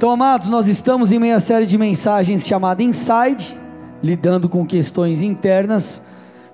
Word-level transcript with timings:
Então, 0.00 0.12
amados, 0.12 0.48
nós 0.48 0.66
estamos 0.66 1.12
em 1.12 1.18
meia 1.18 1.38
série 1.40 1.66
de 1.66 1.76
mensagens 1.76 2.46
chamada 2.46 2.82
Inside, 2.82 3.54
lidando 4.02 4.48
com 4.48 4.64
questões 4.64 5.20
internas. 5.20 6.02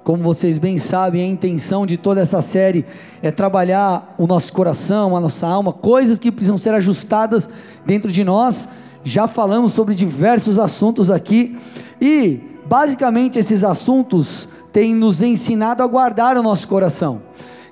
Como 0.03 0.21
vocês 0.21 0.59
bem 0.59 0.79
sabem, 0.79 1.23
a 1.23 1.27
intenção 1.29 1.87
de 1.87 1.97
toda 1.97 2.21
essa 2.21 2.43
série 2.43 2.85
é 3.23 3.31
trabalhar 3.31 4.17
o 4.19 4.27
nosso 4.27 4.53
coração, 4.53 5.17
a 5.17 5.21
nossa 5.21 5.47
alma, 5.47 5.73
coisas 5.73 6.19
que 6.19 6.33
precisam 6.33 6.59
ser 6.59 6.75
ajustadas 6.75 7.49
dentro 7.87 8.11
de 8.11 8.25
nós. 8.25 8.69
Já 9.05 9.29
falamos 9.29 9.75
sobre 9.75 9.95
diversos 9.95 10.59
assuntos 10.59 11.09
aqui 11.09 11.57
e, 12.01 12.41
basicamente, 12.69 13.39
esses 13.39 13.63
assuntos 13.63 14.49
têm 14.73 14.93
nos 14.93 15.23
ensinado 15.23 15.85
a 15.85 15.87
guardar 15.87 16.37
o 16.37 16.43
nosso 16.43 16.67
coração 16.67 17.26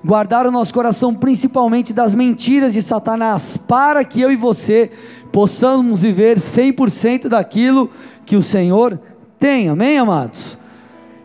guardar 0.05 0.45
o 0.45 0.51
nosso 0.51 0.71
coração 0.71 1.15
principalmente 1.15 1.91
das 1.91 2.13
mentiras 2.13 2.73
de 2.73 2.81
Satanás, 2.83 3.57
para 3.57 4.03
que 4.03 4.21
eu 4.21 4.31
e 4.31 4.35
você 4.35 4.91
possamos 5.31 6.03
viver 6.03 6.37
100% 6.37 7.27
daquilo 7.27 7.89
que 8.23 8.35
o 8.35 8.43
Senhor 8.43 8.99
tem, 9.39 9.67
amém, 9.67 9.97
amados? 9.97 10.59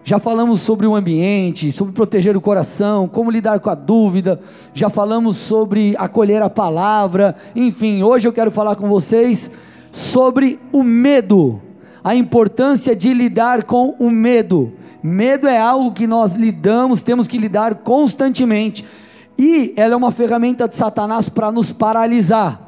Já 0.02 0.18
falamos 0.18 0.62
sobre 0.62 0.86
o 0.86 0.96
ambiente, 0.96 1.70
sobre 1.70 1.92
proteger 1.92 2.34
o 2.38 2.40
coração, 2.40 3.06
como 3.06 3.30
lidar 3.30 3.60
com 3.60 3.68
a 3.68 3.74
dúvida, 3.74 4.40
já 4.72 4.88
falamos 4.88 5.36
sobre 5.36 5.94
acolher 5.98 6.42
a 6.42 6.48
palavra, 6.48 7.36
enfim, 7.54 8.02
hoje 8.02 8.26
eu 8.26 8.32
quero 8.32 8.50
falar 8.50 8.76
com 8.76 8.88
vocês 8.88 9.50
sobre 9.92 10.58
o 10.72 10.82
medo, 10.82 11.60
a 12.02 12.14
importância 12.14 12.96
de 12.96 13.12
lidar 13.12 13.64
com 13.64 13.94
o 13.98 14.08
medo. 14.08 14.72
Medo 15.02 15.48
é 15.48 15.58
algo 15.58 15.92
que 15.92 16.06
nós 16.06 16.34
lidamos, 16.34 17.02
temos 17.02 17.26
que 17.26 17.38
lidar 17.38 17.76
constantemente. 17.76 18.84
E 19.38 19.72
ela 19.76 19.94
é 19.94 19.96
uma 19.96 20.12
ferramenta 20.12 20.68
de 20.68 20.76
Satanás 20.76 21.28
para 21.28 21.50
nos 21.50 21.72
paralisar. 21.72 22.60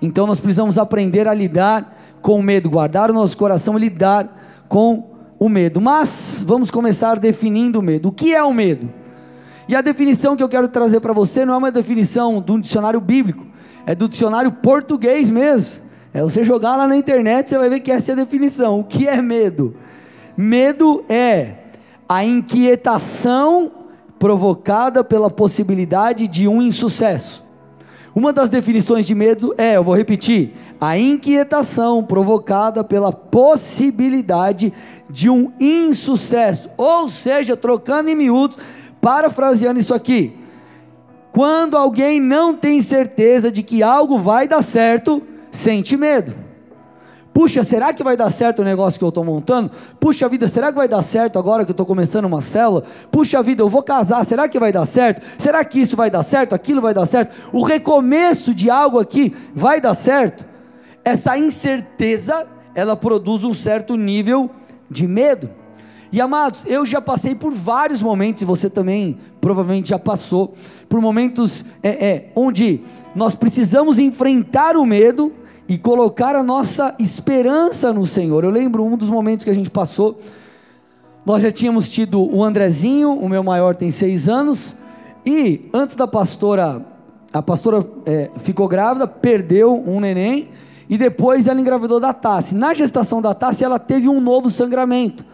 Então 0.00 0.26
nós 0.26 0.40
precisamos 0.40 0.76
aprender 0.76 1.28
a 1.28 1.34
lidar 1.34 1.96
com 2.20 2.38
o 2.38 2.42
medo, 2.42 2.68
guardar 2.68 3.10
o 3.10 3.14
nosso 3.14 3.36
coração 3.36 3.76
e 3.76 3.80
lidar 3.80 4.64
com 4.68 5.10
o 5.38 5.48
medo. 5.48 5.80
Mas 5.80 6.44
vamos 6.46 6.70
começar 6.70 7.18
definindo 7.18 7.78
o 7.78 7.82
medo. 7.82 8.08
O 8.08 8.12
que 8.12 8.34
é 8.34 8.42
o 8.42 8.52
medo? 8.52 8.88
E 9.68 9.76
a 9.76 9.80
definição 9.80 10.36
que 10.36 10.42
eu 10.42 10.48
quero 10.48 10.68
trazer 10.68 11.00
para 11.00 11.12
você 11.12 11.44
não 11.44 11.54
é 11.54 11.56
uma 11.56 11.70
definição 11.70 12.40
do 12.40 12.60
dicionário 12.60 13.00
bíblico, 13.00 13.46
é 13.86 13.94
do 13.94 14.08
dicionário 14.08 14.50
português 14.50 15.30
mesmo. 15.30 15.82
É 16.12 16.22
você 16.22 16.44
jogar 16.44 16.76
lá 16.76 16.86
na 16.86 16.96
internet, 16.96 17.48
você 17.48 17.56
vai 17.56 17.70
ver 17.70 17.80
que 17.80 17.90
essa 17.90 18.10
é 18.10 18.14
a 18.14 18.16
definição. 18.16 18.80
O 18.80 18.84
que 18.84 19.06
é 19.06 19.22
medo? 19.22 19.76
Medo 20.36 21.04
é 21.08 21.54
a 22.08 22.24
inquietação 22.24 23.70
provocada 24.18 25.02
pela 25.02 25.30
possibilidade 25.30 26.28
de 26.28 26.46
um 26.46 26.62
insucesso. 26.62 27.44
Uma 28.14 28.32
das 28.32 28.50
definições 28.50 29.06
de 29.06 29.14
medo 29.14 29.54
é, 29.56 29.76
eu 29.76 29.84
vou 29.84 29.96
repetir, 29.96 30.52
a 30.80 30.98
inquietação 30.98 32.04
provocada 32.04 32.84
pela 32.84 33.10
possibilidade 33.10 34.72
de 35.08 35.30
um 35.30 35.52
insucesso. 35.58 36.68
Ou 36.76 37.08
seja, 37.08 37.56
trocando 37.56 38.10
em 38.10 38.14
miúdos, 38.14 38.58
parafraseando 39.00 39.80
isso 39.80 39.94
aqui. 39.94 40.36
Quando 41.32 41.76
alguém 41.76 42.20
não 42.20 42.54
tem 42.54 42.82
certeza 42.82 43.50
de 43.50 43.62
que 43.62 43.82
algo 43.82 44.18
vai 44.18 44.46
dar 44.46 44.62
certo, 44.62 45.22
sente 45.50 45.96
medo. 45.96 46.34
Puxa, 47.32 47.64
será 47.64 47.92
que 47.94 48.04
vai 48.04 48.16
dar 48.16 48.30
certo 48.30 48.60
o 48.60 48.64
negócio 48.64 48.98
que 48.98 49.04
eu 49.04 49.08
estou 49.08 49.24
montando? 49.24 49.70
Puxa 49.98 50.28
vida, 50.28 50.48
será 50.48 50.70
que 50.70 50.76
vai 50.76 50.86
dar 50.86 51.02
certo 51.02 51.38
agora 51.38 51.64
que 51.64 51.70
eu 51.70 51.74
estou 51.74 51.86
começando 51.86 52.26
uma 52.26 52.42
célula? 52.42 52.84
Puxa 53.10 53.42
vida, 53.42 53.62
eu 53.62 53.70
vou 53.70 53.82
casar, 53.82 54.24
será 54.26 54.48
que 54.48 54.60
vai 54.60 54.70
dar 54.70 54.84
certo? 54.84 55.22
Será 55.38 55.64
que 55.64 55.80
isso 55.80 55.96
vai 55.96 56.10
dar 56.10 56.22
certo? 56.22 56.54
Aquilo 56.54 56.82
vai 56.82 56.92
dar 56.92 57.06
certo? 57.06 57.34
O 57.52 57.62
recomeço 57.62 58.54
de 58.54 58.68
algo 58.68 58.98
aqui 58.98 59.34
vai 59.54 59.80
dar 59.80 59.94
certo? 59.94 60.44
Essa 61.02 61.38
incerteza, 61.38 62.46
ela 62.74 62.96
produz 62.96 63.44
um 63.44 63.54
certo 63.54 63.96
nível 63.96 64.50
de 64.90 65.06
medo. 65.06 65.48
E 66.12 66.20
amados, 66.20 66.66
eu 66.66 66.84
já 66.84 67.00
passei 67.00 67.34
por 67.34 67.50
vários 67.50 68.02
momentos, 68.02 68.42
e 68.42 68.44
você 68.44 68.68
também 68.68 69.16
provavelmente 69.40 69.88
já 69.88 69.98
passou, 69.98 70.54
por 70.86 71.00
momentos 71.00 71.64
é, 71.82 72.06
é, 72.06 72.32
onde 72.36 72.82
nós 73.14 73.34
precisamos 73.34 73.98
enfrentar 73.98 74.76
o 74.76 74.84
medo 74.84 75.32
e 75.72 75.78
colocar 75.78 76.36
a 76.36 76.42
nossa 76.42 76.94
esperança 76.98 77.94
no 77.94 78.04
Senhor. 78.04 78.44
Eu 78.44 78.50
lembro 78.50 78.84
um 78.84 78.94
dos 78.94 79.08
momentos 79.08 79.42
que 79.42 79.50
a 79.50 79.54
gente 79.54 79.70
passou, 79.70 80.20
nós 81.24 81.42
já 81.42 81.50
tínhamos 81.50 81.88
tido 81.90 82.20
o 82.20 82.44
Andrezinho, 82.44 83.14
o 83.14 83.26
meu 83.26 83.42
maior 83.42 83.74
tem 83.74 83.90
seis 83.90 84.28
anos, 84.28 84.76
e 85.24 85.70
antes 85.72 85.96
da 85.96 86.06
pastora, 86.06 86.84
a 87.32 87.40
pastora 87.40 87.86
é, 88.04 88.30
ficou 88.42 88.68
grávida, 88.68 89.06
perdeu 89.06 89.82
um 89.86 89.98
neném, 89.98 90.50
e 90.90 90.98
depois 90.98 91.46
ela 91.46 91.58
engravidou 91.58 91.98
da 91.98 92.12
Tassi. 92.12 92.54
Na 92.54 92.74
gestação 92.74 93.22
da 93.22 93.32
Tassi, 93.32 93.64
ela 93.64 93.78
teve 93.78 94.10
um 94.10 94.20
novo 94.20 94.50
sangramento. 94.50 95.24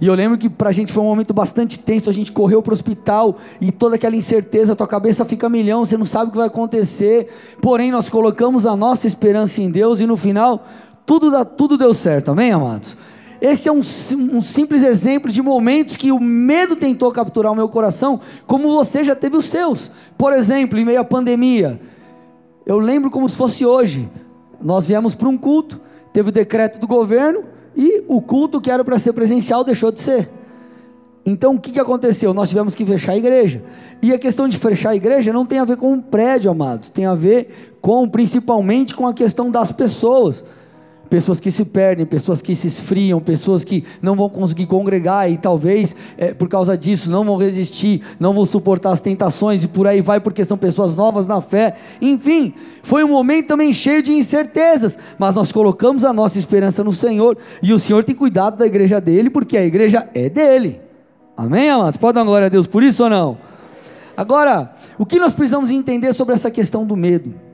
E 0.00 0.06
eu 0.06 0.14
lembro 0.14 0.38
que 0.38 0.48
para 0.48 0.68
a 0.68 0.72
gente 0.72 0.92
foi 0.92 1.02
um 1.02 1.06
momento 1.06 1.34
bastante 1.34 1.78
tenso. 1.78 2.08
A 2.08 2.12
gente 2.12 2.30
correu 2.30 2.62
para 2.62 2.70
o 2.70 2.74
hospital 2.74 3.38
e 3.60 3.72
toda 3.72 3.96
aquela 3.96 4.14
incerteza, 4.14 4.76
tua 4.76 4.86
cabeça 4.86 5.24
fica 5.24 5.48
milhão, 5.48 5.84
você 5.84 5.96
não 5.96 6.04
sabe 6.04 6.28
o 6.28 6.30
que 6.30 6.36
vai 6.36 6.46
acontecer. 6.46 7.28
Porém, 7.60 7.90
nós 7.90 8.08
colocamos 8.08 8.64
a 8.64 8.76
nossa 8.76 9.06
esperança 9.06 9.60
em 9.60 9.70
Deus 9.70 10.00
e 10.00 10.06
no 10.06 10.16
final 10.16 10.64
tudo, 11.04 11.30
dá, 11.30 11.44
tudo 11.44 11.78
deu 11.78 11.94
certo, 11.94 12.30
amém, 12.30 12.52
amados? 12.52 12.96
Esse 13.40 13.68
é 13.68 13.72
um, 13.72 13.78
um, 13.78 14.40
simples 14.40 14.82
exemplo 14.82 15.30
de 15.30 15.40
momentos 15.40 15.96
que 15.96 16.10
o 16.10 16.18
medo 16.18 16.74
tentou 16.74 17.10
capturar 17.12 17.52
o 17.52 17.56
meu 17.56 17.68
coração, 17.68 18.20
como 18.46 18.72
você 18.74 19.04
já 19.04 19.14
teve 19.14 19.36
os 19.36 19.46
seus. 19.46 19.92
Por 20.16 20.32
exemplo, 20.32 20.78
em 20.78 20.84
meio 20.84 21.00
à 21.00 21.04
pandemia, 21.04 21.80
eu 22.66 22.78
lembro 22.78 23.10
como 23.10 23.28
se 23.28 23.36
fosse 23.36 23.64
hoje. 23.64 24.08
Nós 24.60 24.86
viemos 24.86 25.14
para 25.14 25.28
um 25.28 25.38
culto, 25.38 25.80
teve 26.12 26.30
o 26.30 26.32
decreto 26.32 26.80
do 26.80 26.86
governo 26.86 27.44
e 27.78 28.02
o 28.08 28.20
culto 28.20 28.60
que 28.60 28.68
era 28.68 28.84
para 28.84 28.98
ser 28.98 29.12
presencial 29.12 29.62
deixou 29.62 29.92
de 29.92 30.00
ser. 30.00 30.28
Então 31.24 31.54
o 31.54 31.60
que, 31.60 31.70
que 31.70 31.78
aconteceu? 31.78 32.34
Nós 32.34 32.48
tivemos 32.48 32.74
que 32.74 32.84
fechar 32.84 33.12
a 33.12 33.16
igreja. 33.16 33.62
E 34.02 34.12
a 34.12 34.18
questão 34.18 34.48
de 34.48 34.58
fechar 34.58 34.90
a 34.90 34.96
igreja 34.96 35.32
não 35.32 35.46
tem 35.46 35.60
a 35.60 35.64
ver 35.64 35.76
com 35.76 35.92
um 35.92 36.00
prédio, 36.00 36.50
amados, 36.50 36.90
tem 36.90 37.06
a 37.06 37.14
ver 37.14 37.76
com 37.80 38.08
principalmente 38.08 38.96
com 38.96 39.06
a 39.06 39.14
questão 39.14 39.48
das 39.48 39.70
pessoas 39.70 40.44
pessoas 41.08 41.40
que 41.40 41.50
se 41.50 41.64
perdem, 41.64 42.06
pessoas 42.06 42.42
que 42.42 42.54
se 42.54 42.66
esfriam, 42.66 43.20
pessoas 43.20 43.64
que 43.64 43.84
não 44.00 44.14
vão 44.14 44.28
conseguir 44.28 44.66
congregar 44.66 45.30
e 45.30 45.36
talvez 45.36 45.94
é, 46.16 46.32
por 46.34 46.48
causa 46.48 46.76
disso 46.76 47.10
não 47.10 47.24
vão 47.24 47.36
resistir, 47.36 48.02
não 48.18 48.32
vão 48.32 48.44
suportar 48.44 48.90
as 48.90 49.00
tentações 49.00 49.64
e 49.64 49.68
por 49.68 49.86
aí 49.86 50.00
vai, 50.00 50.20
porque 50.20 50.44
são 50.44 50.56
pessoas 50.56 50.94
novas 50.94 51.26
na 51.26 51.40
fé. 51.40 51.76
Enfim, 52.00 52.54
foi 52.82 53.02
um 53.04 53.08
momento 53.08 53.48
também 53.48 53.72
cheio 53.72 54.02
de 54.02 54.12
incertezas, 54.12 54.98
mas 55.18 55.34
nós 55.34 55.50
colocamos 55.50 56.04
a 56.04 56.12
nossa 56.12 56.38
esperança 56.38 56.84
no 56.84 56.92
Senhor 56.92 57.36
e 57.62 57.72
o 57.72 57.78
Senhor 57.78 58.04
tem 58.04 58.14
cuidado 58.14 58.56
da 58.56 58.66
igreja 58.66 59.00
dele, 59.00 59.30
porque 59.30 59.56
a 59.56 59.64
igreja 59.64 60.08
é 60.14 60.28
dele. 60.28 60.80
Amém, 61.36 61.70
amados? 61.70 61.96
Pode 61.96 62.14
dar 62.16 62.24
glória 62.24 62.46
a 62.46 62.50
Deus 62.50 62.66
por 62.66 62.82
isso 62.82 63.04
ou 63.04 63.10
não? 63.10 63.38
Agora, 64.16 64.74
o 64.98 65.06
que 65.06 65.20
nós 65.20 65.32
precisamos 65.32 65.70
entender 65.70 66.12
sobre 66.12 66.34
essa 66.34 66.50
questão 66.50 66.84
do 66.84 66.96
medo? 66.96 67.47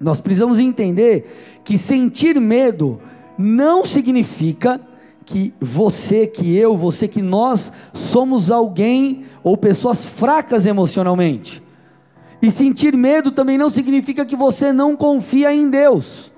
Nós 0.00 0.20
precisamos 0.20 0.58
entender 0.58 1.60
que 1.64 1.78
sentir 1.78 2.40
medo 2.40 3.00
não 3.38 3.84
significa 3.84 4.80
que 5.24 5.52
você, 5.60 6.26
que 6.26 6.56
eu, 6.56 6.76
você, 6.76 7.08
que 7.08 7.20
nós 7.20 7.72
somos 7.92 8.50
alguém 8.50 9.24
ou 9.42 9.56
pessoas 9.56 10.04
fracas 10.04 10.66
emocionalmente. 10.66 11.62
E 12.40 12.50
sentir 12.50 12.96
medo 12.96 13.30
também 13.32 13.58
não 13.58 13.70
significa 13.70 14.24
que 14.24 14.36
você 14.36 14.72
não 14.72 14.94
confia 14.94 15.52
em 15.52 15.68
Deus. 15.68 16.32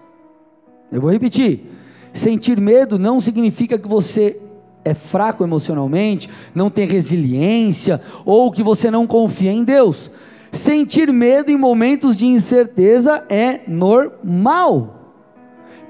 Eu 0.91 1.01
vou 1.01 1.11
repetir. 1.11 1.67
Sentir 2.15 2.59
medo 2.61 2.99
não 2.99 3.21
significa 3.21 3.79
que 3.79 3.87
você 3.87 4.41
é 4.85 4.95
fraco 4.95 5.45
emocionalmente, 5.45 6.31
não 6.55 6.71
tem 6.71 6.89
resiliência 6.89 8.01
ou 8.25 8.51
que 8.51 8.63
você 8.63 8.91
não 8.91 9.07
confia 9.07 9.53
em 9.53 9.65
Deus. 9.65 10.11
Sentir 10.53 11.13
medo 11.13 11.51
em 11.51 11.57
momentos 11.57 12.17
de 12.17 12.27
incerteza 12.27 13.25
é 13.29 13.61
normal. 13.67 14.95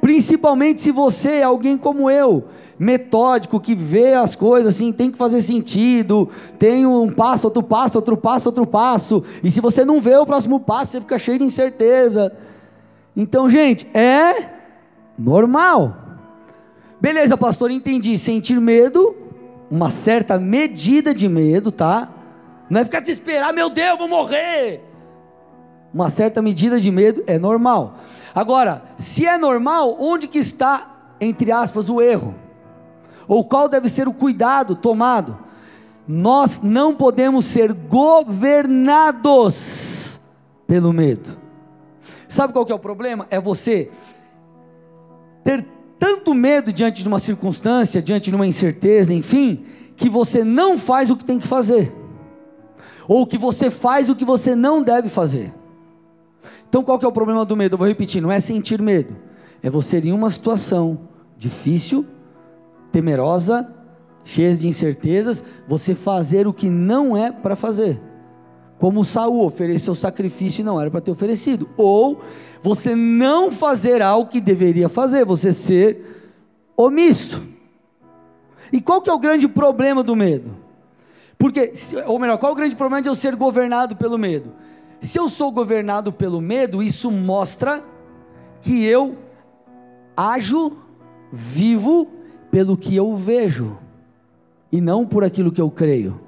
Principalmente 0.00 0.81
se 0.81 0.93
você 0.93 1.31
é 1.37 1.43
alguém 1.43 1.76
como 1.76 2.08
eu, 2.10 2.44
metódico, 2.78 3.58
que 3.58 3.75
vê 3.75 4.14
as 4.14 4.37
coisas 4.37 4.75
assim, 4.75 4.93
tem 4.93 5.10
que 5.10 5.19
fazer 5.19 5.43
sentido, 5.43 6.28
tem 6.58 6.87
um 6.87 7.10
passo, 7.10 7.46
outro 7.46 7.62
passo, 7.62 7.99
outro 7.99 8.16
passo, 8.16 8.49
outro 8.49 8.66
passo, 8.66 9.25
e 9.43 9.50
se 9.50 9.60
você 9.60 9.84
não 9.84 10.00
vê 10.00 10.16
o 10.16 10.26
próximo 10.26 10.61
passo, 10.61 10.93
você 10.93 11.00
fica 11.00 11.19
cheio 11.19 11.38
de 11.38 11.44
incerteza. 11.44 12.32
Então, 13.16 13.50
gente, 13.50 13.88
é 13.93 14.50
normal. 15.19 15.96
Beleza, 17.00 17.37
pastor, 17.37 17.70
entendi. 17.70 18.16
Sentir 18.16 18.61
medo, 18.61 19.14
uma 19.70 19.90
certa 19.90 20.38
medida 20.38 21.12
de 21.12 21.28
medo, 21.28 21.72
tá? 21.72 22.08
Não 22.68 22.80
é 22.80 22.84
ficar 22.84 23.00
desesperado, 23.00 23.54
meu 23.54 23.70
Deus, 23.70 23.98
vou 23.98 24.08
morrer. 24.08 24.82
Uma 25.92 26.10
certa 26.10 26.42
medida 26.42 26.80
de 26.80 26.90
medo 26.90 27.24
é 27.26 27.38
normal. 27.38 27.98
Agora, 28.34 28.82
se 28.98 29.26
é 29.26 29.38
normal, 29.38 29.96
onde 29.98 30.28
que 30.28 30.38
está, 30.38 31.14
entre 31.20 31.50
aspas, 31.50 31.88
o 31.88 32.02
erro? 32.02 32.34
Ou 33.26 33.44
qual 33.44 33.68
deve 33.68 33.88
ser 33.88 34.06
o 34.06 34.12
cuidado 34.12 34.76
tomado? 34.76 35.38
Nós 36.06 36.62
não 36.62 36.94
podemos 36.94 37.46
ser 37.46 37.72
governados 37.72 39.18
pelo 40.66 40.92
medo. 40.92 41.36
Sabe 42.28 42.52
qual 42.52 42.66
que 42.66 42.72
é 42.72 42.74
o 42.74 42.78
problema? 42.78 43.26
É 43.30 43.40
você 43.40 43.90
ter 45.42 45.66
tanto 45.98 46.34
medo 46.34 46.72
diante 46.72 47.02
de 47.02 47.08
uma 47.08 47.18
circunstância, 47.18 48.00
diante 48.00 48.30
de 48.30 48.36
uma 48.36 48.46
incerteza, 48.46 49.12
enfim, 49.12 49.64
que 49.96 50.08
você 50.08 50.44
não 50.44 50.78
faz 50.78 51.10
o 51.10 51.16
que 51.16 51.24
tem 51.24 51.38
que 51.38 51.48
fazer, 51.48 51.92
ou 53.08 53.26
que 53.26 53.38
você 53.38 53.70
faz 53.70 54.10
o 54.10 54.14
que 54.14 54.25
você 54.25 54.55
não 54.55 54.82
deve 54.82 55.08
fazer. 55.08 55.52
Então 56.69 56.84
qual 56.84 56.99
que 56.99 57.06
é 57.06 57.08
o 57.08 57.12
problema 57.12 57.44
do 57.44 57.56
medo? 57.56 57.75
Eu 57.75 57.78
vou 57.78 57.88
repetir, 57.88 58.20
não 58.20 58.31
é 58.31 58.38
sentir 58.38 58.81
medo, 58.81 59.16
é 59.62 59.70
você 59.70 59.99
em 59.99 60.12
uma 60.12 60.28
situação 60.28 61.00
difícil, 61.38 62.05
temerosa, 62.93 63.75
cheia 64.25 64.55
de 64.55 64.69
incertezas, 64.69 65.43
você 65.66 65.94
fazer 65.94 66.46
o 66.46 66.52
que 66.52 66.69
não 66.69 67.16
é 67.16 67.32
para 67.32 67.56
fazer. 67.56 67.99
Como 68.78 69.05
Saul 69.05 69.44
ofereceu 69.44 69.94
sacrifício 69.94 70.61
e 70.61 70.64
não 70.64 70.81
era 70.81 70.90
para 70.90 71.00
ter 71.00 71.11
oferecido. 71.11 71.69
Ou 71.76 72.20
você 72.62 72.94
não 72.94 73.50
fazer 73.50 74.02
algo 74.02 74.31
que 74.31 74.40
deveria 74.40 74.88
fazer, 74.88 75.25
você 75.25 75.52
ser 75.52 76.32
omisso. 76.76 77.43
E 78.72 78.81
qual 78.81 79.00
que 79.00 79.11
é 79.11 79.12
o 79.12 79.19
grande 79.19 79.49
problema 79.49 80.04
do 80.04 80.14
medo? 80.14 80.67
Porque, 81.38 81.73
ou 82.06 82.19
melhor, 82.19 82.37
qual 82.37 82.52
o 82.52 82.56
grande 82.56 82.75
problema 82.75 83.00
de 83.00 83.08
eu 83.08 83.14
ser 83.14 83.37
governado 83.37 83.94
pelo 83.94 84.19
medo? 84.19 84.52
Se 85.00 85.19
eu 85.19 85.29
sou 85.29 85.52
governado 85.52 86.12
pelo 86.12 86.40
medo, 86.40 86.82
isso 86.82 87.11
mostra 87.11 87.82
que 88.61 88.85
eu 88.85 89.17
ajo, 90.17 90.73
vivo 91.32 92.08
pelo 92.50 92.76
que 92.76 92.96
eu 92.96 93.14
vejo 93.17 93.79
e 94.73 94.81
não 94.81 95.06
por 95.06 95.23
aquilo 95.23 95.52
que 95.52 95.61
eu 95.61 95.70
creio. 95.70 96.20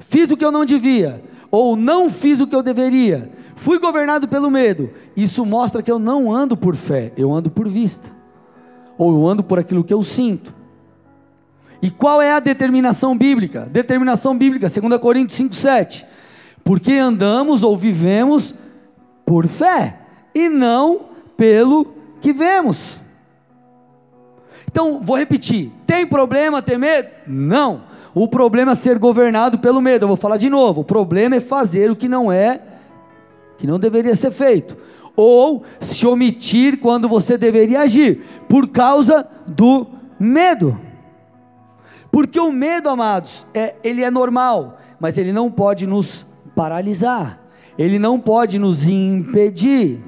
Fiz 0.00 0.28
o 0.30 0.36
que 0.36 0.44
eu 0.44 0.50
não 0.50 0.64
devia, 0.64 1.22
ou 1.52 1.76
não 1.76 2.10
fiz 2.10 2.40
o 2.40 2.46
que 2.48 2.56
eu 2.56 2.64
deveria, 2.64 3.30
fui 3.54 3.78
governado 3.78 4.26
pelo 4.26 4.50
medo. 4.50 4.90
Isso 5.16 5.46
mostra 5.46 5.82
que 5.82 5.90
eu 5.90 6.00
não 6.00 6.32
ando 6.32 6.56
por 6.56 6.74
fé, 6.74 7.12
eu 7.16 7.32
ando 7.32 7.48
por 7.48 7.68
vista, 7.68 8.10
ou 8.98 9.12
eu 9.12 9.28
ando 9.28 9.44
por 9.44 9.58
aquilo 9.58 9.84
que 9.84 9.94
eu 9.94 10.02
sinto. 10.02 10.59
E 11.82 11.90
qual 11.90 12.20
é 12.20 12.32
a 12.32 12.40
determinação 12.40 13.16
bíblica? 13.16 13.68
Determinação 13.70 14.36
bíblica, 14.36 14.68
2 14.68 15.00
Coríntios 15.00 15.40
5,7. 15.40 16.04
Porque 16.62 16.92
andamos 16.92 17.62
ou 17.62 17.76
vivemos 17.76 18.54
por 19.24 19.46
fé, 19.46 19.96
e 20.34 20.48
não 20.48 21.02
pelo 21.36 21.94
que 22.20 22.32
vemos. 22.32 22.98
Então, 24.70 25.00
vou 25.02 25.16
repetir: 25.16 25.72
tem 25.86 26.06
problema 26.06 26.60
ter 26.60 26.78
medo? 26.78 27.08
Não. 27.26 27.82
O 28.14 28.28
problema 28.28 28.72
é 28.72 28.74
ser 28.74 28.98
governado 28.98 29.58
pelo 29.58 29.80
medo. 29.80 30.04
Eu 30.04 30.08
vou 30.08 30.16
falar 30.16 30.36
de 30.36 30.50
novo. 30.50 30.80
O 30.80 30.84
problema 30.84 31.36
é 31.36 31.40
fazer 31.40 31.90
o 31.90 31.96
que 31.96 32.08
não 32.08 32.30
é, 32.30 32.60
que 33.56 33.66
não 33.66 33.78
deveria 33.78 34.14
ser 34.14 34.30
feito, 34.30 34.76
ou 35.16 35.64
se 35.80 36.06
omitir 36.06 36.78
quando 36.78 37.08
você 37.08 37.38
deveria 37.38 37.80
agir, 37.80 38.24
por 38.48 38.68
causa 38.68 39.26
do 39.46 39.86
medo. 40.18 40.78
Porque 42.10 42.40
o 42.40 42.50
medo, 42.50 42.88
amados, 42.88 43.46
é, 43.54 43.74
ele 43.84 44.02
é 44.02 44.10
normal, 44.10 44.78
mas 44.98 45.16
ele 45.16 45.32
não 45.32 45.50
pode 45.50 45.86
nos 45.86 46.26
paralisar. 46.54 47.40
Ele 47.78 47.98
não 47.98 48.20
pode 48.20 48.58
nos 48.58 48.86
impedir. 48.86 50.02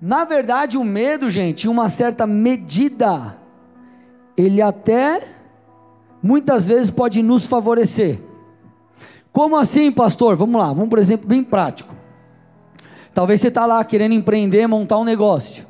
Na 0.00 0.24
verdade, 0.24 0.76
o 0.76 0.82
medo, 0.82 1.30
gente, 1.30 1.66
em 1.66 1.70
uma 1.70 1.88
certa 1.88 2.26
medida, 2.26 3.36
ele 4.36 4.60
até 4.60 5.20
muitas 6.22 6.66
vezes 6.66 6.90
pode 6.90 7.22
nos 7.22 7.46
favorecer. 7.46 8.20
Como 9.32 9.56
assim, 9.56 9.92
pastor? 9.92 10.36
Vamos 10.36 10.60
lá, 10.60 10.72
vamos 10.72 10.88
por 10.88 10.98
exemplo 10.98 11.28
bem 11.28 11.44
prático. 11.44 11.94
Talvez 13.14 13.40
você 13.40 13.48
está 13.48 13.66
lá 13.66 13.84
querendo 13.84 14.12
empreender, 14.12 14.66
montar 14.66 14.98
um 14.98 15.04
negócio. 15.04 15.66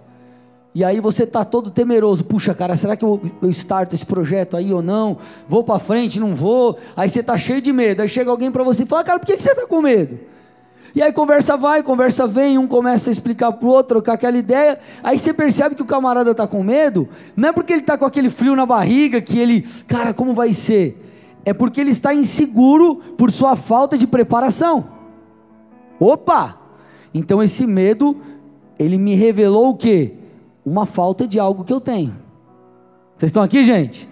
E 0.74 0.82
aí 0.82 1.00
você 1.00 1.24
está 1.24 1.44
todo 1.44 1.70
temeroso, 1.70 2.24
puxa 2.24 2.54
cara, 2.54 2.76
será 2.76 2.96
que 2.96 3.04
eu, 3.04 3.20
eu 3.42 3.50
starto 3.50 3.94
esse 3.94 4.06
projeto 4.06 4.56
aí 4.56 4.72
ou 4.72 4.80
não? 4.80 5.18
Vou 5.46 5.62
para 5.62 5.78
frente, 5.78 6.18
não 6.18 6.34
vou? 6.34 6.78
Aí 6.96 7.10
você 7.10 7.20
está 7.20 7.36
cheio 7.36 7.60
de 7.60 7.72
medo, 7.72 8.00
aí 8.00 8.08
chega 8.08 8.30
alguém 8.30 8.50
para 8.50 8.64
você 8.64 8.84
e 8.84 8.86
fala, 8.86 9.04
cara, 9.04 9.18
por 9.18 9.26
que, 9.26 9.36
que 9.36 9.42
você 9.42 9.50
está 9.50 9.66
com 9.66 9.82
medo? 9.82 10.18
E 10.94 11.02
aí 11.02 11.12
conversa 11.12 11.56
vai, 11.56 11.82
conversa 11.82 12.26
vem, 12.26 12.56
um 12.56 12.66
começa 12.66 13.10
a 13.10 13.12
explicar 13.12 13.52
para 13.52 13.66
o 13.66 13.70
outro, 13.70 13.88
trocar 13.88 14.14
aquela 14.14 14.36
ideia. 14.36 14.78
Aí 15.02 15.18
você 15.18 15.32
percebe 15.32 15.74
que 15.74 15.82
o 15.82 15.86
camarada 15.86 16.30
está 16.30 16.46
com 16.46 16.62
medo, 16.62 17.08
não 17.36 17.50
é 17.50 17.52
porque 17.52 17.72
ele 17.72 17.80
está 17.80 17.98
com 17.98 18.06
aquele 18.06 18.30
frio 18.30 18.56
na 18.56 18.64
barriga, 18.64 19.20
que 19.20 19.38
ele, 19.38 19.62
cara, 19.86 20.14
como 20.14 20.34
vai 20.34 20.54
ser? 20.54 20.98
É 21.44 21.52
porque 21.52 21.80
ele 21.80 21.90
está 21.90 22.14
inseguro 22.14 22.96
por 23.16 23.30
sua 23.30 23.56
falta 23.56 23.96
de 23.98 24.06
preparação. 24.06 24.86
Opa! 25.98 26.58
Então 27.12 27.42
esse 27.42 27.66
medo, 27.66 28.16
ele 28.78 28.96
me 28.96 29.14
revelou 29.14 29.70
o 29.70 29.76
que? 29.76 30.21
Uma 30.64 30.86
falta 30.86 31.26
de 31.26 31.38
algo 31.38 31.64
que 31.64 31.72
eu 31.72 31.80
tenho. 31.80 32.14
Vocês 33.16 33.30
estão 33.30 33.42
aqui, 33.42 33.64
gente? 33.64 34.08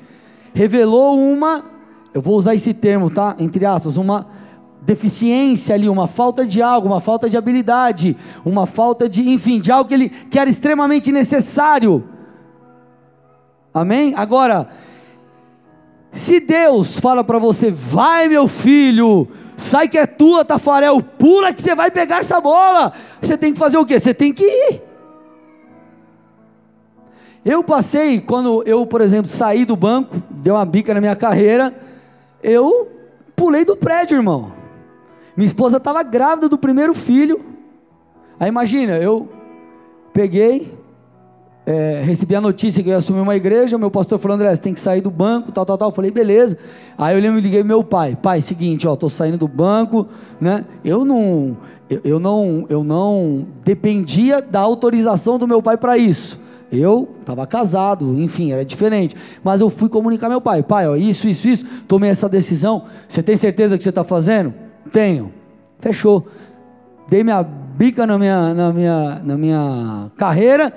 Revelou 0.53 1.19
uma, 1.19 1.65
eu 2.13 2.21
vou 2.21 2.37
usar 2.37 2.55
esse 2.55 2.75
termo, 2.75 3.11
tá? 3.11 3.37
Entre 3.39 3.65
aspas, 3.65 3.97
uma 3.97 4.27
deficiência 4.83 5.75
ali, 5.75 5.89
uma 5.89 6.07
falta 6.07 6.47
de 6.47 6.63
algo, 6.63 6.89
uma 6.89 7.01
falta 7.01 7.29
de 7.29 7.37
habilidade, 7.37 8.17
uma 8.45 8.67
falta 8.67 9.09
de, 9.09 9.29
enfim, 9.29 9.61
de 9.61 9.71
algo 9.71 9.89
que, 9.89 9.95
ele, 9.95 10.09
que 10.09 10.39
era 10.39 10.49
extremamente 10.49 11.13
necessário. 11.13 12.05
Amém? 13.73 14.15
Agora, 14.17 14.69
se 16.13 16.41
Deus 16.41 16.99
fala 16.99 17.23
para 17.23 17.39
você, 17.39 17.71
vai 17.71 18.29
meu 18.29 18.49
filho, 18.49 19.29
sai 19.57 19.89
que 19.89 19.99
é 19.99 20.07
tua, 20.07 20.45
Tafarel, 20.45 21.01
pula 21.01 21.53
que 21.53 21.63
você 21.63 21.75
vai 21.75 21.91
pegar 21.91 22.21
essa 22.21 22.41
bola, 22.41 22.93
você 23.21 23.37
tem 23.37 23.53
que 23.53 23.59
fazer 23.59 23.79
o 23.79 23.87
quê? 23.87 24.01
Você 24.01 24.13
tem 24.13 24.33
que 24.33 24.45
ir. 24.45 24.90
Eu 27.45 27.65
passei, 27.65 28.21
quando 28.21 28.63
eu, 28.67 28.85
por 28.87 29.01
exemplo, 29.01 29.31
saí 29.31 29.65
do 29.65 29.75
banco, 29.75 30.23
deu 30.31 30.55
uma 30.55 30.65
bica 30.65 30.93
na 30.93 31.01
minha 31.01 31.17
carreira, 31.17 31.75
eu 32.43 32.89
pulei 33.35 33.65
do 33.65 33.77
prédio, 33.77 34.17
irmão. 34.17 34.53
Minha 35.35 35.47
esposa 35.47 35.79
estava 35.79 36.03
grávida 36.03 36.51
do 36.51 36.59
primeiro 36.59 36.93
filho. 36.93 37.41
Aí 38.39 38.49
imagina, 38.49 38.99
eu 38.99 39.27
peguei, 40.13 40.75
é, 41.65 42.03
recebi 42.05 42.35
a 42.35 42.43
notícia 42.43 42.83
que 42.83 42.91
eu 42.91 42.93
ia 42.93 42.99
assumir 42.99 43.21
uma 43.21 43.35
igreja, 43.35 43.79
meu 43.79 43.91
pastor 43.91 44.19
falou, 44.19 44.35
André, 44.35 44.55
você 44.55 44.61
tem 44.61 44.75
que 44.75 44.81
sair 44.81 45.01
do 45.01 45.11
banco, 45.11 45.51
tal, 45.51 45.65
tal, 45.65 45.79
tal. 45.79 45.89
Eu 45.89 45.95
falei, 45.95 46.11
beleza. 46.11 46.59
Aí 46.99 47.17
eu 47.17 47.23
lembro, 47.23 47.41
liguei 47.41 47.63
meu 47.63 47.83
pai, 47.83 48.19
pai, 48.21 48.43
seguinte, 48.43 48.87
ó, 48.87 48.95
tô 48.97 49.09
saindo 49.09 49.39
do 49.39 49.49
banco, 49.49 50.07
né? 50.39 50.67
Eu 50.85 51.07
não, 51.07 51.57
eu, 51.89 52.01
eu 52.05 52.21
não, 52.21 52.67
eu 52.69 52.85
não 52.85 53.47
dependia 53.65 54.43
da 54.43 54.61
autorização 54.61 55.39
do 55.39 55.49
meu 55.49 55.63
pai 55.63 55.79
para 55.79 55.97
isso. 55.97 56.39
Eu 56.73 57.09
estava 57.21 57.47
casado, 57.47 58.19
enfim, 58.19 58.53
era 58.53 58.65
diferente. 58.65 59.17
Mas 59.43 59.61
eu 59.61 59.69
fui 59.69 59.89
comunicar 59.89 60.29
meu 60.29 60.41
pai, 60.41 60.63
pai, 60.63 60.89
ó, 60.89 60.95
isso, 60.95 61.27
isso, 61.27 61.49
isso, 61.49 61.67
tomei 61.89 62.11
essa 62.11 62.29
decisão. 62.29 62.85
Você 63.09 63.23
tem 63.23 63.37
certeza 63.37 63.77
que 63.77 63.83
você 63.83 63.89
está 63.89 64.05
fazendo? 64.05 64.55
Tenho. 64.93 65.33
Fechou. 65.81 66.27
Dei 67.09 67.25
minha 67.25 67.43
bica 67.43 68.07
na 68.07 68.19
minha, 68.19 68.55
na 68.55 68.73
minha, 68.73 69.21
na 69.25 69.37
minha 69.37 70.11
carreira 70.17 70.73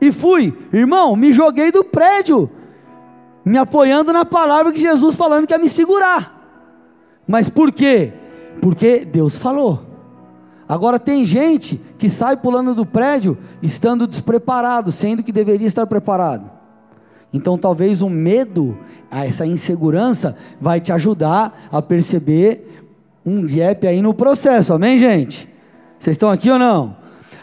e 0.00 0.10
fui. 0.10 0.56
Irmão, 0.72 1.14
me 1.14 1.32
joguei 1.32 1.70
do 1.70 1.84
prédio, 1.84 2.50
me 3.44 3.58
apoiando 3.58 4.12
na 4.12 4.24
palavra 4.24 4.72
que 4.72 4.80
Jesus 4.80 5.14
falando 5.14 5.46
que 5.46 5.54
ia 5.54 5.58
me 5.58 5.68
segurar. 5.68 6.34
Mas 7.26 7.48
por 7.48 7.72
quê? 7.72 8.12
Porque 8.60 9.04
Deus 9.04 9.36
falou. 9.36 9.85
Agora 10.68 10.98
tem 10.98 11.24
gente 11.24 11.80
que 11.96 12.10
sai 12.10 12.36
pulando 12.36 12.74
do 12.74 12.84
prédio 12.84 13.38
estando 13.62 14.06
despreparado, 14.06 14.90
sendo 14.90 15.22
que 15.22 15.30
deveria 15.30 15.66
estar 15.66 15.86
preparado. 15.86 16.50
Então 17.32 17.56
talvez 17.56 18.02
o 18.02 18.08
medo, 18.08 18.76
essa 19.10 19.46
insegurança, 19.46 20.36
vai 20.60 20.80
te 20.80 20.92
ajudar 20.92 21.68
a 21.70 21.80
perceber 21.80 22.84
um 23.24 23.46
gap 23.46 23.86
aí 23.86 24.00
no 24.00 24.14
processo, 24.14 24.72
amém, 24.72 24.98
gente? 24.98 25.48
Vocês 25.98 26.14
estão 26.14 26.30
aqui 26.30 26.50
ou 26.50 26.58
não? 26.58 26.96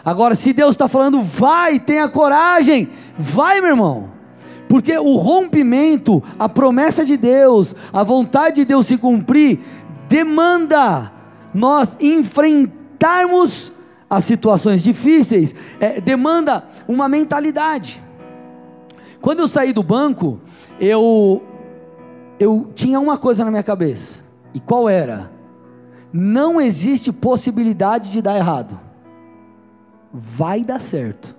Agora, 0.03 0.35
se 0.35 0.51
Deus 0.51 0.71
está 0.71 0.87
falando, 0.87 1.21
vai, 1.21 1.79
tenha 1.79 2.09
coragem, 2.09 2.89
vai, 3.17 3.61
meu 3.61 3.69
irmão, 3.69 4.09
porque 4.67 4.97
o 4.97 5.15
rompimento, 5.15 6.21
a 6.37 6.49
promessa 6.49 7.05
de 7.05 7.15
Deus, 7.15 7.73
a 7.91 8.03
vontade 8.03 8.57
de 8.57 8.65
Deus 8.65 8.85
se 8.85 8.97
cumprir, 8.97 9.59
demanda 10.09 11.11
nós 11.53 11.97
enfrentarmos 12.01 12.82
as 14.09 14.25
situações 14.25 14.83
difíceis, 14.83 15.55
é, 15.79 15.99
demanda 15.99 16.65
uma 16.87 17.07
mentalidade. 17.07 18.01
Quando 19.21 19.39
eu 19.39 19.47
saí 19.47 19.73
do 19.73 19.83
banco, 19.83 20.39
eu, 20.79 21.41
eu 22.39 22.71
tinha 22.75 22.99
uma 22.99 23.17
coisa 23.17 23.43
na 23.45 23.51
minha 23.51 23.63
cabeça, 23.63 24.19
e 24.53 24.59
qual 24.59 24.87
era? 24.87 25.33
não 26.13 26.61
existe 26.61 27.11
possibilidade 27.11 28.11
de 28.11 28.21
dar 28.21 28.37
errado. 28.37 28.79
Vai 30.13 30.63
dar 30.63 30.79
certo. 30.79 31.35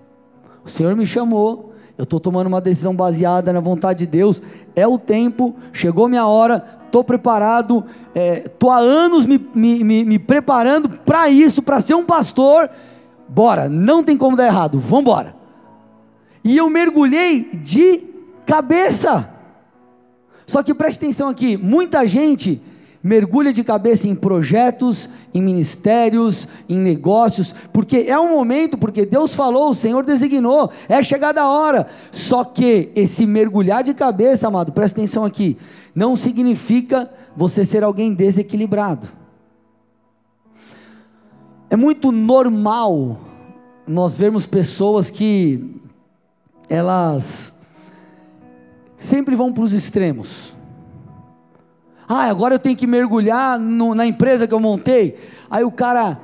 O 0.64 0.68
Senhor 0.68 0.96
me 0.96 1.06
chamou, 1.06 1.73
eu 1.96 2.04
estou 2.04 2.18
tomando 2.18 2.48
uma 2.48 2.60
decisão 2.60 2.94
baseada 2.94 3.52
na 3.52 3.60
vontade 3.60 4.00
de 4.00 4.06
Deus, 4.06 4.42
é 4.74 4.86
o 4.86 4.98
tempo, 4.98 5.54
chegou 5.72 6.08
minha 6.08 6.26
hora, 6.26 6.64
estou 6.86 7.04
preparado, 7.04 7.84
estou 8.44 8.72
é, 8.72 8.74
há 8.74 8.78
anos 8.78 9.26
me, 9.26 9.38
me, 9.54 9.84
me, 9.84 10.04
me 10.04 10.18
preparando 10.18 10.88
para 10.88 11.28
isso, 11.28 11.62
para 11.62 11.80
ser 11.80 11.94
um 11.94 12.04
pastor. 12.04 12.68
bora, 13.28 13.68
não 13.68 14.02
tem 14.02 14.16
como 14.16 14.36
dar 14.36 14.46
errado, 14.46 14.80
vamos 14.80 15.02
embora. 15.02 15.36
E 16.42 16.56
eu 16.56 16.68
mergulhei 16.68 17.48
de 17.54 18.02
cabeça. 18.44 19.30
Só 20.46 20.62
que 20.62 20.74
preste 20.74 20.98
atenção 20.98 21.28
aqui, 21.28 21.56
muita 21.56 22.04
gente 22.06 22.60
mergulha 23.04 23.52
de 23.52 23.62
cabeça 23.62 24.08
em 24.08 24.14
projetos, 24.14 25.10
em 25.34 25.42
ministérios, 25.42 26.48
em 26.66 26.78
negócios, 26.78 27.54
porque 27.70 28.06
é 28.08 28.18
um 28.18 28.30
momento, 28.30 28.78
porque 28.78 29.04
Deus 29.04 29.34
falou, 29.34 29.68
o 29.68 29.74
Senhor 29.74 30.02
designou, 30.06 30.72
é 30.88 31.02
chegada 31.02 31.42
a 31.42 31.48
hora. 31.50 31.86
Só 32.10 32.42
que 32.42 32.90
esse 32.96 33.26
mergulhar 33.26 33.84
de 33.84 33.92
cabeça, 33.92 34.48
amado, 34.48 34.72
presta 34.72 34.98
atenção 34.98 35.22
aqui, 35.22 35.58
não 35.94 36.16
significa 36.16 37.10
você 37.36 37.62
ser 37.66 37.84
alguém 37.84 38.14
desequilibrado. 38.14 39.06
É 41.68 41.76
muito 41.76 42.10
normal 42.10 43.18
nós 43.86 44.16
vermos 44.16 44.46
pessoas 44.46 45.10
que 45.10 45.78
elas 46.70 47.52
sempre 48.98 49.34
vão 49.34 49.52
para 49.52 49.64
os 49.64 49.74
extremos. 49.74 50.54
Ah, 52.08 52.24
agora 52.24 52.54
eu 52.54 52.58
tenho 52.58 52.76
que 52.76 52.86
mergulhar 52.86 53.58
no, 53.58 53.94
na 53.94 54.06
empresa 54.06 54.46
que 54.46 54.54
eu 54.54 54.60
montei. 54.60 55.16
Aí 55.50 55.64
o 55.64 55.70
cara 55.70 56.18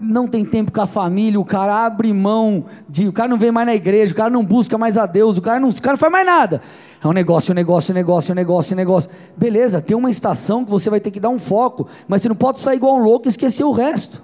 não 0.00 0.26
tem 0.26 0.44
tempo 0.44 0.72
com 0.72 0.80
a 0.80 0.86
família, 0.86 1.38
o 1.38 1.44
cara 1.44 1.84
abre 1.84 2.12
mão 2.12 2.64
de, 2.88 3.06
o 3.06 3.12
cara 3.12 3.28
não 3.28 3.36
vem 3.36 3.52
mais 3.52 3.66
na 3.66 3.74
igreja, 3.74 4.12
o 4.12 4.16
cara 4.16 4.30
não 4.30 4.44
busca 4.44 4.78
mais 4.78 4.96
a 4.96 5.04
Deus, 5.04 5.36
o 5.36 5.42
cara 5.42 5.60
não, 5.60 5.68
o 5.68 5.74
cara 5.74 5.92
não 5.92 5.98
faz 5.98 6.12
mais 6.12 6.26
nada. 6.26 6.62
É 7.02 7.06
um 7.06 7.12
negócio, 7.12 7.52
um 7.52 7.54
negócio, 7.54 7.92
um 7.92 7.94
negócio, 7.94 8.32
um 8.32 8.34
negócio, 8.34 8.72
um 8.72 8.76
negócio. 8.76 9.10
Beleza, 9.36 9.80
tem 9.80 9.96
uma 9.96 10.10
estação 10.10 10.64
que 10.64 10.70
você 10.70 10.88
vai 10.88 11.00
ter 11.00 11.10
que 11.10 11.20
dar 11.20 11.28
um 11.28 11.38
foco, 11.38 11.86
mas 12.08 12.22
você 12.22 12.28
não 12.28 12.36
pode 12.36 12.60
sair 12.60 12.76
igual 12.76 12.96
um 12.96 13.02
louco 13.02 13.28
e 13.28 13.30
esquecer 13.30 13.64
o 13.64 13.72
resto. 13.72 14.22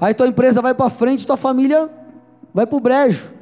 Aí 0.00 0.14
tua 0.14 0.28
empresa 0.28 0.62
vai 0.62 0.74
para 0.74 0.88
frente, 0.90 1.26
tua 1.26 1.36
família 1.36 1.90
vai 2.54 2.66
para 2.66 2.76
o 2.76 2.80
brejo. 2.80 3.32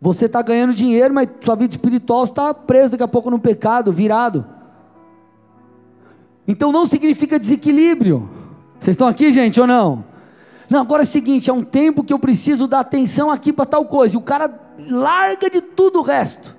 Você 0.00 0.26
está 0.26 0.42
ganhando 0.42 0.74
dinheiro, 0.74 1.12
mas 1.12 1.28
sua 1.42 1.54
vida 1.54 1.72
espiritual 1.72 2.24
está 2.24 2.52
presa 2.52 2.90
daqui 2.90 3.02
a 3.02 3.08
pouco 3.08 3.30
no 3.30 3.38
pecado, 3.38 3.92
virado. 3.92 4.44
Então 6.46 6.70
não 6.70 6.86
significa 6.86 7.38
desequilíbrio. 7.38 8.28
Vocês 8.80 8.94
estão 8.94 9.08
aqui, 9.08 9.32
gente, 9.32 9.60
ou 9.60 9.66
não? 9.66 10.04
Não, 10.68 10.80
agora 10.80 11.02
é 11.02 11.04
o 11.04 11.08
seguinte: 11.08 11.50
é 11.50 11.52
um 11.52 11.62
tempo 11.62 12.04
que 12.04 12.12
eu 12.12 12.18
preciso 12.18 12.66
dar 12.66 12.80
atenção 12.80 13.30
aqui 13.30 13.52
para 13.52 13.66
tal 13.66 13.84
coisa. 13.86 14.14
E 14.14 14.18
o 14.18 14.22
cara 14.22 14.52
larga 14.90 15.48
de 15.48 15.60
tudo 15.60 16.00
o 16.00 16.02
resto. 16.02 16.56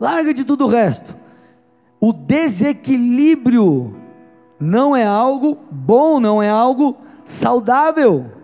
Larga 0.00 0.32
de 0.32 0.44
tudo 0.44 0.64
o 0.64 0.68
resto. 0.68 1.16
O 2.00 2.12
desequilíbrio 2.12 3.96
não 4.60 4.94
é 4.94 5.04
algo 5.04 5.58
bom, 5.70 6.20
não 6.20 6.42
é 6.42 6.48
algo 6.48 6.96
saudável. 7.24 8.37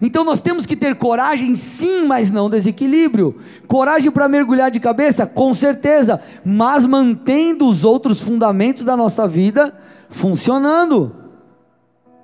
Então 0.00 0.24
nós 0.24 0.40
temos 0.40 0.66
que 0.66 0.76
ter 0.76 0.94
coragem, 0.96 1.54
sim, 1.54 2.06
mas 2.06 2.30
não 2.30 2.50
desequilíbrio. 2.50 3.38
Coragem 3.66 4.10
para 4.10 4.28
mergulhar 4.28 4.70
de 4.70 4.80
cabeça, 4.80 5.26
com 5.26 5.54
certeza, 5.54 6.20
mas 6.44 6.86
mantendo 6.86 7.66
os 7.66 7.84
outros 7.84 8.20
fundamentos 8.20 8.84
da 8.84 8.96
nossa 8.96 9.26
vida 9.28 9.74
funcionando. 10.10 11.14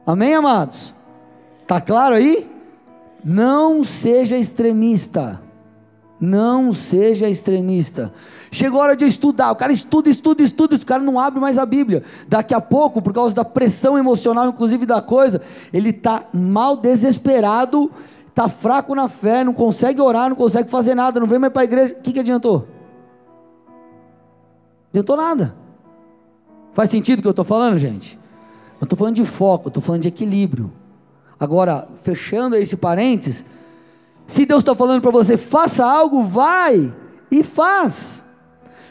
Amém, 0.06 0.34
amados? 0.34 0.94
Tá 1.66 1.80
claro 1.80 2.14
aí? 2.14 2.48
Não 3.24 3.82
seja 3.82 4.36
extremista. 4.36 5.40
Não 6.20 6.72
seja 6.72 7.28
extremista. 7.28 8.12
Chegou 8.56 8.80
a 8.80 8.84
hora 8.84 8.96
de 8.96 9.04
estudar. 9.04 9.52
O 9.52 9.54
cara 9.54 9.70
estuda, 9.70 10.08
estuda, 10.08 10.42
estuda. 10.42 10.76
O 10.76 10.86
cara 10.86 11.02
não 11.02 11.20
abre 11.20 11.38
mais 11.38 11.58
a 11.58 11.66
Bíblia. 11.66 12.02
Daqui 12.26 12.54
a 12.54 12.60
pouco, 12.60 13.02
por 13.02 13.12
causa 13.12 13.34
da 13.34 13.44
pressão 13.44 13.98
emocional, 13.98 14.48
inclusive 14.48 14.86
da 14.86 15.02
coisa, 15.02 15.42
ele 15.70 15.90
está 15.90 16.24
mal 16.32 16.74
desesperado, 16.74 17.90
está 18.28 18.48
fraco 18.48 18.94
na 18.94 19.10
fé, 19.10 19.44
não 19.44 19.52
consegue 19.52 20.00
orar, 20.00 20.30
não 20.30 20.36
consegue 20.36 20.70
fazer 20.70 20.94
nada, 20.94 21.20
não 21.20 21.26
vem 21.26 21.38
mais 21.38 21.52
para 21.52 21.60
a 21.60 21.64
igreja. 21.66 21.96
O 21.98 22.02
que, 22.02 22.14
que 22.14 22.20
adiantou? 22.20 22.66
Adiantou 24.88 25.18
nada. 25.18 25.54
Faz 26.72 26.88
sentido 26.88 27.18
o 27.18 27.22
que 27.22 27.28
eu 27.28 27.32
estou 27.32 27.44
falando, 27.44 27.76
gente? 27.76 28.18
Eu 28.80 28.86
estou 28.86 28.96
falando 28.98 29.16
de 29.16 29.26
foco, 29.26 29.68
estou 29.68 29.82
falando 29.82 30.00
de 30.00 30.08
equilíbrio. 30.08 30.72
Agora, 31.38 31.86
fechando 32.02 32.56
esse 32.56 32.74
parênteses, 32.74 33.44
se 34.26 34.46
Deus 34.46 34.62
está 34.62 34.74
falando 34.74 35.02
para 35.02 35.10
você, 35.10 35.36
faça 35.36 35.84
algo, 35.84 36.22
vai 36.24 36.90
e 37.30 37.42
faz. 37.42 38.24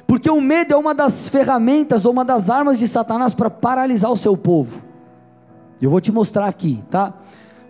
Porque 0.07 0.29
o 0.29 0.39
medo 0.39 0.73
é 0.73 0.77
uma 0.77 0.93
das 0.93 1.29
ferramentas 1.29 2.05
ou 2.05 2.11
uma 2.11 2.23
das 2.23 2.49
armas 2.49 2.77
de 2.77 2.87
Satanás 2.87 3.33
para 3.33 3.49
paralisar 3.49 4.11
o 4.11 4.17
seu 4.17 4.37
povo. 4.37 4.81
Eu 5.81 5.89
vou 5.89 5.99
te 5.99 6.11
mostrar 6.11 6.47
aqui, 6.47 6.83
tá? 6.89 7.13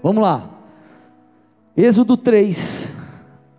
Vamos 0.03 0.21
lá. 0.21 0.49
Êxodo 1.75 2.15
3, 2.15 2.93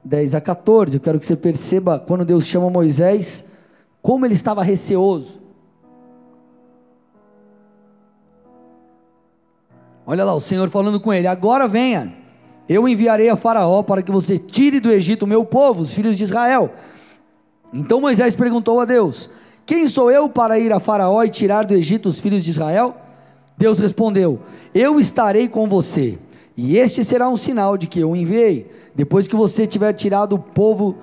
10 0.05 0.35
a 0.35 0.41
14. 0.41 0.97
Eu 0.97 1.01
quero 1.01 1.19
que 1.19 1.27
você 1.27 1.37
perceba 1.37 1.99
quando 1.99 2.25
Deus 2.25 2.45
chama 2.45 2.71
Moisés, 2.71 3.45
como 4.01 4.25
ele 4.25 4.35
estava 4.35 4.63
receoso. 4.63 5.41
Olha 10.07 10.25
lá, 10.25 10.35
o 10.35 10.41
Senhor 10.41 10.71
falando 10.71 11.01
com 11.01 11.13
ele: 11.13 11.27
Agora 11.27 11.67
venha, 11.67 12.15
eu 12.69 12.89
enviarei 12.89 13.29
a 13.29 13.37
Faraó 13.37 13.83
para 13.83 14.03
que 14.03 14.13
você 14.13 14.39
tire 14.39 14.79
do 14.79 14.91
Egito 14.91 15.25
o 15.25 15.27
meu 15.27 15.45
povo, 15.45 15.83
os 15.83 15.93
filhos 15.93 16.17
de 16.17 16.25
Israel. 16.25 16.73
Então 17.73 18.01
Moisés 18.01 18.35
perguntou 18.35 18.81
a 18.81 18.85
Deus: 18.85 19.31
Quem 19.65 19.89
sou 19.89 20.11
eu 20.11 20.29
para 20.29 20.59
ir 20.59 20.73
a 20.73 20.81
Faraó 20.81 21.23
e 21.23 21.31
tirar 21.31 21.65
do 21.65 21.75
Egito 21.75 22.09
os 22.09 22.21
filhos 22.21 22.45
de 22.45 22.51
Israel? 22.51 22.97
Deus 23.57 23.79
respondeu: 23.79 24.41
Eu 24.75 25.01
estarei 25.01 25.49
com 25.49 25.69
você, 25.69 26.19
e 26.57 26.77
este 26.77 27.05
será 27.05 27.29
um 27.29 27.37
sinal 27.37 27.77
de 27.77 27.87
que 27.87 28.01
eu 28.01 28.15
enviei. 28.15 28.71
Depois 28.95 29.27
que 29.29 29.37
você 29.37 29.67
tiver 29.67 29.93
tirado 29.93 30.35
o 30.35 30.39
povo, 30.39 30.97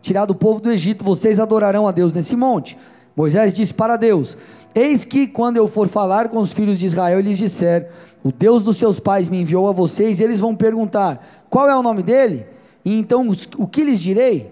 tirado 0.00 0.32
o 0.32 0.34
povo 0.34 0.60
do 0.60 0.70
Egito, 0.70 1.04
vocês 1.04 1.40
adorarão 1.40 1.86
a 1.86 1.92
Deus 1.92 2.12
nesse 2.12 2.36
monte. 2.36 2.76
Moisés 3.16 3.54
disse 3.54 3.72
para 3.72 3.96
Deus: 3.96 4.36
Eis 4.74 5.04
que 5.04 5.26
quando 5.26 5.56
eu 5.56 5.68
for 5.68 5.88
falar 5.88 6.28
com 6.28 6.38
os 6.38 6.52
filhos 6.52 6.78
de 6.78 6.86
Israel, 6.86 7.18
eles 7.18 7.38
disser: 7.38 7.90
O 8.24 8.32
Deus 8.32 8.62
dos 8.62 8.78
seus 8.78 8.98
pais 8.98 9.28
me 9.28 9.40
enviou 9.40 9.68
a 9.68 9.72
vocês, 9.72 10.18
e 10.18 10.24
eles 10.24 10.40
vão 10.40 10.54
perguntar: 10.56 11.44
Qual 11.48 11.68
é 11.68 11.76
o 11.76 11.82
nome 11.82 12.02
dele? 12.02 12.46
E 12.84 12.98
então 12.98 13.30
o 13.58 13.66
que 13.66 13.84
lhes 13.84 14.00
direi? 14.00 14.50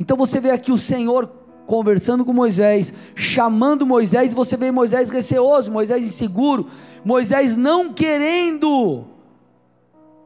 Então 0.00 0.16
você 0.16 0.40
vê 0.40 0.50
aqui 0.50 0.72
o 0.72 0.78
Senhor 0.78 1.30
conversando 1.66 2.24
com 2.24 2.32
Moisés, 2.32 2.92
chamando 3.14 3.86
Moisés, 3.86 4.34
você 4.34 4.56
vê 4.56 4.72
Moisés 4.72 5.10
receoso, 5.10 5.70
Moisés 5.70 6.04
inseguro, 6.04 6.68
Moisés 7.04 7.56
não 7.56 7.92
querendo 7.92 9.04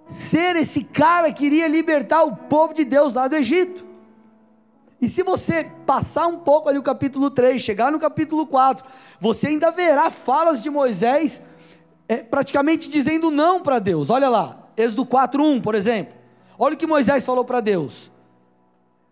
ser 0.08 0.56
esse 0.56 0.84
cara 0.84 1.30
que 1.32 1.44
iria 1.44 1.66
libertar 1.66 2.22
o 2.22 2.36
povo 2.36 2.72
de 2.72 2.84
Deus 2.84 3.12
lá 3.12 3.28
do 3.28 3.34
Egito. 3.34 3.84
E 5.02 5.08
se 5.08 5.22
você 5.22 5.70
passar 5.84 6.28
um 6.28 6.38
pouco 6.38 6.68
ali 6.68 6.78
o 6.78 6.82
capítulo 6.82 7.28
3, 7.28 7.60
chegar 7.60 7.92
no 7.92 7.98
capítulo 7.98 8.46
4, 8.46 8.86
você 9.20 9.48
ainda 9.48 9.70
verá 9.70 10.08
falas 10.08 10.62
de 10.62 10.70
Moisés 10.70 11.42
é, 12.08 12.18
praticamente 12.18 12.88
dizendo 12.88 13.30
não 13.30 13.60
para 13.60 13.78
Deus. 13.78 14.08
Olha 14.08 14.28
lá, 14.28 14.68
Êxodo 14.76 15.04
4:1, 15.04 15.60
por 15.60 15.74
exemplo. 15.74 16.14
Olha 16.58 16.74
o 16.74 16.78
que 16.78 16.86
Moisés 16.86 17.26
falou 17.26 17.44
para 17.44 17.60
Deus: 17.60 18.10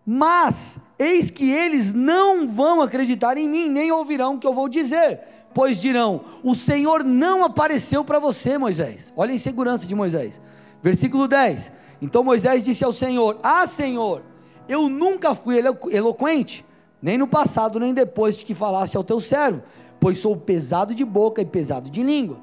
mas 0.05 0.77
eis 0.99 1.31
que 1.31 1.49
eles 1.49 1.93
não 1.93 2.47
vão 2.47 2.81
acreditar 2.81 3.37
em 3.37 3.47
mim, 3.47 3.69
nem 3.69 3.91
ouvirão 3.91 4.35
o 4.35 4.39
que 4.39 4.45
eu 4.45 4.53
vou 4.53 4.67
dizer, 4.67 5.19
pois 5.53 5.79
dirão: 5.79 6.21
O 6.43 6.55
Senhor 6.55 7.03
não 7.03 7.45
apareceu 7.45 8.03
para 8.03 8.19
você, 8.19 8.57
Moisés. 8.57 9.13
Olha 9.15 9.31
a 9.31 9.35
insegurança 9.35 9.87
de 9.87 9.95
Moisés. 9.95 10.41
Versículo 10.81 11.27
10. 11.27 11.71
Então 12.01 12.23
Moisés 12.23 12.63
disse 12.63 12.83
ao 12.83 12.91
Senhor: 12.91 13.39
Ah, 13.41 13.65
Senhor, 13.65 14.23
eu 14.67 14.89
nunca 14.89 15.33
fui 15.33 15.59
elo 15.59 15.77
eloquente, 15.89 16.65
nem 17.01 17.17
no 17.17 17.27
passado, 17.27 17.79
nem 17.79 17.93
depois 17.93 18.35
de 18.35 18.43
que 18.43 18.53
falasse 18.53 18.97
ao 18.97 19.03
teu 19.03 19.21
servo, 19.21 19.63
pois 19.99 20.17
sou 20.17 20.35
pesado 20.35 20.93
de 20.93 21.05
boca 21.05 21.41
e 21.41 21.45
pesado 21.45 21.89
de 21.89 22.03
língua. 22.03 22.37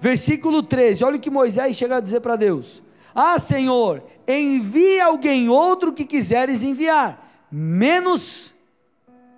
Versículo 0.00 0.62
13. 0.62 1.04
Olha 1.04 1.16
o 1.16 1.20
que 1.20 1.30
Moisés 1.30 1.76
chega 1.76 1.96
a 1.96 2.00
dizer 2.00 2.20
para 2.20 2.34
Deus: 2.34 2.82
ah, 3.14 3.38
Senhor, 3.38 4.02
envie 4.26 5.00
alguém 5.00 5.48
outro 5.48 5.92
que 5.92 6.04
quiseres 6.04 6.62
enviar, 6.62 7.46
menos 7.50 8.52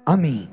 a 0.05 0.17
mim. 0.17 0.49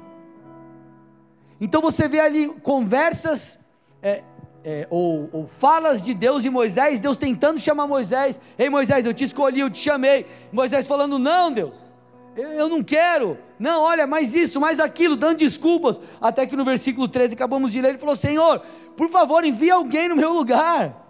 Então 1.61 1.81
você 1.81 2.07
vê 2.07 2.19
ali 2.19 2.47
conversas 2.61 3.59
é, 4.01 4.23
é, 4.63 4.87
ou, 4.89 5.29
ou, 5.31 5.47
falas 5.47 6.01
de 6.01 6.13
Deus 6.13 6.43
e 6.43 6.49
Moisés, 6.49 6.99
Deus 6.99 7.15
tentando 7.15 7.59
chamar 7.59 7.87
Moisés, 7.87 8.39
ei 8.57 8.69
Moisés, 8.69 9.05
eu 9.05 9.13
te 9.13 9.23
escolhi, 9.23 9.61
eu 9.61 9.69
te 9.69 9.79
chamei, 9.79 10.25
Moisés 10.51 10.87
falando, 10.87 11.19
não 11.19 11.51
Deus, 11.51 11.91
eu, 12.35 12.49
eu 12.49 12.69
não 12.69 12.83
quero, 12.83 13.37
não, 13.59 13.81
olha, 13.81 14.07
mais 14.07 14.33
isso, 14.33 14.59
mais 14.59 14.79
aquilo, 14.79 15.15
dando 15.15 15.37
desculpas, 15.37 15.99
até 16.19 16.45
que 16.45 16.55
no 16.55 16.65
versículo 16.65 17.07
13 17.07 17.33
acabamos 17.33 17.71
de 17.71 17.81
ler, 17.81 17.89
ele 17.89 17.97
falou, 17.97 18.15
Senhor, 18.15 18.61
por 18.95 19.09
favor, 19.09 19.43
envie 19.43 19.69
alguém 19.69 20.09
no 20.09 20.15
meu 20.15 20.33
lugar, 20.33 21.02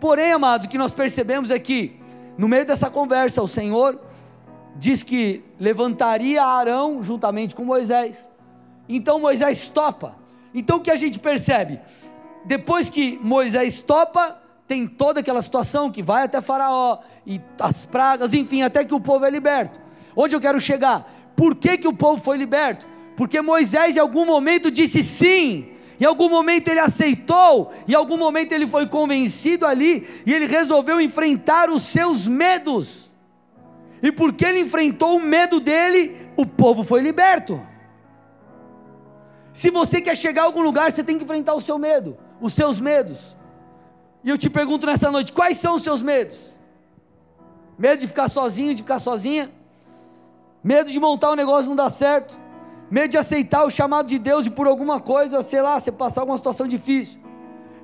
Porém, 0.00 0.32
amados, 0.32 0.66
o 0.66 0.70
que 0.70 0.78
nós 0.78 0.92
percebemos 0.92 1.50
é 1.50 1.58
que, 1.58 1.96
no 2.36 2.48
meio 2.48 2.66
dessa 2.66 2.90
conversa, 2.90 3.42
o 3.42 3.48
Senhor 3.48 3.98
diz 4.78 5.02
que 5.02 5.42
levantaria 5.58 6.42
Arão 6.42 7.02
juntamente 7.02 7.54
com 7.54 7.64
Moisés. 7.64 8.28
Então 8.88 9.18
Moisés 9.18 9.68
topa. 9.68 10.16
Então 10.54 10.78
o 10.78 10.80
que 10.80 10.90
a 10.90 10.96
gente 10.96 11.18
percebe? 11.18 11.80
Depois 12.44 12.88
que 12.88 13.18
Moisés 13.22 13.80
topa, 13.80 14.40
tem 14.68 14.86
toda 14.86 15.20
aquela 15.20 15.42
situação 15.42 15.90
que 15.90 16.02
vai 16.02 16.24
até 16.24 16.40
Faraó 16.40 16.98
e 17.26 17.40
as 17.58 17.86
pragas, 17.86 18.34
enfim, 18.34 18.62
até 18.62 18.84
que 18.84 18.94
o 18.94 19.00
povo 19.00 19.24
é 19.24 19.30
liberto. 19.30 19.78
Onde 20.14 20.34
eu 20.34 20.40
quero 20.40 20.60
chegar? 20.60 21.10
Por 21.34 21.54
que, 21.54 21.78
que 21.78 21.88
o 21.88 21.92
povo 21.92 22.22
foi 22.22 22.36
liberto? 22.36 22.86
Porque 23.16 23.40
Moisés 23.40 23.96
em 23.96 24.00
algum 24.00 24.24
momento 24.24 24.70
disse 24.70 25.02
sim, 25.02 25.68
em 26.00 26.04
algum 26.04 26.28
momento 26.28 26.68
ele 26.68 26.80
aceitou, 26.80 27.72
em 27.88 27.94
algum 27.94 28.16
momento 28.16 28.52
ele 28.52 28.66
foi 28.66 28.86
convencido 28.86 29.66
ali 29.66 30.06
e 30.26 30.32
ele 30.32 30.46
resolveu 30.46 31.00
enfrentar 31.00 31.70
os 31.70 31.82
seus 31.82 32.26
medos. 32.26 33.10
E 34.02 34.12
porque 34.12 34.44
ele 34.44 34.60
enfrentou 34.60 35.16
o 35.16 35.20
medo 35.20 35.58
dele, 35.58 36.16
o 36.36 36.44
povo 36.44 36.84
foi 36.84 37.00
liberto. 37.00 37.60
Se 39.54 39.70
você 39.70 40.02
quer 40.02 40.16
chegar 40.16 40.42
a 40.42 40.44
algum 40.44 40.60
lugar, 40.60 40.92
você 40.92 41.02
tem 41.02 41.16
que 41.16 41.24
enfrentar 41.24 41.54
o 41.54 41.60
seu 41.62 41.78
medo, 41.78 42.16
os 42.40 42.52
seus 42.52 42.78
medos. 42.78 43.34
E 44.22 44.28
eu 44.28 44.36
te 44.36 44.50
pergunto 44.50 44.86
nessa 44.86 45.10
noite: 45.10 45.32
quais 45.32 45.56
são 45.56 45.76
os 45.76 45.82
seus 45.82 46.02
medos? 46.02 46.36
Medo 47.78 48.00
de 48.00 48.06
ficar 48.06 48.28
sozinho, 48.28 48.74
de 48.74 48.82
ficar 48.82 48.98
sozinha? 48.98 49.50
Medo 50.62 50.90
de 50.90 51.00
montar 51.00 51.30
um 51.30 51.36
negócio 51.36 51.64
e 51.64 51.68
não 51.68 51.76
dar 51.76 51.90
certo? 51.90 52.36
Medo 52.90 53.10
de 53.10 53.18
aceitar 53.18 53.64
o 53.64 53.70
chamado 53.70 54.06
de 54.06 54.18
Deus 54.18 54.46
e 54.46 54.50
por 54.50 54.66
alguma 54.66 55.00
coisa, 55.00 55.42
sei 55.42 55.60
lá, 55.60 55.78
você 55.78 55.90
passar 55.90 56.20
alguma 56.20 56.36
situação 56.36 56.68
difícil? 56.68 57.20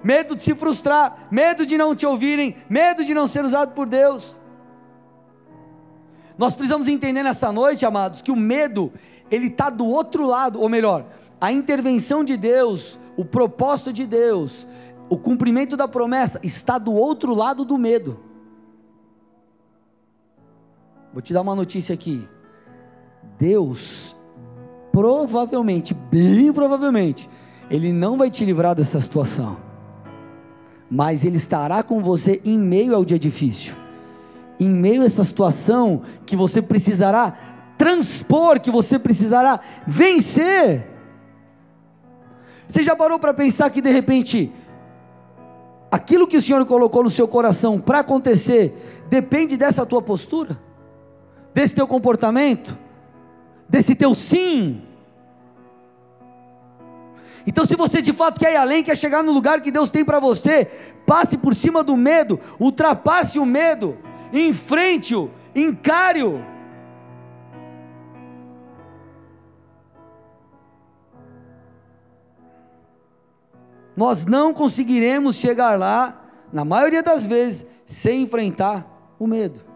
Medo 0.03 0.37
de 0.37 0.43
se 0.43 0.55
frustrar, 0.55 1.27
medo 1.31 1.67
de 1.67 1.77
não 1.77 1.95
te 1.95 2.07
ouvirem, 2.07 2.57
medo 2.69 3.05
de 3.05 3.15
não 3.15 3.27
ser 3.27 3.45
usado 3.45 3.73
por 3.73 3.87
Deus. 3.87 4.41
Nós 6.37 6.55
precisamos 6.55 6.89
entender 6.89 7.23
nessa 7.23 7.53
noite, 7.53 7.85
amados, 7.85 8.23
que 8.23 8.31
o 8.31 8.37
medo, 8.37 8.93
ele 9.31 9.49
está 9.49 9.71
do 9.71 9.87
outro 9.87 10.27
lado, 10.27 10.61
ou 10.61 10.69
melhor, 10.69 11.05
a 11.41 11.53
intervenção 11.53 12.25
de 12.25 12.37
Deus, 12.37 12.99
o 13.17 13.25
propósito 13.25 13.93
de 13.93 14.07
Deus, 14.07 14.67
o 15.09 15.19
cumprimento 15.19 15.77
da 15.77 15.87
promessa 15.87 16.41
está 16.43 16.79
do 16.79 16.93
outro 16.93 17.35
lado 17.35 17.65
do 17.65 17.77
medo. 17.77 18.19
Vou 21.13 21.21
te 21.21 21.33
dar 21.33 21.43
uma 21.43 21.55
notícia 21.55 21.95
aqui. 21.95 22.27
Deus, 23.39 24.17
provavelmente, 24.93 25.95
bem 25.95 26.53
provavelmente, 26.53 27.29
Ele 27.71 27.93
não 27.93 28.19
vai 28.19 28.31
te 28.31 28.45
livrar 28.45 28.75
dessa 28.75 29.01
situação, 29.01 29.57
mas 30.91 31.25
Ele 31.25 31.39
estará 31.39 31.83
com 31.83 32.03
você 32.03 32.41
em 32.45 32.59
meio 32.59 32.95
ao 32.95 33.05
dia 33.05 33.19
difícil, 33.19 33.75
em 34.61 34.69
meio 34.69 35.03
a 35.03 35.07
essa 35.07 35.25
situação 35.25 36.03
que 36.27 36.37
você 36.37 36.61
precisará 36.61 37.35
transpor, 37.79 38.61
que 38.61 38.71
você 38.71 38.99
precisará 38.99 39.59
vencer. 39.87 40.87
Você 42.69 42.83
já 42.83 42.95
parou 42.95 43.19
para 43.19 43.35
pensar 43.35 43.71
que 43.71 43.81
de 43.81 43.91
repente 43.91 44.53
aquilo 45.91 46.27
que 46.27 46.37
o 46.37 46.43
Senhor 46.43 46.65
colocou 46.65 47.03
no 47.03 47.11
seu 47.11 47.27
coração 47.27 47.81
para 47.81 47.99
acontecer 48.01 49.03
depende 49.11 49.57
dessa 49.57 49.85
tua 49.85 50.01
postura, 50.01 50.59
desse 51.53 51.75
teu 51.75 51.87
comportamento, 51.87 52.79
desse 53.73 53.95
teu 53.95 54.15
sim. 54.15 54.83
Então, 57.47 57.65
se 57.65 57.75
você 57.75 58.03
de 58.03 58.13
fato 58.13 58.39
quer 58.39 58.53
ir 58.53 58.57
além, 58.57 58.85
quer 58.85 58.97
chegar 58.97 59.25
no 59.25 59.33
lugar 59.33 59.63
que 59.63 59.73
Deus 59.73 59.91
tem 59.91 60.05
para 60.05 60.21
você, 60.21 60.67
passe 61.07 61.39
por 61.39 61.55
cima 61.55 61.83
do 61.83 61.97
medo, 61.97 62.39
ultrapasse 62.61 63.39
o 63.39 63.47
medo, 63.47 63.97
enfrente-o, 64.31 65.31
encare-o. 65.55 66.45
Nós 73.97 74.27
não 74.27 74.53
conseguiremos 74.53 75.37
chegar 75.37 75.79
lá, 75.79 76.21
na 76.53 76.65
maioria 76.65 77.03
das 77.03 77.27
vezes, 77.27 77.67
sem 77.87 78.23
enfrentar 78.23 78.87
o 79.19 79.27
medo. 79.27 79.72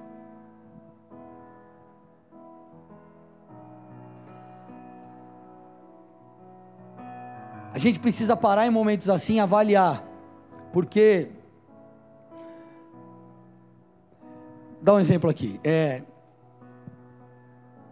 A 7.77 7.79
gente 7.79 7.99
precisa 7.99 8.35
parar 8.35 8.67
em 8.67 8.71
momentos 8.71 9.07
assim, 9.11 9.39
avaliar, 9.39 10.03
porque. 10.73 11.29
Dá 14.81 14.95
um 14.95 14.99
exemplo 14.99 15.29
aqui. 15.29 15.61
É, 15.63 16.01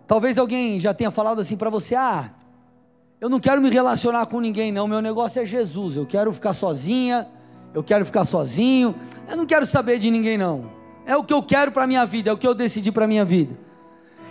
talvez 0.07 0.38
alguém 0.38 0.81
já 0.81 0.94
tenha 0.94 1.11
falado 1.11 1.38
assim 1.38 1.55
para 1.55 1.68
você: 1.68 1.94
ah, 1.94 2.31
eu 3.20 3.29
não 3.29 3.38
quero 3.38 3.61
me 3.61 3.68
relacionar 3.68 4.25
com 4.25 4.40
ninguém, 4.40 4.73
não. 4.73 4.88
Meu 4.88 5.03
negócio 5.03 5.42
é 5.42 5.44
Jesus. 5.44 5.97
Eu 5.97 6.07
quero 6.07 6.33
ficar 6.33 6.55
sozinha, 6.55 7.29
eu 7.75 7.85
quero 7.85 8.07
ficar 8.07 8.25
sozinho. 8.25 8.94
Eu 9.29 9.37
não 9.37 9.44
quero 9.44 9.66
saber 9.66 9.99
de 9.99 10.11
ninguém, 10.11 10.38
não. 10.38 10.64
É 11.05 11.14
o 11.14 11.23
que 11.23 11.35
eu 11.35 11.42
quero 11.42 11.70
para 11.73 11.87
minha 11.87 12.07
vida, 12.07 12.31
é 12.31 12.33
o 12.33 12.38
que 12.38 12.49
eu 12.49 12.55
decidi 12.55 12.90
para 12.90 13.07
minha 13.07 13.23
vida. 13.27 13.55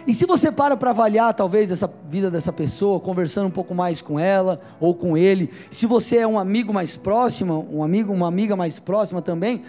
E 0.05 0.13
se 0.13 0.25
você 0.25 0.51
para 0.51 0.75
para 0.75 0.89
avaliar, 0.89 1.33
talvez, 1.33 1.71
essa 1.71 1.91
vida 2.09 2.29
dessa 2.29 2.51
pessoa, 2.51 2.99
conversando 2.99 3.47
um 3.47 3.51
pouco 3.51 3.73
mais 3.73 4.01
com 4.01 4.19
ela 4.19 4.59
ou 4.79 4.93
com 4.93 5.17
ele, 5.17 5.49
se 5.71 5.85
você 5.85 6.17
é 6.17 6.27
um 6.27 6.37
amigo 6.37 6.73
mais 6.73 6.97
próximo, 6.97 7.67
um 7.71 7.83
amigo, 7.83 8.11
uma 8.11 8.27
amiga 8.27 8.55
mais 8.55 8.79
próxima 8.79 9.21
também, 9.21 9.63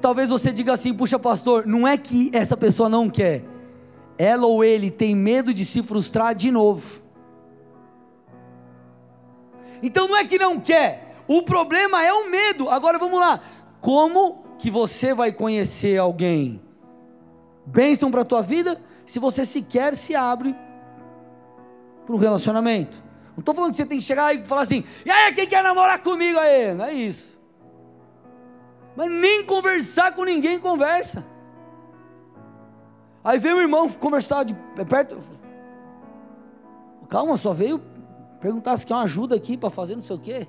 talvez 0.00 0.30
você 0.30 0.52
diga 0.52 0.72
assim: 0.72 0.94
puxa, 0.94 1.18
pastor, 1.18 1.66
não 1.66 1.86
é 1.86 1.98
que 1.98 2.30
essa 2.32 2.56
pessoa 2.56 2.88
não 2.88 3.10
quer, 3.10 3.44
ela 4.16 4.46
ou 4.46 4.64
ele 4.64 4.90
tem 4.90 5.14
medo 5.14 5.52
de 5.52 5.64
se 5.64 5.82
frustrar 5.82 6.34
de 6.34 6.50
novo. 6.50 7.02
Então 9.82 10.08
não 10.08 10.16
é 10.16 10.24
que 10.24 10.38
não 10.38 10.58
quer, 10.58 11.14
o 11.28 11.42
problema 11.42 12.02
é 12.02 12.12
o 12.12 12.30
medo. 12.30 12.70
Agora 12.70 12.98
vamos 12.98 13.20
lá. 13.20 13.40
Como 13.80 14.42
que 14.58 14.70
você 14.70 15.12
vai 15.12 15.30
conhecer 15.30 15.98
alguém? 15.98 16.60
Bênção 17.66 18.10
para 18.10 18.22
a 18.22 18.24
tua 18.24 18.40
vida, 18.40 18.80
se 19.08 19.18
você 19.18 19.44
sequer 19.44 19.96
se 19.96 20.14
abre 20.14 20.54
para 22.06 22.14
um 22.14 22.18
relacionamento. 22.18 22.96
Não 23.32 23.40
estou 23.40 23.54
falando 23.54 23.70
que 23.70 23.76
você 23.76 23.86
tem 23.86 23.98
que 23.98 24.04
chegar 24.04 24.34
e 24.34 24.44
falar 24.44 24.62
assim, 24.62 24.84
e 25.04 25.10
aí, 25.10 25.32
quem 25.32 25.46
quer 25.46 25.62
namorar 25.62 26.02
comigo 26.02 26.38
aí? 26.38 26.74
Não 26.74 26.84
é 26.84 26.92
isso. 26.92 27.38
Mas 28.96 29.10
nem 29.10 29.44
conversar 29.44 30.12
com 30.12 30.24
ninguém 30.24 30.58
conversa. 30.58 31.24
Aí 33.22 33.38
veio 33.38 33.56
o 33.56 33.60
irmão 33.60 33.88
conversar 33.88 34.44
de 34.44 34.54
perto. 34.88 35.18
Calma, 37.08 37.36
só 37.36 37.52
veio 37.52 37.80
Perguntar 38.40 38.76
se 38.76 38.86
quer 38.86 38.94
uma 38.94 39.02
ajuda 39.02 39.34
aqui 39.34 39.56
para 39.56 39.70
fazer 39.70 39.96
não 39.96 40.02
sei 40.02 40.16
o 40.16 40.18
quê. 40.18 40.46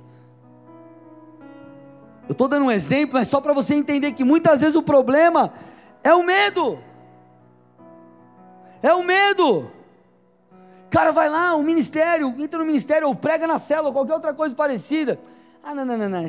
Eu 2.27 2.33
estou 2.33 2.47
dando 2.47 2.65
um 2.65 2.71
exemplo, 2.71 3.15
mas 3.15 3.27
só 3.27 3.41
para 3.41 3.53
você 3.53 3.73
entender 3.73 4.11
que 4.11 4.23
muitas 4.23 4.61
vezes 4.61 4.75
o 4.75 4.83
problema 4.83 5.51
é 6.03 6.13
o 6.13 6.23
medo. 6.23 6.77
É 8.81 8.93
o 8.93 9.03
medo. 9.03 9.71
Cara, 10.89 11.11
vai 11.11 11.29
lá, 11.29 11.55
o 11.55 11.63
ministério, 11.63 12.33
entra 12.39 12.59
no 12.59 12.65
ministério, 12.65 13.07
ou 13.07 13.15
prega 13.15 13.45
na 13.45 13.59
cela, 13.59 13.87
ou 13.87 13.93
qualquer 13.93 14.13
outra 14.13 14.33
coisa 14.33 14.55
parecida. 14.55 15.19
Ah, 15.63 15.75
não, 15.75 15.85
não, 15.85 15.97
não, 15.97 16.09
não. 16.09 16.25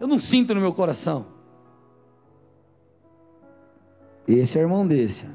Eu 0.00 0.06
não 0.06 0.18
sinto 0.18 0.54
no 0.54 0.60
meu 0.60 0.72
coração. 0.72 1.26
Esse 4.26 4.58
é 4.58 4.62
irmão 4.62 4.86
desse. 4.86 5.28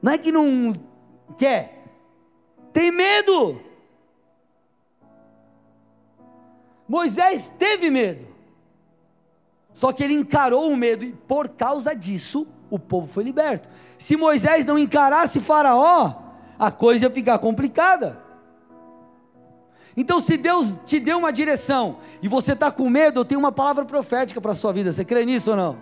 Não 0.00 0.12
é 0.12 0.18
que 0.18 0.30
não 0.30 0.74
quer, 1.38 1.82
tem 2.72 2.90
medo. 2.90 3.60
Moisés 6.86 7.52
teve 7.58 7.90
medo. 7.90 8.26
Só 9.72 9.92
que 9.92 10.04
ele 10.04 10.14
encarou 10.14 10.70
o 10.70 10.76
medo 10.76 11.04
e 11.04 11.12
por 11.12 11.48
causa 11.48 11.94
disso 11.94 12.46
o 12.70 12.78
povo 12.78 13.06
foi 13.06 13.24
liberto. 13.24 13.68
Se 13.98 14.16
Moisés 14.16 14.66
não 14.66 14.78
encarasse 14.78 15.40
Faraó, 15.40 16.14
a 16.58 16.70
coisa 16.70 17.06
ia 17.06 17.10
ficar 17.10 17.38
complicada. 17.38 18.22
Então, 19.96 20.20
se 20.20 20.36
Deus 20.36 20.76
te 20.84 20.98
deu 20.98 21.18
uma 21.18 21.32
direção 21.32 21.98
e 22.20 22.26
você 22.28 22.52
está 22.52 22.70
com 22.70 22.90
medo, 22.90 23.20
eu 23.20 23.24
tenho 23.24 23.38
uma 23.38 23.52
palavra 23.52 23.84
profética 23.84 24.40
para 24.40 24.52
a 24.52 24.54
sua 24.54 24.72
vida. 24.72 24.90
Você 24.90 25.04
crê 25.04 25.24
nisso 25.24 25.50
ou 25.50 25.56
não? 25.56 25.78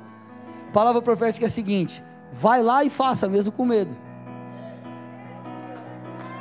A 0.68 0.72
palavra 0.72 1.00
profética 1.00 1.46
é 1.46 1.48
a 1.48 1.50
seguinte: 1.50 2.04
vai 2.32 2.62
lá 2.62 2.84
e 2.84 2.90
faça, 2.90 3.28
mesmo 3.28 3.52
com 3.52 3.64
medo. 3.64 3.96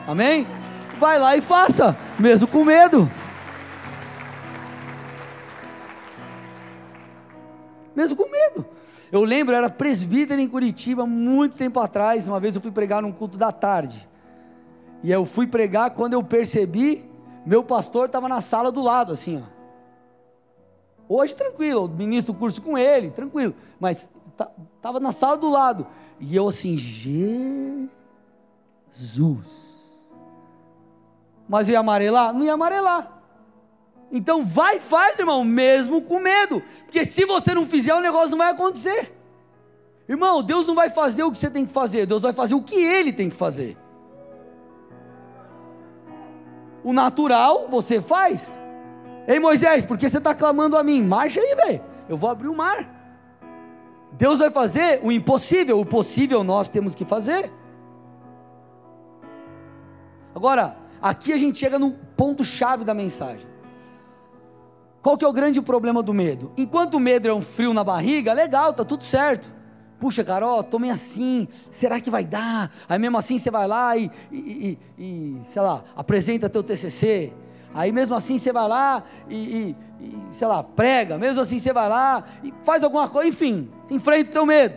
Amém? 0.05 0.45
Vai 0.99 1.17
lá 1.17 1.37
e 1.37 1.41
faça, 1.41 1.97
mesmo 2.19 2.47
com 2.47 2.65
medo. 2.65 3.09
Mesmo 7.95 8.15
com 8.17 8.29
medo. 8.29 8.65
Eu 9.11 9.23
lembro, 9.23 9.53
eu 9.53 9.57
era 9.57 9.69
presbítero 9.69 10.39
em 10.39 10.47
Curitiba 10.47 11.05
muito 11.05 11.57
tempo 11.57 11.79
atrás. 11.79 12.27
Uma 12.27 12.39
vez 12.39 12.55
eu 12.55 12.61
fui 12.61 12.71
pregar 12.71 13.01
num 13.01 13.11
culto 13.11 13.37
da 13.37 13.51
tarde. 13.51 14.07
E 15.03 15.11
eu 15.11 15.25
fui 15.25 15.47
pregar 15.47 15.91
quando 15.91 16.13
eu 16.13 16.23
percebi, 16.23 17.03
meu 17.45 17.63
pastor 17.63 18.05
estava 18.05 18.29
na 18.29 18.39
sala 18.41 18.71
do 18.71 18.81
lado, 18.81 19.11
assim, 19.11 19.41
ó. 19.41 19.61
Hoje 21.09 21.35
tranquilo, 21.35 21.85
eu 21.85 21.89
ministro 21.89 22.33
o 22.33 22.37
curso 22.37 22.61
com 22.61 22.77
ele, 22.77 23.11
tranquilo. 23.11 23.53
Mas 23.79 24.07
estava 24.77 24.99
na 24.99 25.11
sala 25.11 25.37
do 25.37 25.49
lado. 25.49 25.85
E 26.19 26.35
eu 26.35 26.47
assim, 26.47 26.77
Jesus 26.77 27.89
mas 31.51 31.67
ia 31.67 31.81
amarelar? 31.81 32.33
Não 32.33 32.45
ia 32.45 32.53
amarelar. 32.53 33.20
Então 34.11 34.45
vai 34.45 34.77
e 34.77 34.79
faz, 34.79 35.17
irmão, 35.17 35.43
mesmo 35.43 36.01
com 36.01 36.19
medo. 36.19 36.61
Porque 36.83 37.05
se 37.05 37.25
você 37.25 37.53
não 37.53 37.65
fizer, 37.65 37.93
o 37.93 38.01
negócio 38.01 38.31
não 38.31 38.37
vai 38.37 38.51
acontecer. 38.51 39.15
Irmão, 40.07 40.43
Deus 40.43 40.67
não 40.67 40.75
vai 40.75 40.89
fazer 40.89 41.23
o 41.23 41.31
que 41.31 41.37
você 41.37 41.49
tem 41.49 41.65
que 41.65 41.71
fazer, 41.71 42.05
Deus 42.05 42.21
vai 42.21 42.33
fazer 42.33 42.53
o 42.53 42.61
que 42.61 42.75
Ele 42.75 43.13
tem 43.13 43.29
que 43.29 43.35
fazer. 43.35 43.77
O 46.83 46.91
natural 46.91 47.67
você 47.69 48.01
faz. 48.01 48.59
Ei 49.27 49.39
Moisés, 49.39 49.85
por 49.85 49.97
que 49.97 50.09
você 50.09 50.17
está 50.17 50.35
clamando 50.35 50.75
a 50.75 50.83
mim? 50.83 51.01
Marcha 51.01 51.39
aí, 51.39 51.55
velho. 51.55 51.81
Eu 52.09 52.17
vou 52.17 52.29
abrir 52.29 52.49
o 52.49 52.55
mar. 52.55 53.01
Deus 54.11 54.39
vai 54.39 54.49
fazer 54.49 54.99
o 55.01 55.11
impossível, 55.11 55.79
o 55.79 55.85
possível 55.85 56.43
nós 56.43 56.67
temos 56.67 56.93
que 56.93 57.05
fazer. 57.05 57.51
Agora, 60.35 60.75
aqui 61.01 61.31
a 61.31 61.37
gente 61.37 61.57
chega 61.57 61.79
no 61.79 61.91
ponto 62.17 62.43
chave 62.43 62.83
da 62.83 62.93
mensagem. 62.93 63.50
Qual 65.01 65.17
que 65.17 65.25
é 65.25 65.27
o 65.27 65.33
grande 65.33 65.59
problema 65.61 66.03
do 66.03 66.13
medo? 66.13 66.51
Enquanto 66.55 66.95
o 66.95 66.99
medo 66.99 67.27
é 67.27 67.33
um 67.33 67.41
frio 67.41 67.73
na 67.73 67.83
barriga, 67.83 68.33
legal, 68.33 68.71
tá 68.71 68.85
tudo 68.85 69.03
certo. 69.03 69.51
Puxa, 69.99 70.23
Carol, 70.23 70.63
tome 70.63 70.89
assim, 70.89 71.47
será 71.71 71.99
que 71.99 72.09
vai 72.09 72.23
dar? 72.23 72.71
Aí 72.87 72.99
mesmo 72.99 73.17
assim 73.17 73.37
você 73.37 73.51
vai 73.51 73.67
lá 73.67 73.97
e, 73.97 74.11
e, 74.31 74.37
e, 74.37 75.03
e 75.03 75.41
sei 75.53 75.61
lá, 75.61 75.83
apresenta 75.95 76.49
teu 76.49 76.63
TCC. 76.63 77.33
Aí 77.73 77.91
mesmo 77.91 78.15
assim 78.15 78.37
você 78.37 78.51
vai 78.51 78.67
lá 78.67 79.03
e, 79.29 79.75
sei 80.33 80.47
lá, 80.47 80.63
prega. 80.63 81.17
Mesmo 81.17 81.41
assim 81.41 81.57
você 81.59 81.71
vai 81.71 81.87
lá 81.87 82.23
e 82.43 82.53
faz 82.63 82.83
alguma 82.83 83.07
coisa, 83.07 83.29
enfim, 83.29 83.69
enfrenta 83.89 84.29
o 84.29 84.33
teu 84.33 84.45
medo. 84.45 84.75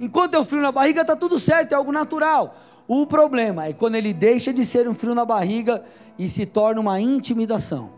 Enquanto 0.00 0.34
é 0.34 0.40
um 0.40 0.44
frio 0.44 0.62
na 0.62 0.72
barriga, 0.72 1.02
está 1.02 1.16
tudo 1.16 1.38
certo, 1.38 1.72
é 1.72 1.74
algo 1.74 1.92
natural. 1.92 2.56
O 2.88 3.06
problema 3.06 3.66
é 3.66 3.72
quando 3.72 3.96
ele 3.96 4.12
deixa 4.12 4.52
de 4.52 4.64
ser 4.64 4.88
um 4.88 4.94
frio 4.94 5.14
na 5.14 5.24
barriga 5.24 5.84
e 6.18 6.28
se 6.28 6.46
torna 6.46 6.80
uma 6.80 7.00
intimidação. 7.00 7.95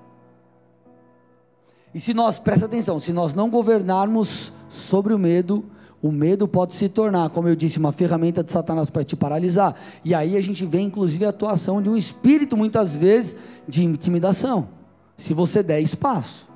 E 1.95 2.01
se 2.01 2.13
nós, 2.13 2.39
presta 2.39 2.67
atenção, 2.67 2.99
se 2.99 3.13
nós 3.13 3.35
não 3.35 3.49
governarmos 3.49 4.53
sobre 4.69 5.15
o 5.15 5.19
medo, 5.19 5.65
o 6.03 6.13
medo 6.13 6.47
pode 6.47 6.75
se 6.75 6.89
tornar, 6.89 7.31
como 7.31 7.49
eu 7.49 7.57
disse, 7.57 7.79
uma 7.79 7.93
ferramenta 7.93 8.45
de 8.45 8.53
Satanás 8.53 8.89
para 8.89 9.03
te 9.03 9.17
paralisar. 9.17 9.75
E 10.05 10.15
aí 10.15 10.37
a 10.37 10.41
gente 10.41 10.65
vê 10.65 10.81
inclusive 10.81 11.25
a 11.25 11.31
atuação 11.31 11.83
de 11.83 11.91
um 11.91 11.97
espírito, 11.97 12.57
muitas 12.57 12.95
vezes, 12.95 13.37
de 13.67 13.85
intimidação. 13.85 14.69
Se 15.17 15.35
você 15.35 15.63
der 15.63 15.81
espaço. 15.81 16.49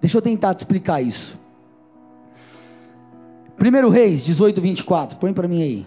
Deixa 0.00 0.18
eu 0.18 0.22
tentar 0.22 0.54
te 0.54 0.58
explicar 0.58 1.00
isso. 1.00 1.38
1 3.58 3.88
Reis 3.88 4.22
18, 4.22 4.60
24, 4.60 5.18
põe 5.18 5.32
para 5.32 5.48
mim 5.48 5.62
aí. 5.62 5.86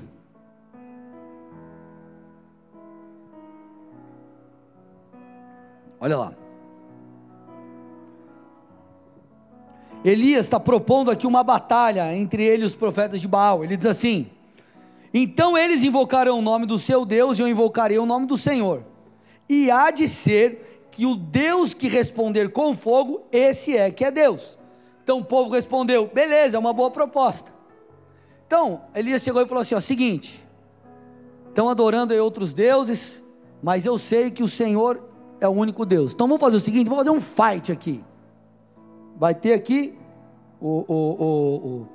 Olha 6.01 6.17
lá. 6.17 6.38
Elias 10.09 10.45
está 10.45 10.59
propondo 10.59 11.11
aqui 11.11 11.27
uma 11.27 11.43
batalha 11.43 12.15
entre 12.15 12.43
ele 12.43 12.63
e 12.63 12.65
os 12.65 12.75
profetas 12.75 13.21
de 13.21 13.27
Baal. 13.27 13.63
Ele 13.63 13.77
diz 13.77 13.85
assim: 13.85 14.27
Então 15.13 15.57
eles 15.57 15.83
invocarão 15.83 16.39
o 16.39 16.41
nome 16.41 16.65
do 16.65 16.79
seu 16.79 17.05
Deus 17.05 17.37
e 17.37 17.41
eu 17.41 17.47
invocarei 17.47 17.97
o 17.99 18.05
nome 18.05 18.25
do 18.25 18.37
Senhor. 18.37 18.83
E 19.47 19.69
há 19.69 19.91
de 19.91 20.07
ser 20.07 20.87
que 20.91 21.05
o 21.05 21.15
Deus 21.15 21.73
que 21.73 21.87
responder 21.87 22.51
com 22.51 22.75
fogo, 22.75 23.23
esse 23.31 23.75
é 23.75 23.91
que 23.91 24.03
é 24.03 24.11
Deus. 24.11 24.57
Então 25.03 25.19
o 25.19 25.25
povo 25.25 25.51
respondeu: 25.51 26.07
Beleza, 26.07 26.57
é 26.57 26.59
uma 26.59 26.73
boa 26.73 26.89
proposta. 26.89 27.53
Então 28.47 28.81
Elias 28.95 29.21
chegou 29.21 29.41
e 29.41 29.47
falou 29.47 29.61
assim: 29.61 29.75
Ó, 29.75 29.79
seguinte, 29.79 30.43
estão 31.49 31.69
adorando 31.69 32.13
aí 32.13 32.19
outros 32.19 32.53
deuses, 32.53 33.23
mas 33.61 33.85
eu 33.85 33.97
sei 33.97 34.31
que 34.31 34.41
o 34.41 34.47
Senhor 34.47 35.03
é 35.39 35.47
o 35.47 35.51
único 35.51 35.85
Deus. 35.85 36.13
Então 36.13 36.27
vamos 36.27 36.41
fazer 36.41 36.57
o 36.57 36.61
seguinte: 36.61 36.89
vamos 36.89 37.05
fazer 37.05 37.17
um 37.17 37.21
fight 37.21 37.71
aqui 37.71 38.03
vai 39.19 39.35
ter 39.35 39.53
aqui, 39.53 39.98
o, 40.61 40.85
o, 40.87 41.87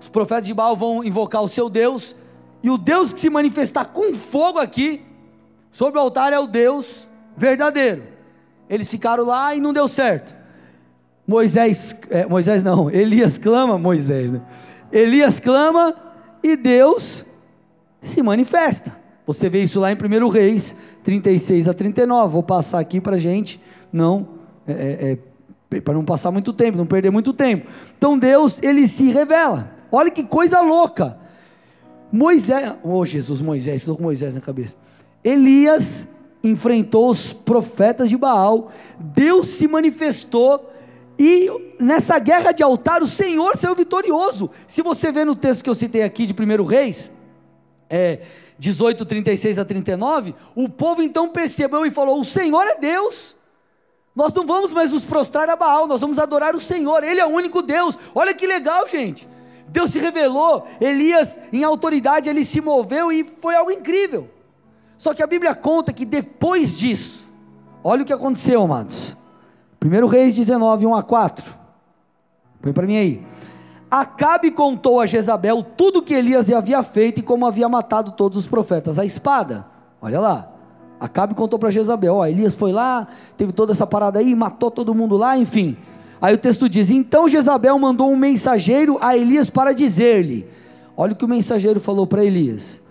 os 0.00 0.08
profetas 0.08 0.46
de 0.46 0.54
Baal 0.54 0.76
vão 0.76 1.04
invocar 1.04 1.42
o 1.42 1.48
seu 1.48 1.68
Deus, 1.68 2.14
e 2.62 2.70
o 2.70 2.78
Deus 2.78 3.12
que 3.12 3.20
se 3.20 3.30
manifestar 3.30 3.86
com 3.86 4.14
fogo 4.14 4.58
aqui, 4.58 5.02
sobre 5.70 5.98
o 5.98 6.02
altar, 6.02 6.32
é 6.32 6.38
o 6.38 6.46
Deus 6.46 7.08
verdadeiro. 7.36 8.02
Eles 8.68 8.90
ficaram 8.90 9.24
lá 9.24 9.54
e 9.54 9.60
não 9.60 9.72
deu 9.72 9.86
certo. 9.88 10.34
Moisés, 11.26 11.94
é, 12.10 12.26
Moisés 12.26 12.62
não, 12.62 12.88
Elias 12.90 13.38
clama, 13.38 13.78
Moisés, 13.78 14.32
né? 14.32 14.40
Elias 14.90 15.38
clama 15.38 15.94
e 16.42 16.56
Deus 16.56 17.24
se 18.00 18.22
manifesta. 18.22 18.96
Você 19.26 19.50
vê 19.50 19.62
isso 19.62 19.78
lá 19.78 19.92
em 19.92 19.94
1 19.94 20.28
Reis 20.28 20.74
36 21.04 21.68
a 21.68 21.74
39. 21.74 22.32
Vou 22.32 22.42
passar 22.42 22.78
aqui 22.78 23.00
para 23.00 23.18
gente 23.18 23.60
não 23.92 24.28
é, 24.66 24.72
é, 24.72 25.10
é 25.12 25.18
para 25.84 25.94
não 25.94 26.04
passar 26.04 26.30
muito 26.30 26.52
tempo, 26.52 26.78
não 26.78 26.86
perder 26.86 27.10
muito 27.10 27.32
tempo. 27.32 27.68
Então 27.96 28.18
Deus, 28.18 28.58
ele 28.62 28.88
se 28.88 29.10
revela. 29.10 29.70
Olha 29.90 30.10
que 30.10 30.22
coisa 30.24 30.60
louca. 30.60 31.18
Moisés, 32.10 32.74
oh 32.82 33.04
Jesus, 33.04 33.40
Moisés, 33.40 33.82
estou 33.82 33.96
com 33.96 34.02
Moisés 34.02 34.34
na 34.34 34.40
cabeça. 34.40 34.76
Elias 35.22 36.08
enfrentou 36.42 37.10
os 37.10 37.32
profetas 37.32 38.08
de 38.08 38.16
Baal, 38.16 38.70
Deus 38.98 39.48
se 39.48 39.66
manifestou 39.66 40.72
e 41.18 41.50
nessa 41.80 42.18
guerra 42.18 42.52
de 42.52 42.62
altar 42.62 43.02
o 43.02 43.08
Senhor 43.08 43.56
saiu 43.56 43.74
vitorioso. 43.74 44.50
Se 44.68 44.82
você 44.82 45.10
vê 45.10 45.24
no 45.24 45.34
texto 45.34 45.64
que 45.64 45.68
eu 45.68 45.74
citei 45.74 46.02
aqui 46.02 46.26
de 46.26 46.32
1 46.32 46.64
Reis, 46.64 47.12
é, 47.90 48.20
18, 48.58 49.04
36 49.04 49.58
a 49.58 49.64
39, 49.64 50.34
o 50.54 50.68
povo 50.68 51.02
então 51.02 51.28
percebeu 51.28 51.84
e 51.84 51.90
falou: 51.90 52.20
O 52.20 52.24
Senhor 52.24 52.62
é 52.62 52.78
Deus. 52.78 53.36
Nós 54.18 54.34
não 54.34 54.44
vamos 54.44 54.72
mais 54.72 54.90
nos 54.90 55.04
prostrar 55.04 55.48
a 55.48 55.54
Baal, 55.54 55.86
nós 55.86 56.00
vamos 56.00 56.18
adorar 56.18 56.56
o 56.56 56.60
Senhor, 56.60 57.04
Ele 57.04 57.20
é 57.20 57.24
o 57.24 57.28
único 57.28 57.62
Deus. 57.62 57.96
Olha 58.12 58.34
que 58.34 58.48
legal, 58.48 58.88
gente. 58.88 59.28
Deus 59.68 59.92
se 59.92 60.00
revelou, 60.00 60.66
Elias, 60.80 61.38
em 61.52 61.62
autoridade, 61.62 62.28
ele 62.28 62.44
se 62.44 62.60
moveu 62.60 63.12
e 63.12 63.22
foi 63.22 63.54
algo 63.54 63.70
incrível. 63.70 64.28
Só 64.96 65.14
que 65.14 65.22
a 65.22 65.26
Bíblia 65.26 65.54
conta 65.54 65.92
que 65.92 66.04
depois 66.04 66.76
disso, 66.76 67.24
olha 67.84 68.02
o 68.02 68.04
que 68.04 68.12
aconteceu, 68.12 68.60
amados. 68.60 69.16
1 69.80 70.06
Reis 70.08 70.34
19, 70.34 70.84
1 70.84 70.94
a 70.96 71.02
4. 71.04 71.54
Põe 72.60 72.72
para 72.72 72.86
mim 72.88 72.96
aí. 72.96 73.26
Acabe 73.88 74.50
contou 74.50 75.00
a 75.00 75.06
Jezabel 75.06 75.62
tudo 75.62 76.00
o 76.00 76.02
que 76.02 76.14
Elias 76.14 76.50
havia 76.50 76.82
feito 76.82 77.20
e 77.20 77.22
como 77.22 77.46
havia 77.46 77.68
matado 77.68 78.10
todos 78.10 78.36
os 78.36 78.48
profetas. 78.48 78.98
A 78.98 79.04
espada, 79.04 79.64
olha 80.02 80.18
lá. 80.18 80.57
Acabe 81.00 81.34
contou 81.34 81.58
para 81.58 81.70
Jezabel: 81.70 82.16
Ó, 82.16 82.26
Elias 82.26 82.54
foi 82.54 82.72
lá, 82.72 83.06
teve 83.36 83.52
toda 83.52 83.72
essa 83.72 83.86
parada 83.86 84.18
aí, 84.18 84.34
matou 84.34 84.70
todo 84.70 84.94
mundo 84.94 85.16
lá, 85.16 85.38
enfim. 85.38 85.76
Aí 86.20 86.34
o 86.34 86.38
texto 86.38 86.68
diz: 86.68 86.90
Então 86.90 87.28
Jezabel 87.28 87.78
mandou 87.78 88.10
um 88.10 88.16
mensageiro 88.16 88.98
a 89.00 89.16
Elias 89.16 89.48
para 89.48 89.72
dizer-lhe: 89.72 90.46
Olha 90.96 91.12
o 91.12 91.16
que 91.16 91.24
o 91.24 91.28
mensageiro 91.28 91.78
falou 91.78 92.06
para 92.06 92.24
Elias: 92.24 92.82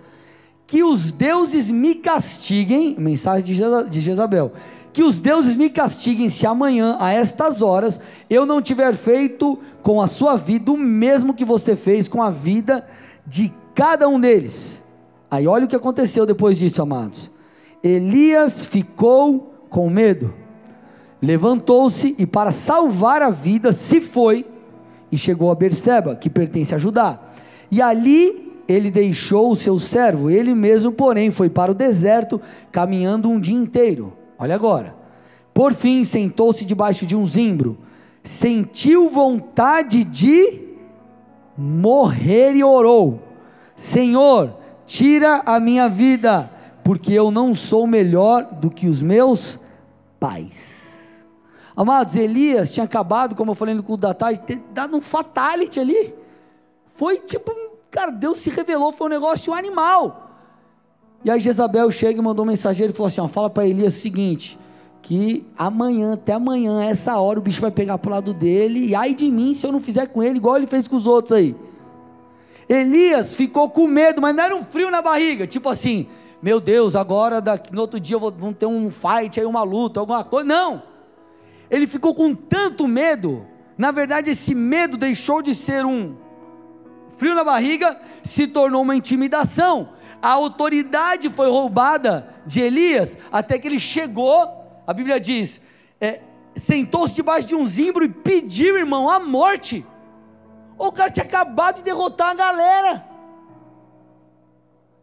Que 0.66 0.84
os 0.84 1.12
deuses 1.12 1.70
me 1.70 1.96
castiguem, 1.96 2.96
mensagem 2.98 3.44
de 3.44 4.00
Jezabel, 4.00 4.54
que 4.94 5.04
os 5.04 5.20
deuses 5.20 5.56
me 5.58 5.70
castiguem 5.70 6.30
se 6.30 6.48
amanhã, 6.48 6.98
a 7.00 7.12
estas 7.12 7.62
horas, 7.62 8.00
eu 8.30 8.46
não 8.46 8.62
tiver 8.62 8.96
feito 8.96 9.60
com 9.84 10.02
a 10.02 10.08
sua 10.08 10.36
vida 10.38 10.72
o 10.72 10.78
mesmo 10.78 11.34
que 11.34 11.46
você 11.46 11.76
fez 11.76 12.08
com 12.08 12.22
a 12.22 12.32
vida 12.32 12.88
de 13.26 13.54
cada 13.76 14.08
um 14.08 14.20
deles. 14.20 14.84
Aí 15.30 15.46
olha 15.46 15.66
o 15.66 15.68
que 15.68 15.76
aconteceu 15.76 16.26
depois 16.26 16.58
disso, 16.58 16.82
amados. 16.82 17.30
Elias 17.84 18.66
ficou 18.66 19.54
com 19.70 19.90
medo, 19.90 20.34
levantou-se 21.22 22.16
e, 22.18 22.26
para 22.26 22.52
salvar 22.52 23.22
a 23.22 23.30
vida, 23.30 23.74
se 23.74 24.02
foi 24.02 24.46
e 25.12 25.18
chegou 25.18 25.52
a 25.52 25.56
Berseba, 25.56 26.16
que 26.16 26.30
pertence 26.30 26.74
a 26.74 26.78
Judá. 26.78 27.20
E 27.72 27.82
ali 27.82 28.54
ele 28.68 28.92
deixou 28.92 29.52
o 29.52 29.56
seu 29.56 29.80
servo, 29.80 30.30
ele 30.30 30.54
mesmo, 30.54 30.92
porém, 30.92 31.32
foi 31.32 31.50
para 31.50 31.72
o 31.72 31.76
deserto, 31.76 32.42
caminhando 32.72 33.30
um 33.30 33.40
dia 33.40 33.56
inteiro. 33.56 34.14
Olha 34.38 34.56
agora. 34.56 34.96
Por 35.54 35.74
fim, 35.74 36.04
sentou-se 36.04 36.64
debaixo 36.66 37.06
de 37.06 37.16
um 37.16 37.26
zimbro, 37.26 37.78
sentiu 38.24 39.10
vontade 39.10 40.04
de 40.04 40.62
morrer 41.58 42.56
e 42.56 42.64
orou: 42.64 43.24
Senhor, 43.76 44.54
tira 44.86 45.42
a 45.46 45.60
minha 45.60 45.90
vida 45.90 46.52
porque 46.88 47.12
eu 47.12 47.30
não 47.30 47.54
sou 47.54 47.86
melhor 47.86 48.46
do 48.46 48.72
que 48.72 48.88
os 48.88 49.02
meus 49.02 49.60
pais. 50.18 51.26
Amados, 51.76 52.16
Elias 52.16 52.74
tinha 52.74 52.86
acabado, 52.86 53.36
como 53.36 53.52
eu 53.52 53.56
falei 53.56 53.76
no 53.76 53.84
culto 53.84 54.04
da 54.04 54.14
tarde, 54.14 54.40
ter 54.40 54.62
dado 54.72 54.96
um 54.96 55.02
fatality 55.02 55.82
ali. 55.82 56.16
Foi 56.96 57.18
tipo, 57.18 57.54
cara, 57.92 58.10
Deus 58.10 58.38
se 58.38 58.50
revelou, 58.50 58.94
foi 58.94 59.08
um 59.08 59.10
negócio 59.10 59.54
animal. 59.54 60.32
E 61.26 61.30
aí 61.30 61.42
Jezabel 61.42 61.92
chega 61.92 62.22
e 62.22 62.24
mandou 62.24 62.46
um 62.46 62.48
mensageiro 62.48 62.94
e 62.94 62.96
falou 62.96 63.10
assim: 63.10 63.20
ó, 63.20 63.28
fala 63.28 63.50
para 63.50 63.68
Elias 63.68 63.98
o 63.98 64.00
seguinte: 64.00 64.58
que 65.02 65.46
amanhã, 65.58 66.14
até 66.14 66.36
amanhã, 66.36 66.82
essa 66.82 67.20
hora, 67.20 67.38
o 67.38 67.42
bicho 67.42 67.60
vai 67.60 67.70
pegar 67.70 67.98
pro 67.98 68.12
lado 68.12 68.34
dele, 68.34 68.88
e 68.88 68.96
ai 68.96 69.14
de 69.14 69.30
mim 69.30 69.54
se 69.56 69.68
eu 69.68 69.74
não 69.74 69.82
fizer 69.82 70.08
com 70.08 70.24
ele 70.24 70.38
igual 70.38 70.56
ele 70.56 70.68
fez 70.68 70.88
com 70.88 70.96
os 70.96 71.06
outros 71.06 71.34
aí. 71.34 71.54
Elias 72.70 73.36
ficou 73.36 73.70
com 73.70 73.88
medo, 73.88 74.22
mas 74.22 74.34
não 74.34 74.42
era 74.42 74.56
um 74.56 74.64
frio 74.64 74.90
na 74.90 75.02
barriga, 75.02 75.46
tipo 75.46 75.68
assim, 75.68 76.08
meu 76.42 76.60
Deus, 76.60 76.96
agora 76.96 77.42
daqui, 77.42 77.74
no 77.74 77.82
outro 77.82 78.00
dia 78.00 78.18
vão 78.18 78.54
ter 78.54 78.66
um 78.66 78.92
fight, 78.92 79.40
aí 79.40 79.46
uma 79.46 79.64
luta, 79.64 80.00
alguma 80.00 80.24
coisa. 80.24 80.48
Não! 80.48 80.84
Ele 81.70 81.88
ficou 81.88 82.14
com 82.14 82.34
tanto 82.34 82.88
medo, 82.88 83.46
na 83.78 83.92
verdade, 83.92 84.30
esse 84.30 84.56
medo 84.56 84.98
deixou 84.98 85.42
de 85.42 85.54
ser 85.54 85.86
um 85.86 86.16
frio 87.18 87.36
na 87.36 87.44
barriga, 87.44 88.00
se 88.24 88.48
tornou 88.48 88.82
uma 88.84 88.96
intimidação. 88.96 89.90
A 90.22 90.30
autoridade 90.30 91.30
foi 91.30 91.50
roubada 91.50 92.28
de 92.46 92.62
Elias, 92.62 93.18
até 93.32 93.58
que 93.58 93.68
ele 93.68 93.80
chegou, 93.80 94.82
a 94.86 94.94
Bíblia 94.94 95.20
diz, 95.20 95.60
é, 96.00 96.22
sentou-se 96.56 97.16
debaixo 97.16 97.48
de 97.48 97.56
um 97.56 97.68
zimbro 97.68 98.06
e 98.06 98.10
pediu, 98.10 98.78
irmão, 98.78 99.10
a 99.10 99.20
morte. 99.20 99.86
O 100.78 100.92
cara 100.92 101.10
tinha 101.10 101.26
acabado 101.26 101.78
de 101.78 101.84
derrotar 101.84 102.32
a 102.32 102.36
galera. 102.36 103.06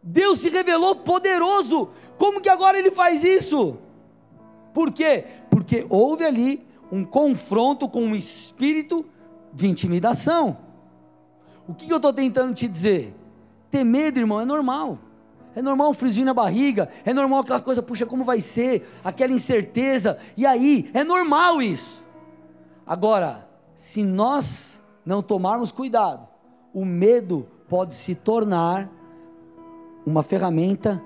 Deus 0.06 0.40
se 0.40 0.50
revelou 0.50 0.96
poderoso. 0.96 1.88
Como 2.18 2.42
que 2.42 2.50
agora 2.50 2.78
ele 2.78 2.90
faz 2.90 3.24
isso? 3.24 3.78
Por 4.74 4.92
quê? 4.92 5.24
Porque 5.48 5.86
houve 5.88 6.26
ali 6.26 6.66
um 6.92 7.02
confronto 7.04 7.88
com 7.88 8.02
um 8.02 8.14
espírito 8.14 9.06
de 9.50 9.66
intimidação. 9.66 10.58
O 11.66 11.72
que, 11.72 11.90
eu 11.90 11.96
estou 11.96 12.12
tentando 12.12 12.52
te 12.52 12.68
dizer? 12.68 13.14
Ter 13.70 13.82
medo, 13.82 14.20
irmão, 14.20 14.38
é 14.38 14.44
normal. 14.44 14.98
É 15.56 15.62
normal 15.62 15.90
um 15.90 15.94
frisinho 15.94 16.26
na 16.26 16.34
barriga, 16.34 16.90
é 17.04 17.14
normal 17.14 17.40
aquela 17.40 17.60
coisa, 17.60 17.80
puxa, 17.80 18.04
como 18.04 18.24
vai 18.24 18.40
ser? 18.40 18.86
Aquela 19.02 19.32
incerteza. 19.32 20.18
E 20.36 20.44
aí, 20.44 20.90
é 20.92 21.02
normal 21.02 21.62
isso. 21.62 22.04
Agora, 22.86 23.48
se 23.76 24.02
nós 24.02 24.78
não 25.06 25.22
tomarmos 25.22 25.72
cuidado, 25.72 26.28
o 26.74 26.84
medo 26.84 27.48
pode 27.68 27.94
se 27.94 28.14
tornar 28.14 28.90
uma 30.06 30.22
ferramenta 30.22 31.02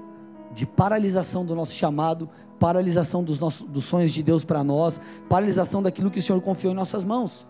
de 0.52 0.66
paralisação 0.66 1.44
do 1.44 1.54
nosso 1.54 1.72
chamado, 1.72 2.28
paralisação 2.58 3.22
dos, 3.22 3.38
nossos, 3.38 3.66
dos 3.66 3.84
sonhos 3.84 4.12
de 4.12 4.22
Deus 4.22 4.44
para 4.44 4.64
nós, 4.64 5.00
paralisação 5.28 5.82
daquilo 5.82 6.10
que 6.10 6.18
o 6.18 6.22
Senhor 6.22 6.40
confiou 6.40 6.72
em 6.72 6.76
nossas 6.76 7.04
mãos. 7.04 7.46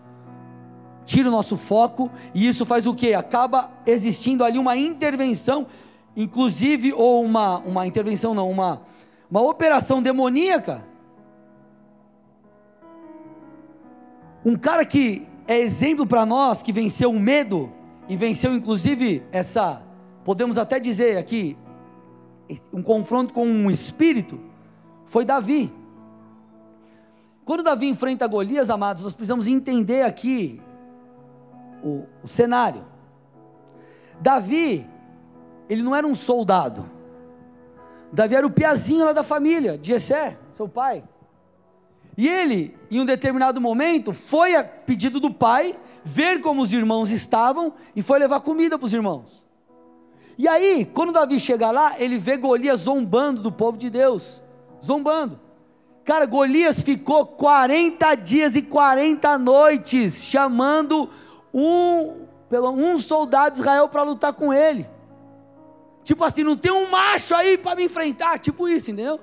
Tira 1.05 1.27
o 1.27 1.31
nosso 1.31 1.57
foco 1.57 2.11
e 2.35 2.47
isso 2.47 2.65
faz 2.65 2.85
o 2.85 2.93
que? 2.93 3.13
Acaba 3.13 3.71
existindo 3.85 4.43
ali 4.43 4.59
uma 4.59 4.77
intervenção, 4.77 5.65
inclusive, 6.15 6.93
ou 6.93 7.23
uma, 7.23 7.57
uma 7.59 7.87
intervenção, 7.87 8.35
não, 8.35 8.49
uma, 8.49 8.83
uma 9.29 9.41
operação 9.41 10.03
demoníaca. 10.03 10.83
Um 14.45 14.55
cara 14.55 14.85
que 14.85 15.27
é 15.47 15.59
exemplo 15.59 16.05
para 16.05 16.25
nós, 16.27 16.61
que 16.61 16.71
venceu 16.71 17.09
o 17.09 17.19
medo 17.19 17.71
e 18.07 18.15
venceu 18.15 18.53
inclusive 18.53 19.23
essa, 19.31 19.81
podemos 20.29 20.59
até 20.59 20.79
dizer 20.79 21.17
aqui, 21.17 21.57
um 22.71 22.83
confronto 22.83 23.33
com 23.33 23.47
um 23.47 23.71
espírito, 23.71 24.39
foi 25.07 25.25
Davi. 25.25 25.73
Quando 27.43 27.63
Davi 27.63 27.89
enfrenta 27.89 28.27
Golias, 28.27 28.69
amados, 28.69 29.01
nós 29.01 29.15
precisamos 29.15 29.47
entender 29.47 30.03
aqui 30.03 30.61
o, 31.83 32.05
o 32.23 32.27
cenário. 32.27 32.85
Davi, 34.21 34.87
ele 35.67 35.81
não 35.81 35.95
era 35.95 36.05
um 36.05 36.13
soldado. 36.13 36.87
Davi 38.13 38.35
era 38.35 38.45
o 38.45 38.51
piazinho 38.51 39.05
lá 39.05 39.13
da 39.13 39.23
família, 39.23 39.79
de 39.79 39.87
Jessé, 39.87 40.37
seu 40.53 40.69
pai. 40.69 41.03
E 42.15 42.27
ele, 42.27 42.77
em 42.91 42.99
um 42.99 43.05
determinado 43.05 43.59
momento, 43.59 44.13
foi 44.13 44.55
a 44.55 44.63
pedido 44.63 45.19
do 45.19 45.33
pai, 45.33 45.75
ver 46.05 46.39
como 46.39 46.61
os 46.61 46.71
irmãos 46.71 47.09
estavam 47.09 47.73
e 47.95 48.03
foi 48.03 48.19
levar 48.19 48.41
comida 48.41 48.77
para 48.77 48.85
os 48.85 48.93
irmãos. 48.93 49.38
E 50.39 50.47
aí, 50.47 50.85
quando 50.85 51.11
Davi 51.11 51.37
chega 51.37 51.69
lá, 51.69 51.99
ele 51.99 52.17
vê 52.17 52.37
Golias 52.37 52.79
zombando 52.79 53.41
do 53.41 53.51
povo 53.51 53.77
de 53.77 53.89
Deus, 53.89 54.41
zombando. 54.81 55.37
Cara, 56.05 56.25
Golias 56.25 56.79
ficou 56.81 57.25
40 57.25 58.15
dias 58.15 58.55
e 58.55 58.61
40 58.61 59.37
noites 59.37 60.13
chamando 60.23 61.09
um, 61.53 62.25
pelo, 62.49 62.69
um 62.69 62.97
soldado 62.99 63.55
de 63.55 63.59
Israel 63.59 63.89
para 63.89 64.01
lutar 64.03 64.31
com 64.31 64.53
ele. 64.53 64.89
Tipo 66.05 66.23
assim, 66.23 66.41
não 66.41 66.55
tem 66.55 66.71
um 66.71 66.89
macho 66.89 67.35
aí 67.35 67.57
para 67.57 67.75
me 67.75 67.83
enfrentar, 67.83 68.39
tipo 68.39 68.65
isso, 68.65 68.91
entendeu? 68.91 69.19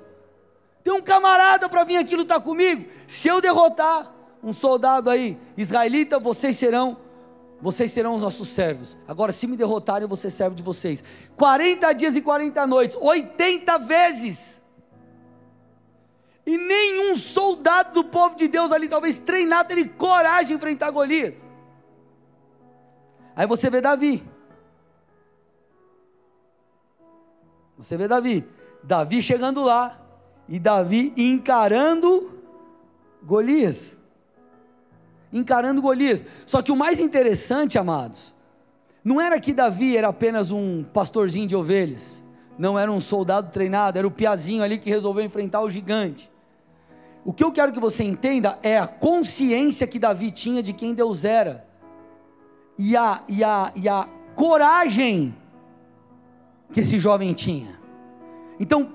Tem 0.85 0.92
um 0.92 1.00
camarada 1.00 1.66
para 1.66 1.83
vir 1.83 1.96
aqui 1.96 2.14
lutar 2.14 2.42
comigo. 2.42 2.90
Se 3.09 3.26
eu 3.26 3.40
derrotar 3.40 4.12
um 4.42 4.52
soldado 4.52 5.09
aí 5.09 5.38
israelita, 5.57 6.18
vocês 6.18 6.59
serão 6.59 7.06
vocês 7.61 7.90
serão 7.90 8.14
os 8.14 8.23
nossos 8.23 8.49
servos. 8.49 8.97
Agora, 9.09 9.33
se 9.33 9.47
me 9.47 9.57
derrotarem, 9.57 10.09
ser 10.16 10.31
servo 10.31 10.55
de 10.55 10.62
vocês. 10.62 11.03
40 11.37 11.92
dias 11.92 12.16
e 12.16 12.21
40 12.21 12.66
noites, 12.66 12.97
80 13.01 13.79
vezes. 13.79 14.61
E 16.45 16.57
nenhum 16.57 17.16
soldado 17.16 17.95
do 17.95 18.05
povo 18.05 18.37
de 18.37 18.47
Deus 18.47 18.71
ali, 18.71 18.88
talvez 18.88 19.19
treinado, 19.19 19.69
teve 19.69 19.88
coragem 19.88 20.49
de 20.49 20.55
enfrentar 20.55 20.90
Golias. 20.90 21.35
Aí 23.35 23.47
você 23.47 23.69
vê 23.69 23.81
Davi. 23.81 24.23
Você 27.77 27.97
vê 27.97 28.07
Davi. 28.07 28.47
Davi 28.83 29.23
chegando 29.23 29.62
lá, 29.62 30.01
e 30.49 30.61
Davi 30.61 31.12
encarando 31.16 32.31
Golias. 33.23 33.99
Encarando 35.37 35.83
Golias. 35.83 36.25
Só 36.46 36.62
que 36.62 36.72
o 36.72 36.77
mais 36.77 36.99
interessante, 36.99 37.79
amados, 37.79 38.35
não 39.05 39.20
era 39.20 39.38
que 39.38 39.53
Davi 39.53 39.96
era 39.96 40.09
apenas 40.09 40.51
um 40.51 40.83
pastorzinho 40.83 41.46
de 41.46 41.55
ovelhas, 41.55 42.25
não 42.59 42.79
era 42.79 42.90
um 42.90 43.01
soldado 43.01 43.51
treinado, 43.51 43.99
era 43.99 44.07
o 44.07 44.11
piazinho 44.11 44.62
ali 44.62 44.79
que 44.79 44.90
resolveu 44.90 45.25
enfrentar 45.25 45.61
o 45.61 45.70
gigante. 45.70 46.31
O 47.25 47.33
que 47.33 47.44
eu 47.44 47.53
quero 47.53 47.72
que 47.72 47.81
você 47.81 48.05
entenda 48.05 48.59
é 48.62 48.79
a 48.79 48.87
consciência 48.87 49.87
que 49.87 49.99
Davi 49.99 50.31
tinha 50.31 50.62
de 50.62 50.72
quem 50.72 50.94
Deus 50.94 51.25
era, 51.25 51.66
e 52.79 52.96
a, 52.96 53.22
e 53.29 53.42
a, 53.42 53.72
e 53.75 53.88
a 53.88 54.09
coragem 54.35 55.35
que 56.72 56.81
esse 56.81 56.99
jovem 56.99 57.33
tinha. 57.33 57.79
Então, 58.59 58.88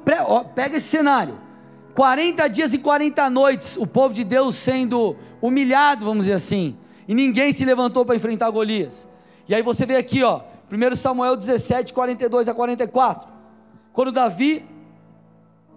pega 0.56 0.78
esse 0.78 0.88
cenário: 0.88 1.38
40 1.94 2.48
dias 2.48 2.74
e 2.74 2.78
40 2.78 3.30
noites, 3.30 3.78
o 3.78 3.86
povo 3.86 4.14
de 4.14 4.24
Deus 4.24 4.56
sendo 4.56 5.16
humilhado, 5.42 6.06
vamos 6.06 6.26
dizer 6.26 6.36
assim, 6.36 6.78
e 7.08 7.14
ninguém 7.14 7.52
se 7.52 7.66
levantou 7.66 8.06
para 8.06 8.16
enfrentar 8.16 8.50
Golias. 8.50 9.08
E 9.48 9.56
aí 9.56 9.62
você 9.62 9.86
vê 9.86 9.98
aqui, 9.98 10.24
ó, 10.24 10.42
1 10.72 10.96
Samuel 10.96 11.36
17, 11.36 11.94
42 11.94 12.48
a 12.48 12.54
44. 12.54 13.30
Quando 13.92 14.12
Davi 14.12 14.66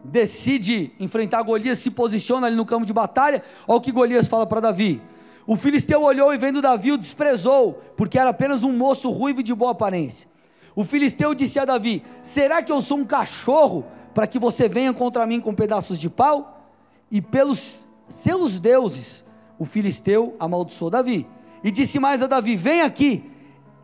decide 0.04 0.92
enfrentar 1.00 1.42
Golias, 1.42 1.78
se 1.78 1.90
posiciona 1.90 2.46
ali 2.46 2.54
no 2.54 2.64
campo 2.64 2.86
de 2.86 2.92
batalha, 2.92 3.42
olha 3.66 3.78
o 3.78 3.80
que 3.80 3.90
Golias 3.90 4.28
fala 4.28 4.46
para 4.46 4.60
Davi. 4.60 5.02
O 5.46 5.56
filisteu 5.56 6.02
olhou 6.02 6.32
e 6.32 6.38
vendo 6.38 6.62
Davi 6.62 6.92
o 6.92 6.98
desprezou, 6.98 7.82
porque 7.96 8.18
era 8.18 8.30
apenas 8.30 8.62
um 8.62 8.72
moço 8.72 9.10
ruivo 9.10 9.40
e 9.40 9.42
de 9.42 9.54
boa 9.54 9.72
aparência. 9.72 10.28
O 10.76 10.84
filisteu 10.84 11.34
disse 11.34 11.58
a 11.58 11.64
Davi: 11.64 12.02
Será 12.22 12.62
que 12.62 12.72
eu 12.72 12.80
sou 12.80 12.98
um 12.98 13.04
cachorro 13.04 13.84
para 14.14 14.26
que 14.26 14.38
você 14.38 14.68
venha 14.68 14.94
contra 14.94 15.26
mim 15.26 15.40
com 15.40 15.52
pedaços 15.54 15.98
de 15.98 16.08
pau? 16.08 16.70
E 17.10 17.20
pelos 17.20 17.86
seus 18.08 18.60
deuses, 18.60 19.24
o 19.58 19.64
filisteu 19.64 20.36
amaldiçoou 20.38 20.90
Davi. 20.90 21.26
E 21.62 21.70
disse 21.70 21.98
mais 21.98 22.22
a 22.22 22.26
Davi: 22.26 22.54
Vem 22.54 22.82
aqui, 22.82 23.30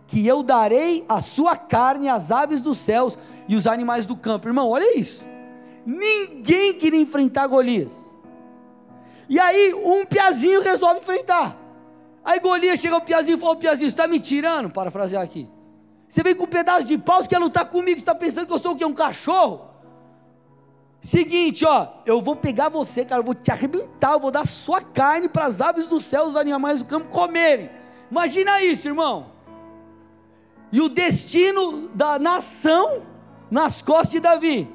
que 0.06 0.26
eu 0.26 0.42
darei 0.42 1.04
a 1.08 1.20
sua 1.20 1.56
carne 1.56 2.08
às 2.08 2.30
aves 2.30 2.60
dos 2.60 2.78
céus 2.78 3.18
e 3.48 3.56
os 3.56 3.66
animais 3.66 4.06
do 4.06 4.16
campo. 4.16 4.48
Irmão, 4.48 4.68
olha 4.68 4.98
isso. 4.98 5.24
Ninguém 5.84 6.74
queria 6.74 7.00
enfrentar 7.00 7.46
Golias. 7.46 7.92
E 9.28 9.38
aí, 9.38 9.74
um 9.74 10.04
piazinho 10.04 10.62
resolve 10.62 11.00
enfrentar. 11.00 11.56
Aí 12.24 12.38
Golias 12.38 12.78
chega 12.80 12.94
ao 12.94 13.00
piazinho 13.00 13.36
e 13.36 13.40
fala: 13.40 13.56
Piazinho, 13.56 13.88
você 13.88 13.94
está 13.94 14.06
me 14.06 14.20
tirando? 14.20 14.70
Parafrasear 14.70 15.22
aqui. 15.22 15.48
Você 16.08 16.22
vem 16.22 16.34
com 16.34 16.44
um 16.44 16.48
pedaço 16.48 16.84
de 16.84 16.98
pau, 16.98 17.22
você 17.22 17.28
quer 17.28 17.38
lutar 17.38 17.66
comigo, 17.66 17.98
você 17.98 18.02
está 18.02 18.14
pensando 18.14 18.46
que 18.46 18.52
eu 18.52 18.58
sou 18.58 18.72
o 18.72 18.76
quê? 18.76 18.84
Um 18.84 18.92
cachorro? 18.92 19.69
Seguinte, 21.02 21.64
ó, 21.64 21.88
eu 22.04 22.20
vou 22.20 22.36
pegar 22.36 22.68
você, 22.68 23.04
cara, 23.04 23.20
eu 23.20 23.24
vou 23.24 23.34
te 23.34 23.50
arrebentar, 23.50 24.12
eu 24.12 24.20
vou 24.20 24.30
dar 24.30 24.46
sua 24.46 24.82
carne 24.82 25.28
para 25.28 25.46
as 25.46 25.60
aves 25.60 25.86
do 25.86 26.00
céu, 26.00 26.26
os 26.26 26.36
animais 26.36 26.80
do 26.80 26.84
campo 26.84 27.08
comerem. 27.08 27.70
Imagina 28.10 28.62
isso, 28.62 28.88
irmão. 28.88 29.26
E 30.70 30.80
o 30.80 30.88
destino 30.88 31.88
da 31.88 32.18
nação 32.18 33.02
nas 33.50 33.80
costas 33.82 34.10
de 34.10 34.20
Davi. 34.20 34.70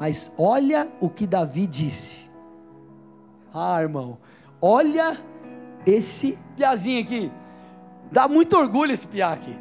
Mas 0.00 0.32
olha 0.38 0.90
o 1.00 1.10
que 1.10 1.26
Davi 1.26 1.66
disse. 1.66 2.28
Ah, 3.52 3.80
irmão, 3.82 4.18
olha 4.60 5.18
esse 5.86 6.38
piazinho 6.56 7.02
aqui. 7.02 7.32
Dá 8.10 8.26
muito 8.26 8.56
orgulho 8.56 8.92
esse 8.92 9.06
piá 9.06 9.32
aqui. 9.32 9.56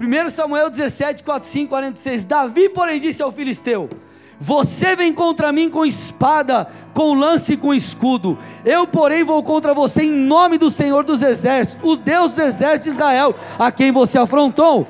1 0.00 0.30
Samuel 0.30 0.70
17, 0.70 1.24
45, 1.24 1.68
46. 1.68 2.24
Davi, 2.24 2.68
porém, 2.68 3.00
disse 3.00 3.20
ao 3.20 3.32
filisteu: 3.32 3.90
Você 4.40 4.94
vem 4.94 5.12
contra 5.12 5.50
mim 5.50 5.68
com 5.68 5.84
espada, 5.84 6.68
com 6.94 7.14
lance 7.14 7.54
e 7.54 7.56
com 7.56 7.74
escudo. 7.74 8.38
Eu, 8.64 8.86
porém, 8.86 9.24
vou 9.24 9.42
contra 9.42 9.74
você 9.74 10.04
em 10.04 10.10
nome 10.12 10.56
do 10.56 10.70
Senhor 10.70 11.02
dos 11.02 11.20
Exércitos, 11.20 11.82
o 11.82 11.96
Deus 11.96 12.30
dos 12.30 12.44
Exércitos 12.44 12.84
de 12.84 12.90
Israel, 12.90 13.34
a 13.58 13.72
quem 13.72 13.90
você 13.90 14.16
afrontou. 14.16 14.86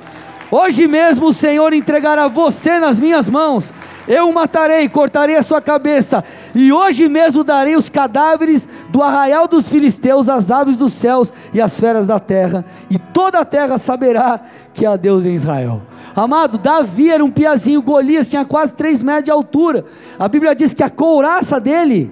Hoje 0.50 0.86
mesmo 0.86 1.28
o 1.28 1.32
Senhor 1.32 1.72
entregará 1.72 2.28
você 2.28 2.78
nas 2.78 3.00
minhas 3.00 3.30
mãos. 3.30 3.72
Eu 4.08 4.30
o 4.30 4.32
matarei, 4.32 4.88
cortarei 4.88 5.36
a 5.36 5.42
sua 5.42 5.60
cabeça, 5.60 6.24
e 6.54 6.72
hoje 6.72 7.06
mesmo 7.10 7.44
darei 7.44 7.76
os 7.76 7.90
cadáveres 7.90 8.66
do 8.88 9.02
arraial 9.02 9.46
dos 9.46 9.68
filisteus 9.68 10.30
às 10.30 10.50
aves 10.50 10.78
dos 10.78 10.94
céus 10.94 11.30
e 11.52 11.60
às 11.60 11.78
feras 11.78 12.06
da 12.06 12.18
terra, 12.18 12.64
e 12.88 12.98
toda 12.98 13.38
a 13.38 13.44
terra 13.44 13.76
saberá 13.76 14.40
que 14.72 14.86
há 14.86 14.96
Deus 14.96 15.26
em 15.26 15.34
Israel. 15.34 15.82
Amado, 16.16 16.56
Davi 16.56 17.10
era 17.10 17.22
um 17.22 17.30
piazinho, 17.30 17.82
Golias 17.82 18.30
tinha 18.30 18.46
quase 18.46 18.72
3 18.72 19.02
metros 19.02 19.24
de 19.26 19.30
altura. 19.30 19.84
A 20.18 20.26
Bíblia 20.26 20.54
diz 20.54 20.72
que 20.72 20.82
a 20.82 20.90
couraça 20.90 21.60
dele 21.60 22.10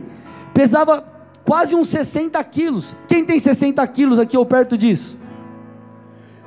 pesava 0.53 1.03
quase 1.45 1.75
uns 1.75 1.89
60 1.89 2.43
quilos. 2.45 2.95
Quem 3.09 3.25
tem 3.25 3.41
60 3.41 3.85
quilos 3.89 4.19
aqui 4.19 4.37
ou 4.37 4.45
perto 4.45 4.77
disso? 4.77 5.19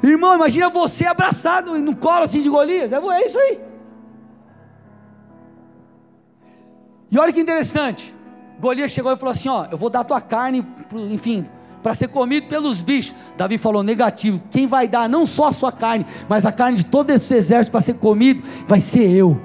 Irmão, 0.02 0.36
imagina 0.36 0.70
você 0.70 1.06
abraçado 1.06 1.78
no 1.80 1.96
colo 1.96 2.26
assim 2.26 2.42
de 2.42 2.50
Golias. 2.50 2.94
É, 2.94 2.98
é 2.98 3.26
isso 3.26 3.38
aí. 3.38 3.69
E 7.12 7.18
olha 7.18 7.34
que 7.34 7.40
interessante. 7.40 8.14
Golias 8.60 8.92
chegou 8.92 9.12
e 9.12 9.16
falou 9.16 9.32
assim: 9.32 9.50
Ó, 9.50 9.66
eu 9.72 9.78
vou 9.78 9.90
dar 9.90 10.04
tua 10.04 10.22
carne, 10.22 10.66
enfim, 11.10 11.46
para 11.82 11.96
ser 11.96 12.10
comido 12.10 12.48
pelos 12.48 12.82
bichos. 12.82 13.16
Davi 13.38 13.58
falou 13.58 13.82
negativo. 13.82 14.42
Quem 14.52 14.68
vai 14.68 14.88
dar 14.88 15.08
não 15.08 15.26
só 15.26 15.48
a 15.48 15.54
sua 15.54 15.72
carne, 15.72 16.06
mas 16.28 16.46
a 16.46 16.52
carne 16.52 16.78
de 16.78 16.86
todo 16.86 17.10
esse 17.10 17.34
exército 17.34 17.72
para 17.72 17.82
ser 17.82 17.96
comido, 17.96 18.44
vai 18.68 18.82
ser 18.82 19.10
eu 19.10 19.40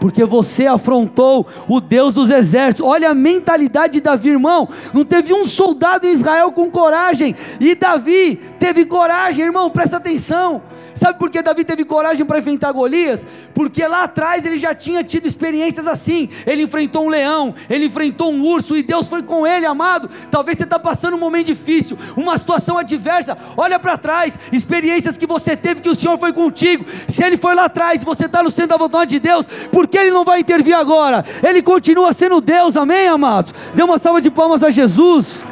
porque 0.00 0.24
você 0.24 0.66
afrontou 0.66 1.46
o 1.68 1.80
Deus 1.80 2.14
dos 2.14 2.30
exércitos. 2.30 2.86
Olha 2.86 3.10
a 3.10 3.14
mentalidade 3.14 3.94
de 3.94 4.00
Davi, 4.00 4.30
irmão. 4.30 4.68
Não 4.94 5.04
teve 5.04 5.32
um 5.34 5.44
soldado 5.44 6.06
em 6.06 6.12
Israel 6.12 6.52
com 6.52 6.70
coragem, 6.70 7.34
e 7.60 7.74
Davi 7.74 8.40
teve 8.58 8.84
coragem, 8.84 9.44
irmão, 9.44 9.70
presta 9.70 9.96
atenção. 9.96 10.62
Sabe 10.98 11.18
por 11.18 11.30
que 11.30 11.40
Davi 11.40 11.64
teve 11.64 11.84
coragem 11.84 12.26
para 12.26 12.38
enfrentar 12.38 12.72
Golias? 12.72 13.24
Porque 13.54 13.86
lá 13.86 14.04
atrás 14.04 14.44
ele 14.44 14.58
já 14.58 14.74
tinha 14.74 15.04
tido 15.04 15.26
experiências 15.26 15.86
assim. 15.86 16.28
Ele 16.46 16.62
enfrentou 16.62 17.06
um 17.06 17.08
leão, 17.08 17.54
ele 17.70 17.86
enfrentou 17.86 18.32
um 18.32 18.44
urso 18.44 18.76
e 18.76 18.82
Deus 18.82 19.08
foi 19.08 19.22
com 19.22 19.46
ele, 19.46 19.64
amado. 19.64 20.10
Talvez 20.30 20.58
você 20.58 20.64
está 20.64 20.78
passando 20.78 21.14
um 21.14 21.20
momento 21.20 21.46
difícil, 21.46 21.96
uma 22.16 22.36
situação 22.36 22.76
adversa. 22.76 23.38
Olha 23.56 23.78
para 23.78 23.96
trás, 23.96 24.34
experiências 24.52 25.16
que 25.16 25.26
você 25.26 25.56
teve 25.56 25.80
que 25.80 25.88
o 25.88 25.94
Senhor 25.94 26.18
foi 26.18 26.32
contigo. 26.32 26.84
Se 27.08 27.22
ele 27.22 27.36
foi 27.36 27.54
lá 27.54 27.66
atrás, 27.66 28.02
você 28.02 28.26
está 28.26 28.42
no 28.42 28.50
centro 28.50 28.70
da 28.70 28.76
vontade 28.76 29.10
de 29.10 29.20
Deus, 29.20 29.46
por 29.70 29.86
que 29.86 29.96
ele 29.96 30.10
não 30.10 30.24
vai 30.24 30.40
intervir 30.40 30.74
agora? 30.74 31.24
Ele 31.42 31.62
continua 31.62 32.12
sendo 32.12 32.40
Deus, 32.40 32.76
amém, 32.76 33.06
amados? 33.06 33.54
Dê 33.74 33.82
uma 33.82 33.98
salva 33.98 34.20
de 34.20 34.30
palmas 34.30 34.62
a 34.62 34.70
Jesus. 34.70 35.42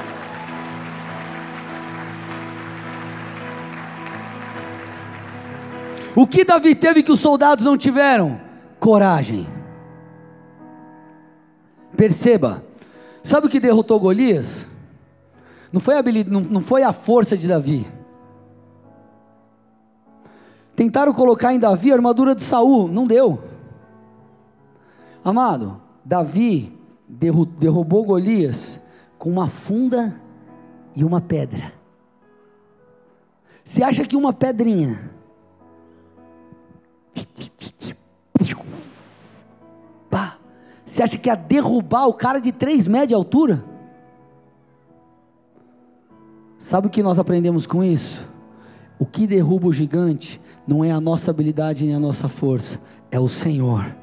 O 6.16 6.26
que 6.26 6.46
Davi 6.46 6.74
teve 6.74 7.02
que 7.02 7.12
os 7.12 7.20
soldados 7.20 7.62
não 7.62 7.76
tiveram? 7.76 8.40
Coragem. 8.80 9.46
Perceba, 11.94 12.64
sabe 13.22 13.46
o 13.46 13.50
que 13.50 13.60
derrotou 13.60 14.00
Golias? 14.00 14.70
Não 15.70 15.78
foi 15.78 15.98
a, 15.98 16.02
não, 16.26 16.62
foi 16.62 16.82
a 16.82 16.92
força 16.94 17.36
de 17.36 17.46
Davi. 17.46 17.86
Tentaram 20.74 21.12
colocar 21.12 21.52
em 21.52 21.58
Davi 21.58 21.92
a 21.92 21.96
armadura 21.96 22.34
de 22.34 22.42
Saul, 22.42 22.88
não 22.88 23.06
deu. 23.06 23.42
Amado, 25.22 25.82
Davi 26.02 26.78
derrubou 27.06 28.04
Golias 28.04 28.80
com 29.18 29.30
uma 29.30 29.50
funda 29.50 30.18
e 30.94 31.04
uma 31.04 31.20
pedra. 31.20 31.74
Você 33.62 33.82
acha 33.82 34.04
que 34.04 34.16
uma 34.16 34.32
pedrinha 34.32 35.15
Pá. 40.10 40.38
Você 40.84 41.02
acha 41.02 41.18
que 41.18 41.28
ia 41.28 41.34
derrubar 41.34 42.06
o 42.06 42.14
cara 42.14 42.38
de 42.38 42.52
3 42.52 42.88
metros 42.88 43.08
de 43.08 43.14
altura? 43.14 43.64
Sabe 46.58 46.88
o 46.88 46.90
que 46.90 47.02
nós 47.02 47.18
aprendemos 47.18 47.66
com 47.66 47.84
isso? 47.84 48.26
O 48.98 49.06
que 49.06 49.26
derruba 49.26 49.68
o 49.68 49.72
gigante 49.72 50.40
não 50.66 50.84
é 50.84 50.90
a 50.90 51.00
nossa 51.00 51.30
habilidade 51.30 51.84
nem 51.84 51.94
a 51.94 52.00
nossa 52.00 52.28
força, 52.28 52.80
é 53.10 53.20
o 53.20 53.28
Senhor. 53.28 53.94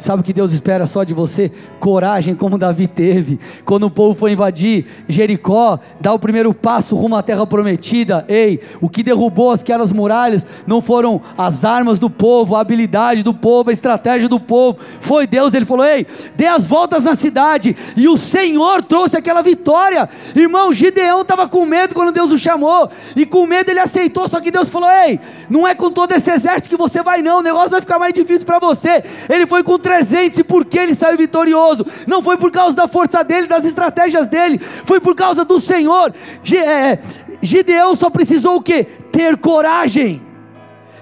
Sabe 0.00 0.20
o 0.20 0.24
que 0.24 0.32
Deus 0.32 0.52
espera 0.52 0.86
só 0.86 1.02
de 1.02 1.12
você? 1.12 1.50
Coragem, 1.80 2.34
como 2.34 2.56
Davi 2.56 2.86
teve. 2.86 3.40
Quando 3.64 3.84
o 3.84 3.90
povo 3.90 4.14
foi 4.14 4.32
invadir 4.32 4.86
Jericó, 5.08 5.80
dar 6.00 6.14
o 6.14 6.18
primeiro 6.18 6.54
passo 6.54 6.94
rumo 6.94 7.16
à 7.16 7.22
terra 7.22 7.46
prometida. 7.46 8.24
Ei, 8.28 8.60
o 8.80 8.88
que 8.88 9.02
derrubou 9.02 9.50
aquelas 9.50 9.92
muralhas 9.92 10.46
não 10.66 10.80
foram 10.80 11.20
as 11.36 11.64
armas 11.64 11.98
do 11.98 12.08
povo, 12.08 12.54
a 12.54 12.60
habilidade 12.60 13.22
do 13.22 13.34
povo, 13.34 13.70
a 13.70 13.72
estratégia 13.72 14.28
do 14.28 14.38
povo. 14.38 14.78
Foi 15.00 15.26
Deus, 15.26 15.52
ele 15.52 15.64
falou: 15.64 15.84
Ei, 15.84 16.06
dê 16.36 16.46
as 16.46 16.66
voltas 16.66 17.04
na 17.04 17.16
cidade. 17.16 17.76
E 17.96 18.08
o 18.08 18.16
Senhor 18.16 18.82
trouxe 18.82 19.16
aquela 19.16 19.42
vitória. 19.42 20.08
Irmão, 20.34 20.72
Gideão 20.72 21.22
estava 21.22 21.48
com 21.48 21.64
medo 21.66 21.94
quando 21.94 22.12
Deus 22.12 22.30
o 22.30 22.38
chamou. 22.38 22.88
E 23.16 23.26
com 23.26 23.46
medo 23.46 23.70
ele 23.70 23.80
aceitou. 23.80 24.28
Só 24.28 24.40
que 24.40 24.50
Deus 24.50 24.70
falou: 24.70 24.88
Ei, 24.90 25.18
não 25.50 25.66
é 25.66 25.74
com 25.74 25.90
todo 25.90 26.12
esse 26.12 26.30
exército 26.30 26.68
que 26.68 26.76
você 26.76 27.02
vai, 27.02 27.20
não. 27.20 27.38
O 27.38 27.42
negócio 27.42 27.70
vai 27.70 27.80
ficar 27.80 27.98
mais 27.98 28.14
difícil 28.14 28.46
para 28.46 28.60
você. 28.60 29.02
Ele 29.28 29.46
foi 29.46 29.62
com 29.62 29.78
300 29.88 30.40
e 30.40 30.44
por 30.44 30.66
que 30.66 30.78
ele 30.78 30.94
saiu 30.94 31.16
vitorioso? 31.16 31.86
Não 32.06 32.20
foi 32.20 32.36
por 32.36 32.50
causa 32.50 32.76
da 32.76 32.86
força 32.86 33.24
dele, 33.24 33.46
das 33.46 33.64
estratégias 33.64 34.28
dele, 34.28 34.58
foi 34.58 35.00
por 35.00 35.14
causa 35.14 35.46
do 35.46 35.58
Senhor. 35.58 36.12
É, 36.54 36.98
Gideão 37.40 37.96
só 37.96 38.10
precisou 38.10 38.56
o 38.56 38.62
que? 38.62 38.84
Ter 38.84 39.38
coragem. 39.38 40.20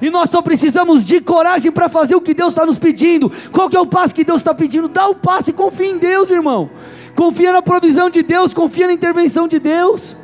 E 0.00 0.08
nós 0.08 0.30
só 0.30 0.40
precisamos 0.40 1.04
de 1.04 1.20
coragem 1.20 1.72
para 1.72 1.88
fazer 1.88 2.14
o 2.14 2.20
que 2.20 2.32
Deus 2.32 2.50
está 2.50 2.64
nos 2.64 2.78
pedindo. 2.78 3.32
Qual 3.50 3.68
que 3.68 3.76
é 3.76 3.80
o 3.80 3.86
passo 3.86 4.14
que 4.14 4.22
Deus 4.22 4.40
está 4.40 4.54
pedindo? 4.54 4.86
Dá 4.86 5.08
o 5.08 5.16
passo 5.16 5.50
e 5.50 5.52
confia 5.52 5.88
em 5.88 5.98
Deus, 5.98 6.30
irmão. 6.30 6.70
Confia 7.16 7.52
na 7.52 7.62
provisão 7.62 8.08
de 8.08 8.22
Deus, 8.22 8.54
confia 8.54 8.86
na 8.86 8.92
intervenção 8.92 9.48
de 9.48 9.58
Deus. 9.58 10.16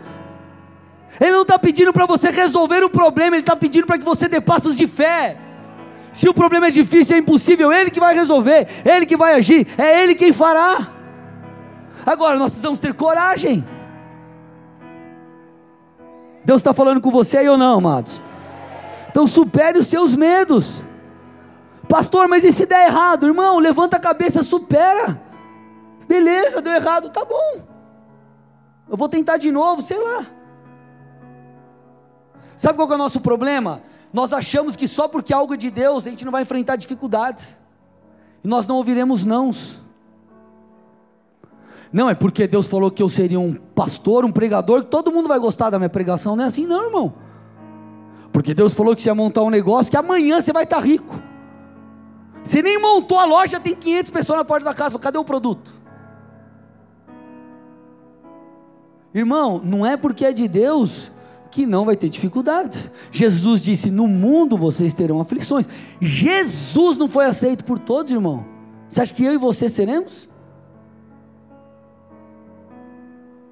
Ele 1.20 1.32
não 1.32 1.42
está 1.42 1.58
pedindo 1.58 1.92
para 1.92 2.06
você 2.06 2.30
resolver 2.30 2.84
o 2.84 2.90
problema, 2.90 3.34
Ele 3.34 3.42
está 3.42 3.56
pedindo 3.56 3.88
para 3.88 3.98
que 3.98 4.04
você 4.04 4.28
dê 4.28 4.40
passos 4.40 4.76
de 4.76 4.86
fé. 4.86 5.36
Se 6.12 6.28
o 6.28 6.34
problema 6.34 6.66
é 6.66 6.70
difícil, 6.70 7.16
é 7.16 7.18
impossível, 7.18 7.72
Ele 7.72 7.90
que 7.90 8.00
vai 8.00 8.14
resolver, 8.14 8.68
Ele 8.84 9.06
que 9.06 9.16
vai 9.16 9.34
agir, 9.34 9.66
é 9.78 10.02
Ele 10.02 10.14
quem 10.14 10.32
fará. 10.32 10.88
Agora 12.04 12.38
nós 12.38 12.50
precisamos 12.50 12.78
ter 12.78 12.92
coragem. 12.94 13.64
Deus 16.44 16.60
está 16.60 16.74
falando 16.74 17.00
com 17.00 17.10
você 17.10 17.38
aí 17.38 17.48
ou 17.48 17.56
não, 17.56 17.78
amados? 17.78 18.20
Então 19.10 19.26
supere 19.26 19.78
os 19.78 19.86
seus 19.86 20.16
medos. 20.16 20.82
Pastor, 21.88 22.26
mas 22.28 22.44
e 22.44 22.52
se 22.52 22.66
der 22.66 22.86
errado? 22.86 23.26
Irmão, 23.26 23.58
levanta 23.58 23.96
a 23.96 24.00
cabeça, 24.00 24.42
supera. 24.42 25.20
Beleza, 26.08 26.60
deu 26.60 26.72
errado, 26.72 27.10
tá 27.10 27.24
bom. 27.24 27.62
Eu 28.88 28.96
vou 28.96 29.08
tentar 29.08 29.36
de 29.36 29.50
novo, 29.50 29.82
sei 29.82 29.98
lá. 29.98 30.26
Sabe 32.56 32.76
qual 32.76 32.90
é 32.90 32.94
o 32.94 32.98
nosso 32.98 33.20
problema? 33.20 33.82
Nós 34.12 34.32
achamos 34.32 34.76
que 34.76 34.86
só 34.86 35.08
porque 35.08 35.32
é 35.32 35.36
algo 35.36 35.56
de 35.56 35.70
Deus 35.70 36.06
a 36.06 36.10
gente 36.10 36.24
não 36.24 36.32
vai 36.32 36.42
enfrentar 36.42 36.76
dificuldades. 36.76 37.58
E 38.44 38.48
nós 38.48 38.66
não 38.66 38.76
ouviremos 38.76 39.24
nãos. 39.24 39.80
Não 41.92 42.08
é 42.08 42.14
porque 42.14 42.46
Deus 42.46 42.66
falou 42.66 42.90
que 42.90 43.02
eu 43.02 43.08
seria 43.08 43.38
um 43.38 43.54
pastor, 43.54 44.24
um 44.24 44.32
pregador, 44.32 44.82
que 44.82 44.90
todo 44.90 45.12
mundo 45.12 45.28
vai 45.28 45.38
gostar 45.38 45.70
da 45.70 45.78
minha 45.78 45.90
pregação. 45.90 46.34
Não 46.34 46.44
é 46.44 46.46
assim, 46.48 46.66
não, 46.66 46.86
irmão. 46.86 47.14
Porque 48.32 48.54
Deus 48.54 48.72
falou 48.72 48.96
que 48.96 49.02
você 49.02 49.10
ia 49.10 49.14
montar 49.14 49.42
um 49.42 49.50
negócio 49.50 49.90
que 49.90 49.96
amanhã 49.96 50.40
você 50.40 50.52
vai 50.52 50.64
estar 50.64 50.80
rico. 50.80 51.18
Você 52.44 52.62
nem 52.62 52.80
montou 52.80 53.18
a 53.18 53.24
loja, 53.24 53.60
tem 53.60 53.74
500 53.74 54.10
pessoas 54.10 54.38
na 54.38 54.44
porta 54.44 54.64
da 54.64 54.74
casa. 54.74 54.98
Cadê 54.98 55.18
o 55.18 55.24
produto? 55.24 55.72
Irmão, 59.14 59.60
não 59.62 59.84
é 59.84 59.96
porque 59.96 60.24
é 60.24 60.32
de 60.32 60.48
Deus 60.48 61.10
que 61.52 61.66
não 61.66 61.84
vai 61.84 61.96
ter 61.96 62.08
dificuldades. 62.08 62.90
Jesus 63.12 63.60
disse: 63.60 63.90
No 63.90 64.08
mundo 64.08 64.56
vocês 64.56 64.92
terão 64.92 65.20
aflições. 65.20 65.68
Jesus 66.00 66.96
não 66.96 67.06
foi 67.06 67.26
aceito 67.26 67.64
por 67.64 67.78
todos, 67.78 68.10
irmão. 68.10 68.44
Você 68.90 69.02
acha 69.02 69.14
que 69.14 69.22
eu 69.22 69.32
e 69.32 69.36
você 69.36 69.68
seremos? 69.68 70.28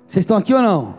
Vocês 0.08 0.22
estão 0.24 0.36
aqui 0.36 0.52
ou 0.52 0.62
não? 0.62 0.98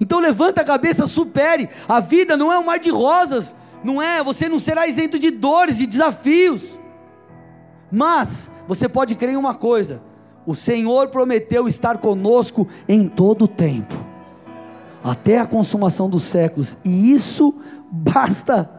Então 0.00 0.18
levanta 0.18 0.62
a 0.62 0.64
cabeça, 0.64 1.06
supere. 1.06 1.68
A 1.86 2.00
vida 2.00 2.36
não 2.36 2.50
é 2.50 2.58
um 2.58 2.64
mar 2.64 2.78
de 2.78 2.90
rosas, 2.90 3.54
não 3.84 4.00
é, 4.00 4.24
você 4.24 4.48
não 4.48 4.58
será 4.58 4.86
isento 4.86 5.18
de 5.18 5.30
dores 5.30 5.76
e 5.76 5.80
de 5.80 5.86
desafios. 5.88 6.76
Mas 7.92 8.50
você 8.66 8.88
pode 8.88 9.14
crer 9.14 9.34
em 9.34 9.36
uma 9.36 9.54
coisa: 9.54 10.02
o 10.50 10.54
Senhor 10.54 11.08
prometeu 11.08 11.66
estar 11.68 11.98
conosco 11.98 12.68
em 12.88 13.08
todo 13.08 13.44
o 13.44 13.48
tempo, 13.48 13.94
até 15.02 15.38
a 15.38 15.46
consumação 15.46 16.08
dos 16.08 16.24
séculos, 16.24 16.76
e 16.84 17.12
isso 17.12 17.54
basta. 17.90 18.70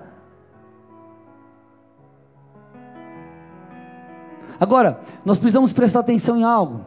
Agora, 4.59 5.01
nós 5.26 5.39
precisamos 5.39 5.74
prestar 5.74 6.01
atenção 6.01 6.38
em 6.38 6.43
algo, 6.43 6.86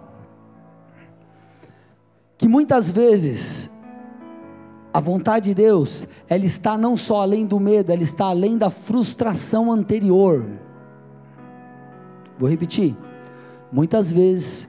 que 2.39 2.47
muitas 2.47 2.91
vezes 2.91 3.71
A 4.95 5.01
vontade 5.01 5.47
de 5.47 5.55
Deus, 5.57 6.07
ela 6.29 6.45
está 6.45 6.79
não 6.79 6.97
só 6.97 7.21
além 7.21 7.45
do 7.45 7.59
medo, 7.59 7.91
ela 7.91 8.05
está 8.05 8.27
além 8.27 8.57
da 8.57 8.71
frustração 8.71 9.73
anterior. 9.73 10.47
Vou 12.39 12.49
repetir. 12.49 12.97
Muitas 13.73 14.13
vezes, 14.13 14.69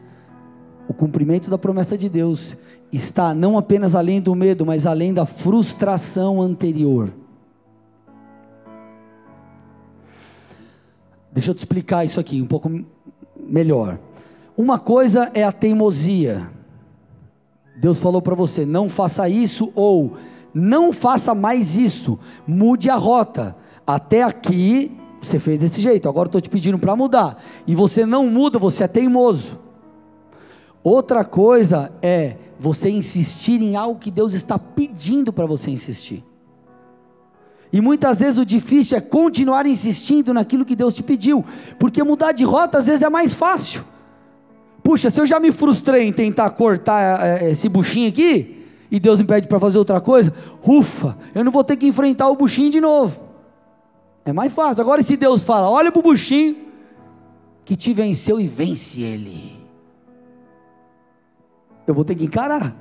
o 0.87 0.93
cumprimento 0.93 1.49
da 1.49 1.57
promessa 1.57 1.97
de 1.97 2.07
Deus 2.07 2.55
está 2.91 3.33
não 3.33 3.57
apenas 3.57 3.95
além 3.95 4.21
do 4.21 4.33
medo, 4.35 4.65
mas 4.65 4.85
além 4.85 5.13
da 5.13 5.25
frustração 5.25 6.41
anterior. 6.41 7.11
Deixa 11.31 11.51
eu 11.51 11.55
te 11.55 11.59
explicar 11.59 12.05
isso 12.05 12.19
aqui 12.19 12.41
um 12.41 12.47
pouco 12.47 12.71
melhor. 13.37 13.99
Uma 14.55 14.79
coisa 14.79 15.29
é 15.33 15.43
a 15.43 15.51
teimosia. 15.51 16.49
Deus 17.75 17.99
falou 17.99 18.21
para 18.21 18.35
você: 18.35 18.65
não 18.65 18.89
faça 18.89 19.27
isso 19.27 19.71
ou 19.75 20.15
não 20.53 20.93
faça 20.93 21.35
mais 21.35 21.75
isso, 21.75 22.17
mude 22.47 22.89
a 22.89 22.95
rota. 22.95 23.55
Até 23.85 24.23
aqui 24.23 24.97
você 25.21 25.39
fez 25.39 25.59
desse 25.59 25.81
jeito, 25.81 26.07
agora 26.07 26.27
estou 26.27 26.39
te 26.39 26.49
pedindo 26.49 26.79
para 26.79 26.95
mudar. 26.95 27.43
E 27.67 27.75
você 27.75 28.05
não 28.05 28.29
muda, 28.29 28.57
você 28.57 28.85
é 28.85 28.87
teimoso. 28.87 29.64
Outra 30.85 31.25
coisa 31.25 31.91
é 31.99 32.35
você 32.59 32.91
insistir 32.91 33.59
em 33.59 33.75
algo 33.75 33.99
que 33.99 34.11
Deus 34.11 34.33
está 34.33 34.59
pedindo 34.59 35.33
para 35.33 35.47
você 35.47 35.71
insistir. 35.71 36.23
E 37.73 37.81
muitas 37.81 38.19
vezes 38.19 38.37
o 38.37 38.45
difícil 38.45 38.95
é 38.95 39.01
continuar 39.01 39.65
insistindo 39.65 40.31
naquilo 40.31 40.63
que 40.63 40.75
Deus 40.75 40.93
te 40.93 41.01
pediu, 41.01 41.43
porque 41.79 42.03
mudar 42.03 42.33
de 42.33 42.43
rota 42.43 42.77
às 42.77 42.85
vezes 42.85 43.01
é 43.01 43.09
mais 43.09 43.33
fácil. 43.33 43.83
Puxa, 44.83 45.09
se 45.09 45.19
eu 45.19 45.25
já 45.25 45.39
me 45.39 45.51
frustrei 45.51 46.03
em 46.03 46.13
tentar 46.13 46.51
cortar 46.51 47.41
é, 47.41 47.49
esse 47.49 47.67
buchinho 47.67 48.09
aqui, 48.09 48.67
e 48.91 48.99
Deus 48.99 49.19
me 49.19 49.25
pede 49.25 49.47
para 49.47 49.59
fazer 49.59 49.79
outra 49.79 49.99
coisa, 49.99 50.31
ufa, 50.63 51.17
eu 51.33 51.43
não 51.43 51.51
vou 51.51 51.63
ter 51.63 51.77
que 51.77 51.87
enfrentar 51.87 52.29
o 52.29 52.35
buchinho 52.35 52.69
de 52.69 52.79
novo. 52.79 53.19
É 54.23 54.31
mais 54.31 54.53
fácil. 54.53 54.83
Agora, 54.83 55.01
se 55.01 55.17
Deus 55.17 55.43
fala, 55.43 55.67
olha 55.67 55.91
para 55.91 55.99
o 55.99 56.03
buchinho 56.03 56.57
que 57.65 57.75
te 57.75 57.91
venceu 57.91 58.39
e 58.39 58.47
vence 58.47 59.01
ele 59.01 59.64
eu 61.87 61.93
vou 61.93 62.03
ter 62.03 62.15
que 62.15 62.25
encarar. 62.25 62.75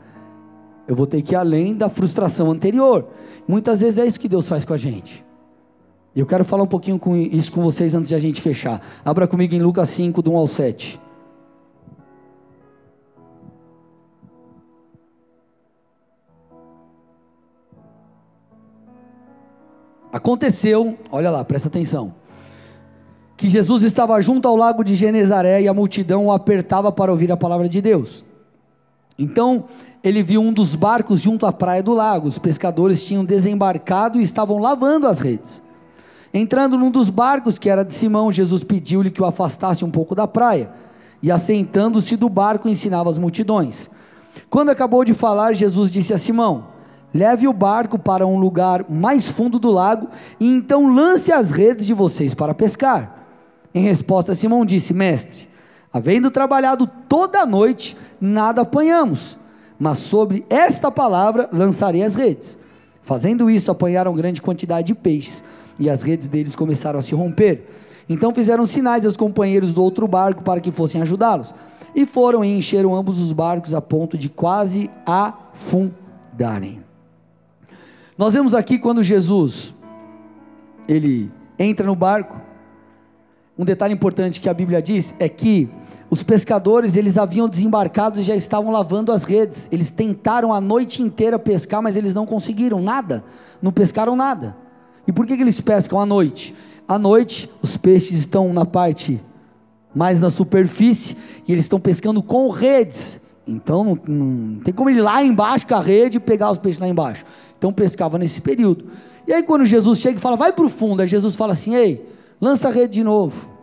Eu 0.87 0.95
vou 0.95 1.07
ter 1.07 1.23
que 1.23 1.35
ir 1.35 1.37
além 1.37 1.75
da 1.75 1.89
frustração 1.89 2.51
anterior. 2.51 3.09
Muitas 3.49 3.81
vezes 3.81 3.99
é 3.99 4.07
isso 4.07 4.21
que 4.21 4.29
Deus 4.29 4.49
faz 4.49 4.65
com 4.65 4.73
a 4.73 4.77
gente. 4.77 5.25
Eu 6.15 6.27
quero 6.27 6.45
falar 6.45 6.63
um 6.63 6.69
pouquinho 6.69 6.99
com 6.99 7.17
isso 7.17 7.51
com 7.51 7.63
vocês 7.63 7.95
antes 7.95 8.09
de 8.09 8.15
a 8.15 8.19
gente 8.19 8.41
fechar. 8.41 8.81
Abra 9.05 9.27
comigo 9.27 9.55
em 9.55 9.63
Lucas 9.63 9.89
5, 9.91 10.23
do 10.23 10.33
1 10.33 10.37
ao 10.37 10.47
7. 10.47 11.01
Aconteceu, 20.13 20.97
olha 21.11 21.29
lá, 21.29 21.45
presta 21.45 21.67
atenção, 21.67 22.15
que 23.37 23.49
Jesus 23.49 23.83
estava 23.83 24.21
junto 24.23 24.47
ao 24.47 24.55
lago 24.55 24.85
de 24.85 24.95
Genezaré 24.95 25.63
e 25.63 25.67
a 25.67 25.75
multidão 25.75 26.27
o 26.27 26.33
apertava 26.33 26.93
para 26.93 27.11
ouvir 27.11 27.33
a 27.33 27.37
palavra 27.37 27.69
de 27.69 27.83
Deus. 27.83 28.25
Então 29.19 29.65
ele 30.03 30.23
viu 30.23 30.41
um 30.43 30.53
dos 30.53 30.75
barcos 30.75 31.21
junto 31.21 31.47
à 31.47 31.53
praia 31.53 31.83
do 31.83 31.93
lago. 31.93 32.29
Os 32.29 32.39
pescadores 32.39 33.03
tinham 33.03 33.25
desembarcado 33.25 34.21
e 34.21 34.23
estavam 34.23 34.59
lavando 34.59 35.07
as 35.07 35.19
redes. 35.19 35.63
Entrando 36.33 36.77
num 36.77 36.91
dos 36.91 37.09
barcos, 37.09 37.59
que 37.59 37.71
era 37.71 37.85
de 37.85 37.95
Simão, 37.95 38.33
Jesus 38.33 38.65
pediu-lhe 38.65 39.11
que 39.11 39.23
o 39.23 39.25
afastasse 39.25 39.85
um 39.85 39.91
pouco 39.91 40.15
da 40.15 40.27
praia. 40.27 40.71
E 41.23 41.31
assentando-se 41.31 42.17
do 42.17 42.29
barco, 42.29 42.69
ensinava 42.69 43.09
as 43.09 43.19
multidões. 43.19 43.89
Quando 44.51 44.71
acabou 44.71 45.05
de 45.05 45.15
falar, 45.15 45.55
Jesus 45.55 45.91
disse 45.91 46.13
a 46.13 46.19
Simão: 46.19 46.67
Leve 47.15 47.47
o 47.47 47.53
barco 47.53 47.99
para 47.99 48.27
um 48.27 48.37
lugar 48.37 48.85
mais 48.91 49.29
fundo 49.29 49.59
do 49.59 49.71
lago 49.71 50.09
e 50.41 50.49
então 50.49 50.93
lance 50.93 51.33
as 51.33 51.53
redes 51.53 51.87
de 51.87 51.95
vocês 51.95 52.35
para 52.35 52.53
pescar. 52.53 53.25
Em 53.73 53.85
resposta, 53.85 54.35
Simão 54.35 54.67
disse: 54.67 54.93
Mestre, 54.93 55.49
havendo 55.95 56.29
trabalhado 56.29 56.89
toda 57.09 57.39
a 57.39 57.47
noite, 57.47 57.97
nada 58.21 58.63
apanhamos, 58.63 59.39
mas 59.79 59.99
sobre 59.99 60.45
esta 60.51 60.91
palavra 60.91 61.49
lançarei 61.53 62.03
as 62.03 62.17
redes. 62.17 62.59
Fazendo 63.03 63.49
isso, 63.49 63.71
apanharam 63.71 64.13
grande 64.13 64.43
quantidade 64.43 64.89
de 64.89 64.95
peixes, 64.95 65.45
e 65.79 65.89
as 65.89 66.03
redes 66.03 66.27
deles 66.27 66.57
começaram 66.57 66.99
a 66.99 67.03
se 67.03 67.15
romper. 67.15 67.69
Então 68.09 68.35
fizeram 68.35 68.67
sinais 68.67 69.07
aos 69.07 69.17
companheiros 69.17 69.73
do 69.73 69.81
outro 69.81 70.09
barco 70.09 70.43
para 70.43 70.61
que 70.61 70.73
fossem 70.73 71.01
ajudá-los. 71.01 71.55
E 71.95 72.05
foram 72.05 72.45
e 72.45 72.57
encheram 72.57 72.95
ambos 72.95 73.21
os 73.21 73.33
barcos 73.33 73.73
a 73.73 73.81
ponto 73.81 74.19
de 74.19 74.29
quase 74.29 74.91
afundarem. 75.07 76.83
Nós 78.19 78.35
vemos 78.35 78.53
aqui 78.53 78.79
quando 78.79 79.01
Jesus 79.01 79.75
ele 80.89 81.31
entra 81.57 81.87
no 81.87 81.95
barco. 81.95 82.41
Um 83.57 83.65
detalhe 83.65 83.95
importante 83.95 84.41
que 84.41 84.49
a 84.49 84.55
Bíblia 84.55 84.83
diz 84.83 85.15
é 85.21 85.29
que 85.29 85.71
os 86.11 86.23
pescadores, 86.23 86.97
eles 86.97 87.19
haviam 87.19 87.49
desembarcado 87.49 88.21
e 88.21 88.23
já 88.23 88.37
estavam 88.37 88.71
lavando 88.71 89.11
as 89.11 89.25
redes. 89.25 89.69
Eles 89.73 89.91
tentaram 89.91 90.53
a 90.53 90.61
noite 90.61 91.03
inteira 91.03 91.39
pescar, 91.39 91.83
mas 91.83 91.97
eles 91.97 92.15
não 92.15 92.27
conseguiram 92.27 92.81
nada. 92.81 93.25
Não 93.61 93.73
pescaram 93.73 94.15
nada. 94.15 94.57
E 95.07 95.13
por 95.13 95.27
que, 95.27 95.37
que 95.37 95.43
eles 95.43 95.61
pescam 95.61 95.99
à 95.99 96.07
noite? 96.07 96.55
À 96.87 96.99
noite, 96.99 97.51
os 97.63 97.77
peixes 97.77 98.21
estão 98.21 98.53
na 98.53 98.65
parte 98.65 99.21
mais 99.95 100.21
na 100.21 100.29
superfície 100.29 101.17
e 101.47 101.53
eles 101.53 101.65
estão 101.65 101.81
pescando 101.81 102.23
com 102.23 102.51
redes. 102.51 103.21
Então 103.47 103.85
não, 103.85 103.99
não, 104.07 104.61
tem 104.61 104.75
como 104.75 104.91
ir 104.91 105.01
lá 105.01 105.23
embaixo 105.23 105.67
com 105.67 105.75
a 105.75 105.81
rede 105.81 106.17
e 106.17 106.21
pegar 106.21 106.51
os 106.51 106.59
peixes 106.59 106.81
lá 106.81 106.89
embaixo. 106.89 107.25
Então 107.57 107.73
pescava 107.73 108.19
nesse 108.19 108.41
período. 108.41 108.87
E 109.27 109.33
aí 109.33 109.43
quando 109.43 109.65
Jesus 109.65 109.99
chega 109.99 110.19
e 110.19 110.21
fala, 110.21 110.37
vai 110.37 110.53
para 110.53 110.65
o 110.65 110.69
fundo, 110.69 111.01
aí 111.01 111.09
Jesus 111.09 111.37
fala 111.37 111.53
assim, 111.53 111.75
ei, 111.75 112.07
lança 112.41 112.69
a 112.69 112.71
rede 112.71 112.95
de 112.95 113.05
novo. 113.05 113.54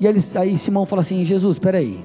E 0.00 0.06
ele, 0.06 0.24
aí 0.34 0.56
Simão 0.56 0.86
fala 0.86 1.02
assim: 1.02 1.24
Jesus, 1.24 1.56
espera 1.56 1.78
aí. 1.78 2.04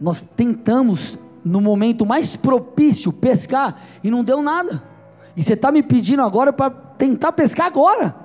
Nós 0.00 0.22
tentamos 0.34 1.18
no 1.44 1.60
momento 1.60 2.04
mais 2.04 2.34
propício 2.34 3.12
pescar 3.12 3.80
e 4.02 4.10
não 4.10 4.24
deu 4.24 4.42
nada. 4.42 4.82
E 5.36 5.42
você 5.42 5.52
está 5.52 5.70
me 5.70 5.82
pedindo 5.82 6.22
agora 6.22 6.52
para 6.52 6.70
tentar 6.70 7.32
pescar 7.32 7.66
agora. 7.66 8.16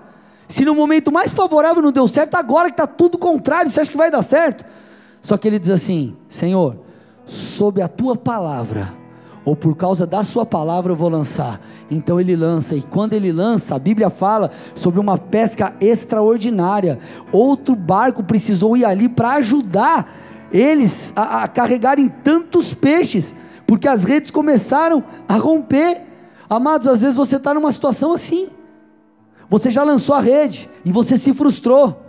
Se 0.48 0.66
no 0.66 0.74
momento 0.74 1.12
mais 1.12 1.34
favorável 1.34 1.82
não 1.82 1.92
deu 1.92 2.08
certo, 2.08 2.36
agora 2.36 2.70
que 2.70 2.74
está 2.74 2.88
tudo 2.88 3.18
contrário, 3.18 3.70
você 3.70 3.82
acha 3.82 3.92
que 3.92 3.98
vai 3.98 4.10
dar 4.10 4.24
certo? 4.24 4.66
Só 5.22 5.38
que 5.38 5.48
ele 5.48 5.60
diz 5.60 5.70
assim: 5.70 6.16
Senhor, 6.30 6.78
sob 7.26 7.82
a 7.82 7.88
tua 7.88 8.16
palavra, 8.16 8.94
ou 9.46 9.56
por 9.56 9.76
causa 9.76 10.08
da 10.08 10.24
sua 10.24 10.46
palavra 10.46 10.92
eu 10.92 10.96
vou 10.96 11.10
lançar. 11.10 11.62
Então 11.92 12.22
ele 12.22 12.38
lança, 12.38 12.74
e 12.74 12.82
quando 12.82 13.12
ele 13.12 13.34
lança, 13.34 13.76
a 13.76 13.80
Bíblia 13.80 14.10
fala 14.10 14.52
sobre 14.74 14.98
uma 14.98 15.18
pesca 15.18 15.74
extraordinária. 15.82 16.98
Outro 17.34 17.76
barco 17.76 18.24
precisou 18.24 18.78
ir 18.78 18.86
ali 18.86 19.10
para 19.10 19.34
ajudar 19.34 20.10
eles 20.54 21.12
a, 21.14 21.44
a 21.44 21.48
carregarem 21.50 22.08
tantos 22.08 22.74
peixes, 22.74 23.36
porque 23.68 23.90
as 23.90 24.06
redes 24.06 24.32
começaram 24.32 25.04
a 25.28 25.36
romper. 25.36 26.02
Amados, 26.50 26.88
às 26.88 27.02
vezes 27.02 27.18
você 27.18 27.36
está 27.36 27.54
numa 27.54 27.74
situação 27.74 28.14
assim. 28.14 28.48
Você 29.50 29.70
já 29.70 29.84
lançou 29.84 30.16
a 30.16 30.22
rede 30.22 30.70
e 30.86 30.94
você 30.94 31.18
se 31.18 31.34
frustrou. 31.34 32.02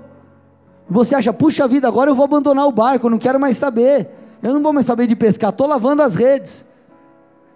Você 0.88 1.16
acha, 1.16 1.32
puxa 1.32 1.66
vida, 1.66 1.88
agora 1.88 2.08
eu 2.08 2.14
vou 2.14 2.24
abandonar 2.24 2.68
o 2.68 2.72
barco, 2.72 3.06
eu 3.06 3.10
não 3.10 3.18
quero 3.18 3.40
mais 3.40 3.58
saber. 3.58 4.08
Eu 4.40 4.54
não 4.54 4.62
vou 4.62 4.72
mais 4.72 4.86
saber 4.86 5.08
de 5.08 5.16
pescar, 5.16 5.50
estou 5.50 5.66
lavando 5.66 6.02
as 6.02 6.14
redes. 6.14 6.64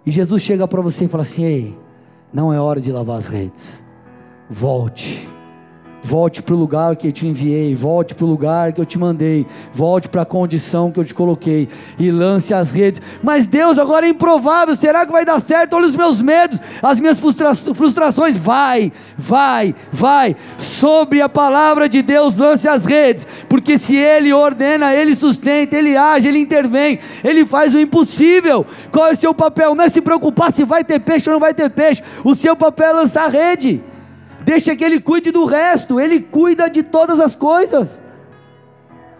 E 0.05 0.11
Jesus 0.11 0.41
chega 0.41 0.67
para 0.67 0.81
você 0.81 1.05
e 1.05 1.07
fala 1.07 1.23
assim: 1.23 1.43
Ei, 1.43 1.86
não 2.33 2.53
é 2.53 2.59
hora 2.59 2.81
de 2.81 2.91
lavar 2.91 3.17
as 3.17 3.27
redes. 3.27 3.83
Volte 4.49 5.27
Volte 6.07 6.41
para 6.41 6.55
o 6.55 6.57
lugar 6.57 6.95
que 6.95 7.09
eu 7.09 7.11
te 7.11 7.27
enviei, 7.27 7.75
volte 7.75 8.15
para 8.15 8.23
o 8.23 8.29
lugar 8.29 8.71
que 8.71 8.79
eu 8.79 8.85
te 8.85 8.97
mandei, 8.97 9.45
volte 9.73 10.07
para 10.07 10.21
a 10.21 10.25
condição 10.25 10.89
que 10.89 10.97
eu 10.97 11.03
te 11.03 11.13
coloquei 11.13 11.67
e 11.99 12.09
lance 12.09 12.53
as 12.53 12.71
redes. 12.71 13.01
Mas 13.21 13.45
Deus, 13.45 13.77
agora 13.77 14.05
é 14.05 14.09
improvável, 14.11 14.73
será 14.77 15.05
que 15.05 15.11
vai 15.11 15.25
dar 15.25 15.41
certo? 15.41 15.75
Olha 15.75 15.85
os 15.85 15.97
meus 15.97 16.21
medos, 16.21 16.61
as 16.81 16.97
minhas 16.97 17.19
frustra 17.19 17.53
frustrações. 17.53 18.37
Vai, 18.37 18.89
vai, 19.17 19.75
vai. 19.91 20.37
Sobre 20.57 21.19
a 21.19 21.27
palavra 21.27 21.89
de 21.89 22.01
Deus, 22.01 22.37
lance 22.37 22.69
as 22.69 22.85
redes, 22.85 23.27
porque 23.49 23.77
se 23.77 23.97
Ele 23.97 24.31
ordena, 24.31 24.95
Ele 24.95 25.13
sustenta, 25.13 25.75
Ele 25.75 25.97
age, 25.97 26.29
Ele 26.29 26.39
intervém, 26.39 26.99
Ele 27.21 27.45
faz 27.45 27.75
o 27.75 27.79
impossível. 27.79 28.65
Qual 28.93 29.07
é 29.07 29.11
o 29.11 29.17
seu 29.17 29.33
papel? 29.33 29.75
Não 29.75 29.83
é 29.83 29.89
se 29.89 29.99
preocupar 29.99 30.53
se 30.53 30.63
vai 30.63 30.85
ter 30.85 31.01
peixe 31.01 31.29
ou 31.29 31.33
não 31.33 31.39
vai 31.41 31.53
ter 31.53 31.69
peixe, 31.69 32.01
o 32.23 32.33
seu 32.33 32.55
papel 32.55 32.91
é 32.91 32.93
lançar 32.93 33.25
a 33.25 33.27
rede. 33.27 33.83
Deixa 34.47 34.73
que 34.77 34.83
Ele 34.85 35.01
cuide 35.01 35.29
do 35.29 35.43
resto, 35.43 35.99
Ele 35.99 36.21
cuida 36.21 36.69
de 36.69 36.81
todas 36.81 37.19
as 37.19 37.35
coisas. 37.35 38.01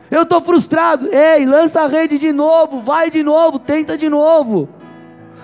Eu 0.09 0.23
estou 0.23 0.39
frustrado, 0.39 1.13
ei, 1.13 1.45
lança 1.45 1.81
a 1.81 1.87
rede 1.87 2.17
de 2.17 2.31
novo, 2.31 2.79
vai 2.79 3.11
de 3.11 3.21
novo, 3.21 3.59
tenta 3.59 3.97
de 3.97 4.07
novo. 4.07 4.69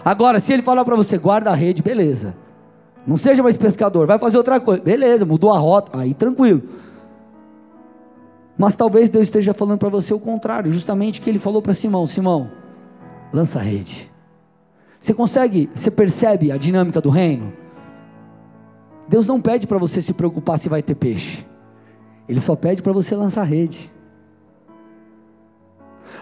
Agora, 0.06 0.40
se 0.40 0.54
Ele 0.54 0.62
falar 0.62 0.86
para 0.86 0.96
você, 0.96 1.18
guarda 1.18 1.52
a 1.52 1.54
rede, 1.54 1.84
beleza. 1.84 2.34
Não 3.06 3.18
seja 3.18 3.44
mais 3.44 3.58
pescador, 3.58 4.08
vai 4.08 4.18
fazer 4.18 4.38
outra 4.38 4.58
coisa, 4.58 4.82
beleza, 4.82 5.26
mudou 5.26 5.52
a 5.52 5.60
rota, 5.60 6.00
aí 6.00 6.14
tranquilo. 6.14 6.64
Mas 8.58 8.78
talvez 8.78 9.10
Deus 9.10 9.26
esteja 9.26 9.54
falando 9.54 9.80
para 9.80 9.90
você 9.90 10.14
o 10.14 10.20
contrário, 10.20 10.72
justamente 10.72 11.20
o 11.20 11.24
que 11.24 11.30
Ele 11.30 11.40
falou 11.40 11.62
para 11.62 11.74
Simão: 11.74 12.08
Simão, 12.08 12.50
lança 13.34 13.60
a 13.60 13.62
rede. 13.62 14.10
Você 15.02 15.14
consegue, 15.14 15.70
você 15.76 15.92
percebe 15.92 16.54
a 16.54 16.58
dinâmica 16.58 17.02
do 17.02 17.10
reino? 17.10 17.63
Deus 19.14 19.28
não 19.28 19.40
pede 19.40 19.68
para 19.68 19.78
você 19.78 20.02
se 20.02 20.12
preocupar 20.12 20.58
se 20.58 20.68
vai 20.68 20.82
ter 20.82 20.96
peixe. 20.96 21.46
Ele 22.28 22.42
só 22.42 22.56
pede 22.56 22.82
para 22.82 22.92
você 22.92 23.16
lançar 23.16 23.44
rede. 23.44 23.92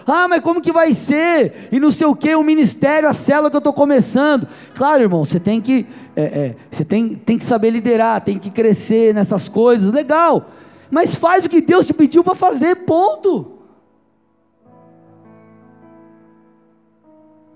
Ah, 0.06 0.28
mas 0.28 0.42
como 0.42 0.60
que 0.60 0.70
vai 0.70 0.92
ser? 0.92 1.70
E 1.72 1.80
não 1.80 1.90
sei 1.90 2.06
o 2.06 2.14
que, 2.14 2.34
o 2.34 2.42
ministério, 2.42 3.08
a 3.08 3.14
célula 3.14 3.48
que 3.48 3.56
eu 3.56 3.60
estou 3.60 3.72
começando. 3.72 4.46
Claro, 4.74 5.02
irmão, 5.02 5.24
você 5.24 5.40
tem 5.40 5.58
que, 5.58 5.86
é, 6.14 6.22
é, 6.22 6.56
você 6.70 6.84
tem, 6.84 7.14
tem 7.14 7.38
que 7.38 7.44
saber 7.44 7.70
liderar, 7.70 8.20
tem 8.20 8.38
que 8.38 8.50
crescer 8.50 9.14
nessas 9.14 9.48
coisas, 9.48 9.90
legal. 9.90 10.50
Mas 10.90 11.16
faz 11.16 11.46
o 11.46 11.48
que 11.48 11.62
Deus 11.62 11.86
te 11.86 11.94
pediu 11.94 12.22
para 12.22 12.34
fazer, 12.34 12.76
ponto. 12.84 13.52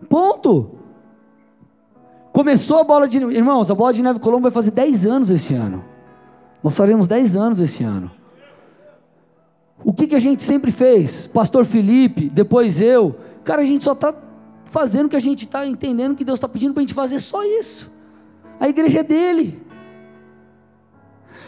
Ponto. 0.08 0.70
Começou 2.36 2.80
a 2.80 2.84
bola 2.84 3.08
de 3.08 3.18
neve. 3.18 3.34
Irmãos, 3.34 3.70
a 3.70 3.74
bola 3.74 3.94
de 3.94 4.02
neve 4.02 4.20
Colombo 4.20 4.42
vai 4.42 4.50
fazer 4.50 4.70
10 4.70 5.06
anos 5.06 5.30
esse 5.30 5.54
ano. 5.54 5.82
Nós 6.62 6.76
faremos 6.76 7.06
10 7.06 7.34
anos 7.34 7.60
esse 7.60 7.82
ano. 7.82 8.10
O 9.82 9.90
que, 9.90 10.06
que 10.06 10.14
a 10.14 10.18
gente 10.18 10.42
sempre 10.42 10.70
fez? 10.70 11.26
Pastor 11.26 11.64
Felipe, 11.64 12.28
depois 12.28 12.78
eu. 12.78 13.16
Cara, 13.42 13.62
a 13.62 13.64
gente 13.64 13.82
só 13.84 13.92
está 13.92 14.14
fazendo 14.66 15.06
o 15.06 15.08
que 15.08 15.16
a 15.16 15.20
gente 15.20 15.46
está 15.46 15.66
entendendo 15.66 16.14
que 16.14 16.26
Deus 16.26 16.36
está 16.36 16.46
pedindo 16.46 16.74
para 16.74 16.82
a 16.82 16.84
gente 16.84 16.92
fazer 16.92 17.20
só 17.20 17.42
isso. 17.42 17.90
A 18.60 18.68
igreja 18.68 19.00
é 19.00 19.02
dele. 19.02 19.62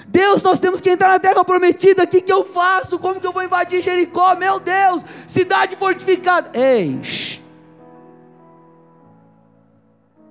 Deus, 0.07 0.43
nós 0.43 0.59
temos 0.59 0.81
que 0.81 0.89
entrar 0.89 1.11
na 1.11 1.19
terra 1.19 1.45
prometida. 1.45 2.05
O 2.05 2.07
que, 2.07 2.23
que 2.23 2.33
eu 2.33 2.47
faço? 2.47 2.99
Como 2.99 3.21
que 3.21 3.27
eu 3.27 3.33
vou 3.33 3.43
invadir 3.43 3.83
Jericó? 3.83 4.35
Meu 4.37 4.59
Deus, 4.59 5.05
cidade 5.27 5.77
fortificada. 5.77 6.59
Ei, 6.59 6.99
shh. 7.03 7.47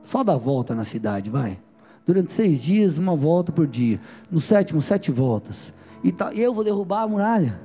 Só 0.07 0.23
dá 0.23 0.37
volta 0.37 0.73
na 0.73 0.85
cidade, 0.85 1.29
vai. 1.29 1.59
Durante 2.05 2.31
seis 2.31 2.63
dias, 2.63 2.97
uma 2.97 3.13
volta 3.13 3.51
por 3.51 3.67
dia. 3.67 3.99
No 4.31 4.39
sétimo, 4.39 4.81
sete 4.81 5.11
voltas. 5.11 5.73
E 6.01 6.13
tá, 6.13 6.33
eu 6.33 6.53
vou 6.53 6.63
derrubar 6.63 7.01
a 7.01 7.07
muralha. 7.07 7.59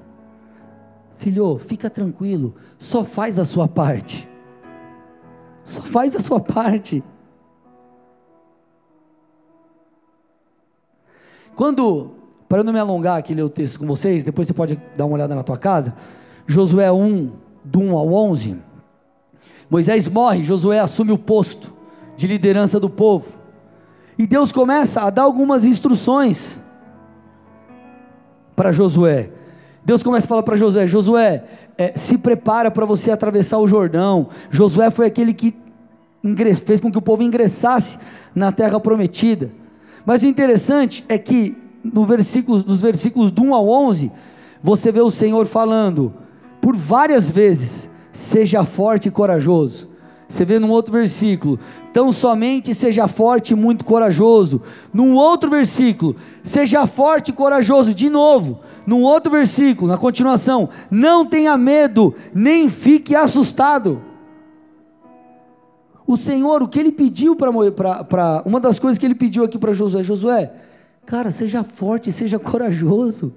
Filho, 1.19 1.57
fica 1.59 1.89
tranquilo. 1.89 2.57
Só 2.79 3.05
faz 3.05 3.39
a 3.39 3.45
sua 3.45 3.69
parte. 3.69 4.29
Só 5.63 5.83
faz 5.83 6.17
a 6.17 6.21
sua 6.21 6.41
parte. 6.41 7.05
Quando, 11.55 12.11
para 12.49 12.65
não 12.65 12.73
me 12.73 12.81
alongar 12.81 13.19
aqui 13.19 13.35
ler 13.35 13.45
o 13.45 13.49
texto 13.49 13.79
com 13.79 13.87
vocês, 13.87 14.25
depois 14.25 14.49
você 14.49 14.55
pode 14.55 14.83
dar 14.97 15.07
uma 15.07 15.15
olhada 15.15 15.37
na 15.37 15.45
tua 15.45 15.57
casa. 15.57 15.95
Josué 16.45 16.91
1, 16.91 17.31
do 17.65 17.79
1 17.79 17.97
ao 17.97 18.13
11. 18.13 18.59
Moisés 19.71 20.09
morre, 20.09 20.43
Josué 20.43 20.81
assume 20.81 21.13
o 21.13 21.19
posto 21.19 21.72
de 22.23 22.29
liderança 22.29 22.79
do 22.79 22.89
povo. 22.89 23.27
E 24.17 24.29
Deus 24.29 24.53
começa 24.53 25.03
a 25.03 25.11
dar 25.11 25.23
algumas 25.23 25.65
instruções 25.65 26.63
para 28.55 28.71
Josué. 28.71 29.31
Deus 29.85 30.05
começa 30.05 30.27
a 30.27 30.29
falar 30.29 30.45
para 30.45 30.57
Josué: 30.57 30.87
Josué, 30.87 31.45
é, 31.77 31.99
se 31.99 32.17
prepara 32.17 32.71
para 32.71 32.87
você 32.87 33.11
atravessar 33.11 33.59
o 33.59 33.67
Jordão. 33.67 34.29
Josué 34.51 34.89
foi 34.93 35.07
aquele 35.07 35.35
que 35.35 35.53
fez 36.65 36.81
com 36.81 36.93
que 36.93 36.99
o 36.99 37.03
povo 37.03 37.25
ingressasse 37.25 37.99
na 38.33 38.53
terra 38.53 38.79
prometida. 38.79 39.51
Mas 40.07 40.23
o 40.23 40.27
interessante 40.27 41.05
é 41.09 41.19
que 41.19 41.57
no 41.83 42.07
versículo, 42.07 42.63
nos 42.65 42.81
versículos 42.81 43.33
do 43.33 43.43
1 43.43 43.53
ao 43.53 43.69
11, 43.69 44.13
você 44.63 44.93
vê 44.93 45.01
o 45.01 45.11
Senhor 45.11 45.45
falando 45.47 46.15
por 46.61 46.77
várias 46.77 47.33
vezes: 47.33 47.91
seja 48.13 48.65
forte 48.65 49.09
e 49.09 49.11
corajoso. 49.11 49.92
Você 50.33 50.47
vê 50.47 50.59
num 50.59 50.71
outro 50.71 50.91
versículo: 50.93 51.59
Tão 51.93 52.11
somente 52.11 52.75
seja 52.75 53.07
forte 53.07 53.53
e 53.53 53.57
muito 53.57 53.85
corajoso. 53.85 54.63
Num 54.93 55.15
outro 55.15 55.51
versículo: 55.51 56.17
Seja 56.43 56.87
forte 56.87 57.29
e 57.29 57.35
corajoso. 57.35 57.95
De 57.95 58.09
novo, 58.09 58.61
num 58.87 59.03
outro 59.03 59.31
versículo, 59.31 59.91
na 59.91 59.99
continuação: 59.99 60.71
Não 60.91 61.27
tenha 61.27 61.55
medo, 61.59 62.15
nem 62.35 62.71
fique 62.71 63.15
assustado. 63.15 64.01
O 66.07 66.17
Senhor, 66.17 66.63
o 66.63 66.69
que 66.69 66.81
ele 66.81 66.93
pediu 66.93 67.37
para. 67.37 68.43
Uma 68.47 68.59
das 68.59 68.79
coisas 68.79 68.99
que 68.99 69.05
ele 69.05 69.15
pediu 69.15 69.45
aqui 69.45 69.59
para 69.59 69.75
Josué: 69.75 70.03
Josué, 70.03 70.51
cara, 71.05 71.31
seja 71.31 71.63
forte, 71.63 72.11
seja 72.11 72.39
corajoso. 72.39 73.35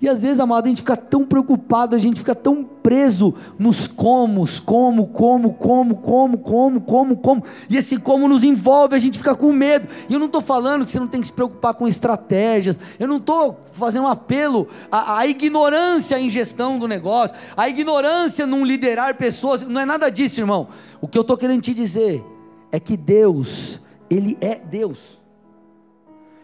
E 0.00 0.08
às 0.08 0.22
vezes, 0.22 0.38
amado, 0.38 0.66
a 0.66 0.68
gente 0.68 0.82
fica 0.82 0.96
tão 0.96 1.24
preocupado, 1.24 1.96
a 1.96 1.98
gente 1.98 2.20
fica 2.20 2.34
tão 2.34 2.62
preso 2.62 3.34
nos 3.58 3.88
comos, 3.88 4.60
como, 4.60 5.08
como, 5.08 5.54
como, 5.54 5.96
como, 5.96 6.38
como, 6.38 6.80
como, 6.80 7.16
como. 7.16 7.44
E 7.68 7.76
esse 7.76 7.96
como 7.96 8.28
nos 8.28 8.44
envolve, 8.44 8.94
a 8.94 8.98
gente 8.98 9.18
fica 9.18 9.34
com 9.34 9.52
medo. 9.52 9.88
E 10.08 10.12
eu 10.12 10.20
não 10.20 10.26
estou 10.26 10.40
falando 10.40 10.84
que 10.84 10.90
você 10.92 11.00
não 11.00 11.08
tem 11.08 11.20
que 11.20 11.26
se 11.26 11.32
preocupar 11.32 11.74
com 11.74 11.88
estratégias. 11.88 12.78
Eu 12.98 13.08
não 13.08 13.16
estou 13.16 13.58
fazendo 13.72 14.04
um 14.04 14.08
apelo 14.08 14.68
à, 14.90 15.18
à 15.18 15.26
ignorância 15.26 16.18
em 16.18 16.30
gestão 16.30 16.78
do 16.78 16.86
negócio, 16.86 17.36
à 17.56 17.68
ignorância 17.68 18.46
num 18.46 18.64
liderar 18.64 19.16
pessoas. 19.16 19.62
Não 19.62 19.80
é 19.80 19.84
nada 19.84 20.08
disso, 20.10 20.40
irmão. 20.40 20.68
O 21.00 21.08
que 21.08 21.18
eu 21.18 21.22
estou 21.22 21.36
querendo 21.36 21.62
te 21.62 21.74
dizer 21.74 22.24
é 22.70 22.78
que 22.78 22.96
Deus, 22.96 23.80
Ele 24.08 24.38
é 24.40 24.54
Deus. 24.54 25.18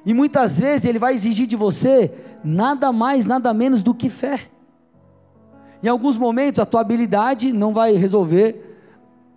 E 0.04 0.12
muitas 0.12 0.58
vezes 0.58 0.86
Ele 0.86 0.98
vai 0.98 1.14
exigir 1.14 1.46
de 1.46 1.56
você 1.56 2.10
nada 2.44 2.92
mais, 2.92 3.26
nada 3.26 3.52
menos 3.54 3.82
do 3.82 3.94
que 3.94 4.10
fé. 4.10 4.48
Em 5.82 5.88
alguns 5.88 6.16
momentos 6.16 6.60
a 6.60 6.66
tua 6.66 6.80
habilidade 6.80 7.52
não 7.52 7.72
vai 7.72 7.92
resolver, 7.92 8.78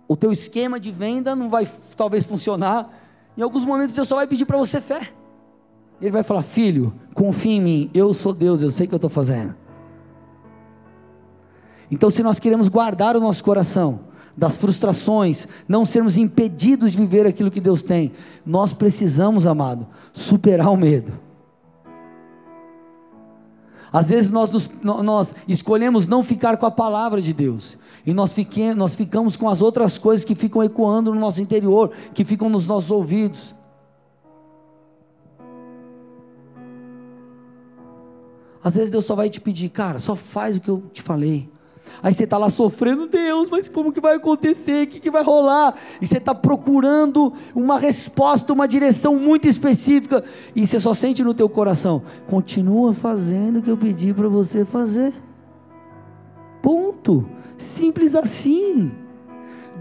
o 0.06 0.16
teu 0.16 0.32
esquema 0.32 0.78
de 0.78 0.90
venda 0.90 1.34
não 1.34 1.48
vai 1.48 1.68
talvez 1.96 2.24
funcionar. 2.24 2.90
Em 3.36 3.42
alguns 3.42 3.64
momentos 3.64 3.94
Deus 3.94 4.08
só 4.08 4.16
vai 4.16 4.26
pedir 4.26 4.46
para 4.46 4.56
você 4.56 4.80
fé. 4.80 5.12
Ele 6.00 6.10
vai 6.10 6.22
falar: 6.22 6.42
Filho, 6.42 6.94
confia 7.14 7.52
em 7.52 7.60
mim, 7.60 7.90
eu 7.92 8.14
sou 8.14 8.32
Deus, 8.32 8.62
eu 8.62 8.70
sei 8.70 8.86
o 8.86 8.88
que 8.88 8.94
eu 8.94 8.98
estou 8.98 9.10
fazendo. 9.10 9.54
Então, 11.90 12.10
se 12.10 12.22
nós 12.22 12.38
queremos 12.38 12.68
guardar 12.68 13.16
o 13.16 13.20
nosso 13.20 13.42
coração 13.42 14.00
das 14.36 14.56
frustrações, 14.56 15.48
não 15.66 15.84
sermos 15.84 16.16
impedidos 16.16 16.92
de 16.92 16.98
viver 16.98 17.26
aquilo 17.26 17.50
que 17.50 17.60
Deus 17.60 17.82
tem, 17.82 18.12
nós 18.46 18.72
precisamos, 18.72 19.46
amado, 19.46 19.86
superar 20.12 20.70
o 20.70 20.76
medo. 20.76 21.12
Às 23.92 24.08
vezes 24.08 24.30
nós, 24.30 24.50
nos, 24.52 24.70
nós 24.82 25.34
escolhemos 25.46 26.06
não 26.06 26.22
ficar 26.22 26.56
com 26.56 26.66
a 26.66 26.70
palavra 26.70 27.22
de 27.22 27.32
Deus, 27.32 27.78
e 28.04 28.12
nós, 28.12 28.32
fiquemos, 28.32 28.76
nós 28.76 28.94
ficamos 28.94 29.36
com 29.36 29.48
as 29.48 29.62
outras 29.62 29.98
coisas 29.98 30.24
que 30.24 30.34
ficam 30.34 30.62
ecoando 30.62 31.12
no 31.12 31.20
nosso 31.20 31.40
interior, 31.40 31.92
que 32.14 32.24
ficam 32.24 32.48
nos 32.48 32.66
nossos 32.66 32.90
ouvidos. 32.90 33.54
Às 38.62 38.74
vezes 38.74 38.90
Deus 38.90 39.04
só 39.04 39.14
vai 39.14 39.30
te 39.30 39.40
pedir, 39.40 39.68
cara, 39.70 39.98
só 39.98 40.14
faz 40.14 40.56
o 40.56 40.60
que 40.60 40.68
eu 40.68 40.82
te 40.92 41.00
falei. 41.00 41.48
Aí 42.02 42.14
você 42.14 42.24
está 42.24 42.38
lá 42.38 42.50
sofrendo, 42.50 43.06
Deus, 43.06 43.50
mas 43.50 43.68
como 43.68 43.92
que 43.92 44.00
vai 44.00 44.16
acontecer? 44.16 44.86
O 44.86 44.86
que, 44.86 45.00
que 45.00 45.10
vai 45.10 45.22
rolar? 45.22 45.74
E 46.00 46.06
você 46.06 46.18
está 46.18 46.34
procurando 46.34 47.32
uma 47.54 47.78
resposta, 47.78 48.52
uma 48.52 48.68
direção 48.68 49.16
muito 49.16 49.48
específica, 49.48 50.24
e 50.54 50.66
você 50.66 50.78
só 50.78 50.94
sente 50.94 51.22
no 51.22 51.34
teu 51.34 51.48
coração, 51.48 52.02
continua 52.26 52.94
fazendo 52.94 53.58
o 53.58 53.62
que 53.62 53.70
eu 53.70 53.76
pedi 53.76 54.12
para 54.12 54.28
você 54.28 54.64
fazer. 54.64 55.12
Ponto. 56.62 57.28
Simples 57.58 58.14
assim. 58.14 58.92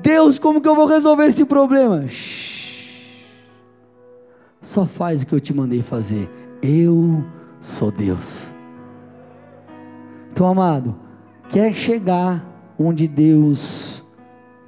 Deus, 0.02 0.40
como 0.40 0.62
que 0.62 0.68
eu 0.68 0.76
vou 0.76 0.86
resolver 0.86 1.26
esse 1.26 1.46
problema? 1.46 2.08
Shhh. 2.08 2.58
Só 4.62 4.86
faz 4.86 5.22
o 5.22 5.26
que 5.26 5.34
eu 5.34 5.40
te 5.40 5.54
mandei 5.54 5.82
fazer. 5.82 6.30
Eu 6.62 7.24
sou 7.62 7.92
Deus. 7.92 8.48
Então, 10.32 10.46
amado, 10.46 10.96
quer 11.50 11.74
chegar 11.74 12.46
onde 12.80 13.08
Deus 13.08 14.06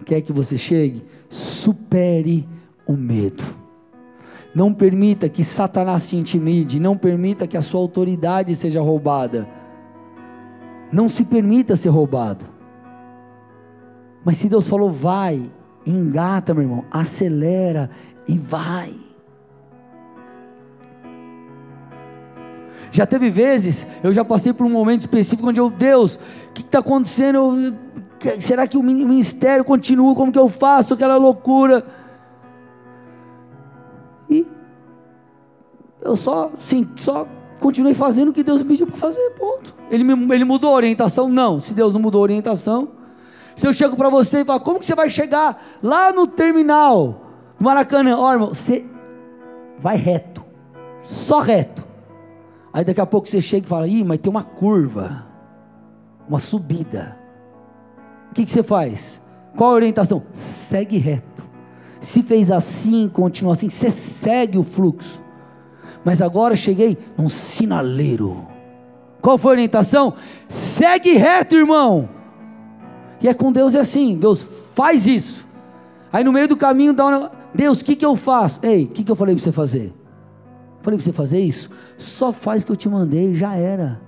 quer 0.05 0.21
que 0.21 0.33
você 0.33 0.57
chegue, 0.57 1.03
supere 1.29 2.47
o 2.87 2.93
medo. 2.93 3.43
Não 4.53 4.73
permita 4.73 5.29
que 5.29 5.43
Satanás 5.43 6.09
te 6.09 6.15
intimide, 6.15 6.79
não 6.79 6.97
permita 6.97 7.45
que 7.45 7.55
a 7.55 7.61
sua 7.61 7.79
autoridade 7.79 8.55
seja 8.55 8.81
roubada. 8.81 9.47
Não 10.91 11.07
se 11.07 11.23
permita 11.23 11.75
ser 11.75 11.89
roubado. 11.89 12.45
Mas 14.25 14.37
se 14.37 14.49
Deus 14.49 14.67
falou, 14.67 14.91
vai, 14.91 15.49
engata, 15.85 16.53
meu 16.53 16.63
irmão, 16.63 16.85
acelera 16.89 17.91
e 18.27 18.37
vai. 18.39 18.91
Já 22.91 23.05
teve 23.05 23.29
vezes, 23.29 23.87
eu 24.03 24.11
já 24.11 24.25
passei 24.25 24.51
por 24.51 24.65
um 24.65 24.69
momento 24.69 25.01
específico 25.01 25.47
onde 25.47 25.59
eu, 25.59 25.69
Deus, 25.69 26.15
o 26.15 26.53
que 26.53 26.61
está 26.61 26.79
acontecendo? 26.79 27.75
será 28.39 28.67
que 28.67 28.77
o 28.77 28.83
ministério 28.83 29.63
continua? 29.63 30.13
Como 30.15 30.31
que 30.31 30.39
eu 30.39 30.49
faço? 30.49 30.93
Aquela 30.93 31.15
loucura. 31.15 31.85
E 34.29 34.45
eu 36.01 36.15
só, 36.15 36.51
sim, 36.57 36.87
só 36.97 37.27
continuei 37.59 37.93
fazendo 37.93 38.29
o 38.29 38.33
que 38.33 38.43
Deus 38.43 38.61
me 38.61 38.67
pediu 38.67 38.87
para 38.87 38.97
fazer, 38.97 39.29
ponto. 39.31 39.73
Ele, 39.89 40.03
me, 40.03 40.33
ele 40.33 40.43
mudou 40.43 40.71
a 40.71 40.75
orientação? 40.75 41.29
Não. 41.29 41.59
Se 41.59 41.73
Deus 41.73 41.93
não 41.93 42.01
mudou 42.01 42.19
a 42.19 42.23
orientação, 42.23 42.89
Se 43.55 43.67
eu 43.67 43.73
chego 43.73 43.95
para 43.97 44.09
você 44.09 44.41
e 44.41 44.45
falo, 44.45 44.61
como 44.61 44.79
que 44.79 44.85
você 44.85 44.95
vai 44.95 45.09
chegar 45.09 45.61
lá 45.83 46.13
no 46.13 46.25
terminal, 46.27 47.21
no 47.59 47.65
Maracanã? 47.65 48.17
Ó, 48.17 48.31
irmão, 48.31 48.49
você 48.49 48.85
vai 49.77 49.97
reto, 49.97 50.43
só 51.03 51.39
reto. 51.39 51.88
Aí 52.79 52.85
daqui 52.85 53.01
a 53.01 53.05
pouco 53.05 53.27
você 53.27 53.41
chega 53.41 53.65
e 53.65 53.69
fala, 53.69 53.87
ih, 53.89 54.05
mas 54.05 54.21
tem 54.21 54.31
uma 54.31 54.41
curva, 54.41 55.25
uma 56.29 56.39
subida. 56.39 57.17
O 58.31 58.33
que, 58.33 58.45
que 58.45 58.51
você 58.51 58.63
faz? 58.63 59.19
Qual 59.57 59.71
a 59.71 59.73
orientação? 59.73 60.23
Segue 60.31 60.97
reto. 60.97 61.43
Se 61.99 62.23
fez 62.23 62.49
assim, 62.49 63.09
continua 63.09 63.51
assim, 63.51 63.67
você 63.67 63.91
segue 63.91 64.57
o 64.57 64.63
fluxo. 64.63 65.21
Mas 66.05 66.21
agora 66.21 66.55
cheguei 66.55 66.97
num 67.17 67.27
sinaleiro. 67.27 68.47
Qual 69.21 69.37
foi 69.37 69.51
a 69.51 69.55
orientação? 69.55 70.13
Segue 70.47 71.17
reto, 71.17 71.57
irmão. 71.57 72.07
E 73.19 73.27
é 73.27 73.33
com 73.33 73.51
Deus 73.51 73.75
é 73.75 73.81
assim, 73.81 74.15
Deus 74.15 74.47
faz 74.73 75.05
isso. 75.05 75.45
Aí 76.13 76.23
no 76.23 76.31
meio 76.31 76.47
do 76.47 76.55
caminho 76.55 76.93
dá 76.93 77.05
uma, 77.05 77.31
Deus, 77.53 77.81
o 77.81 77.83
que, 77.83 77.97
que 77.97 78.05
eu 78.05 78.15
faço? 78.15 78.61
Ei, 78.63 78.85
o 78.85 78.87
que, 78.87 79.03
que 79.03 79.11
eu 79.11 79.17
falei 79.17 79.35
para 79.35 79.43
você 79.43 79.51
fazer? 79.51 79.98
Falei 80.81 80.97
para 80.97 81.05
você 81.05 81.13
fazer 81.13 81.39
isso? 81.39 81.69
Só 81.97 82.31
faz 82.31 82.63
o 82.63 82.65
que 82.65 82.71
eu 82.71 82.75
te 82.75 82.89
mandei, 82.89 83.35
já 83.35 83.55
era. 83.55 83.99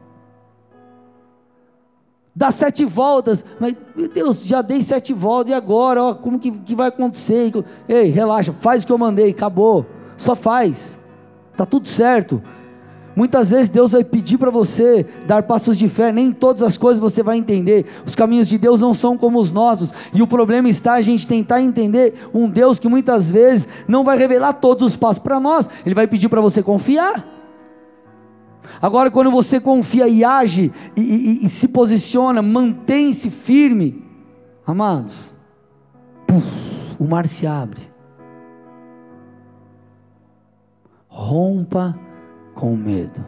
Dá 2.33 2.49
sete 2.49 2.85
voltas, 2.85 3.43
mas 3.59 3.75
meu 3.93 4.07
Deus, 4.07 4.41
já 4.41 4.61
dei 4.61 4.81
sete 4.81 5.11
voltas, 5.11 5.51
e 5.51 5.53
agora? 5.53 6.01
Ó, 6.01 6.13
como 6.15 6.39
que, 6.39 6.49
que 6.49 6.73
vai 6.73 6.87
acontecer? 6.87 7.51
Ei, 7.89 8.09
relaxa, 8.09 8.53
faz 8.53 8.83
o 8.83 8.87
que 8.87 8.93
eu 8.93 8.97
mandei, 8.97 9.31
acabou. 9.31 9.85
Só 10.17 10.33
faz, 10.33 10.99
está 11.51 11.65
tudo 11.65 11.87
certo. 11.89 12.41
Muitas 13.15 13.51
vezes 13.51 13.69
Deus 13.69 13.91
vai 13.91 14.03
pedir 14.03 14.37
para 14.37 14.49
você 14.49 15.05
dar 15.27 15.43
passos 15.43 15.77
de 15.77 15.89
fé, 15.89 16.11
nem 16.11 16.31
todas 16.31 16.63
as 16.63 16.77
coisas 16.77 17.01
você 17.01 17.21
vai 17.21 17.37
entender. 17.37 17.85
Os 18.05 18.15
caminhos 18.15 18.47
de 18.47 18.57
Deus 18.57 18.79
não 18.79 18.93
são 18.93 19.17
como 19.17 19.39
os 19.39 19.51
nossos, 19.51 19.93
e 20.13 20.21
o 20.21 20.27
problema 20.27 20.69
está 20.69 20.93
a 20.93 21.01
gente 21.01 21.27
tentar 21.27 21.61
entender 21.61 22.29
um 22.33 22.49
Deus 22.49 22.79
que 22.79 22.87
muitas 22.87 23.29
vezes 23.29 23.67
não 23.87 24.03
vai 24.03 24.17
revelar 24.17 24.53
todos 24.53 24.83
os 24.83 24.95
passos 24.95 25.21
para 25.21 25.39
nós, 25.39 25.69
ele 25.85 25.95
vai 25.95 26.07
pedir 26.07 26.29
para 26.29 26.41
você 26.41 26.63
confiar. 26.63 27.27
Agora, 28.81 29.11
quando 29.11 29.29
você 29.29 29.59
confia 29.59 30.07
e 30.07 30.23
age 30.23 30.71
e, 30.95 31.01
e, 31.01 31.45
e 31.45 31.49
se 31.49 31.67
posiciona, 31.67 32.41
mantém-se 32.41 33.29
firme, 33.29 34.03
amados, 34.65 35.13
puf, 36.25 36.45
o 36.97 37.05
mar 37.05 37.27
se 37.27 37.45
abre. 37.45 37.91
Rompa 41.09 41.99
com 42.53 42.75
medo. 42.75 43.25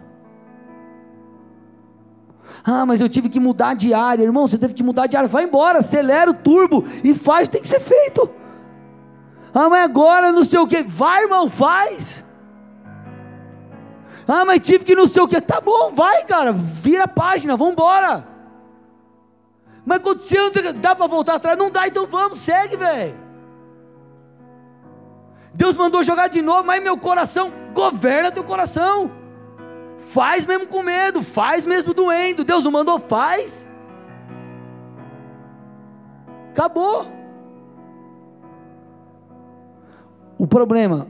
Ah, 2.63 2.85
mas 2.85 3.01
eu 3.01 3.09
tive 3.09 3.29
que 3.29 3.39
mudar 3.39 3.73
de 3.73 3.93
área, 3.93 4.23
irmão. 4.23 4.47
Você 4.47 4.57
teve 4.57 4.73
que 4.73 4.83
mudar 4.83 5.07
de 5.07 5.17
área. 5.17 5.27
Vai 5.27 5.43
embora, 5.43 5.79
acelera 5.79 6.31
o 6.31 6.33
turbo 6.33 6.85
e 7.03 7.13
faz, 7.13 7.49
tem 7.49 7.61
que 7.61 7.67
ser 7.67 7.79
feito. 7.79 8.29
Ah, 9.53 9.69
mas 9.69 9.83
agora 9.83 10.31
não 10.31 10.43
sei 10.43 10.59
o 10.59 10.67
que. 10.67 10.83
Vai, 10.83 11.23
irmão, 11.23 11.49
faz. 11.49 12.23
Ah, 14.27 14.45
mas 14.45 14.61
tive 14.61 14.85
que 14.85 14.95
não 14.95 15.07
sei 15.07 15.21
o 15.21 15.27
que. 15.27 15.41
Tá 15.41 15.59
bom, 15.59 15.93
vai, 15.93 16.23
cara. 16.23 16.51
Vira 16.53 17.03
a 17.03 17.07
página, 17.07 17.57
vamos 17.57 17.73
embora. 17.73 18.27
Mas 19.85 19.97
aconteceu, 19.97 20.49
dá 20.75 20.95
para 20.95 21.07
voltar 21.07 21.35
atrás? 21.35 21.57
Não 21.57 21.69
dá, 21.69 21.87
então 21.87 22.07
vamos, 22.07 22.39
segue, 22.39 22.77
velho. 22.77 23.22
Deus 25.53 25.77
mandou 25.77 26.03
jogar 26.03 26.27
de 26.27 26.41
novo, 26.41 26.65
mas 26.65 26.81
meu 26.81 26.97
coração, 26.97 27.51
governa 27.73 28.31
teu 28.31 28.43
coração. 28.43 29.11
Faz 29.99 30.45
mesmo 30.45 30.67
com 30.67 30.81
medo, 30.81 31.21
faz 31.21 31.65
mesmo 31.65 31.93
doendo. 31.93 32.43
Deus 32.43 32.63
não 32.63 32.71
mandou, 32.71 32.99
faz. 32.99 33.67
Acabou. 36.51 37.07
O 40.37 40.47
problema 40.47 41.07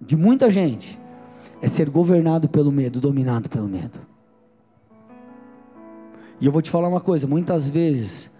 de 0.00 0.16
muita 0.16 0.50
gente 0.50 0.98
é 1.60 1.68
ser 1.68 1.90
governado 1.90 2.48
pelo 2.48 2.72
medo, 2.72 3.00
dominado 3.00 3.48
pelo 3.48 3.68
medo. 3.68 3.98
E 6.40 6.46
eu 6.46 6.52
vou 6.52 6.62
te 6.62 6.70
falar 6.70 6.88
uma 6.88 7.00
coisa: 7.00 7.26
muitas 7.26 7.68
vezes, 7.68 8.30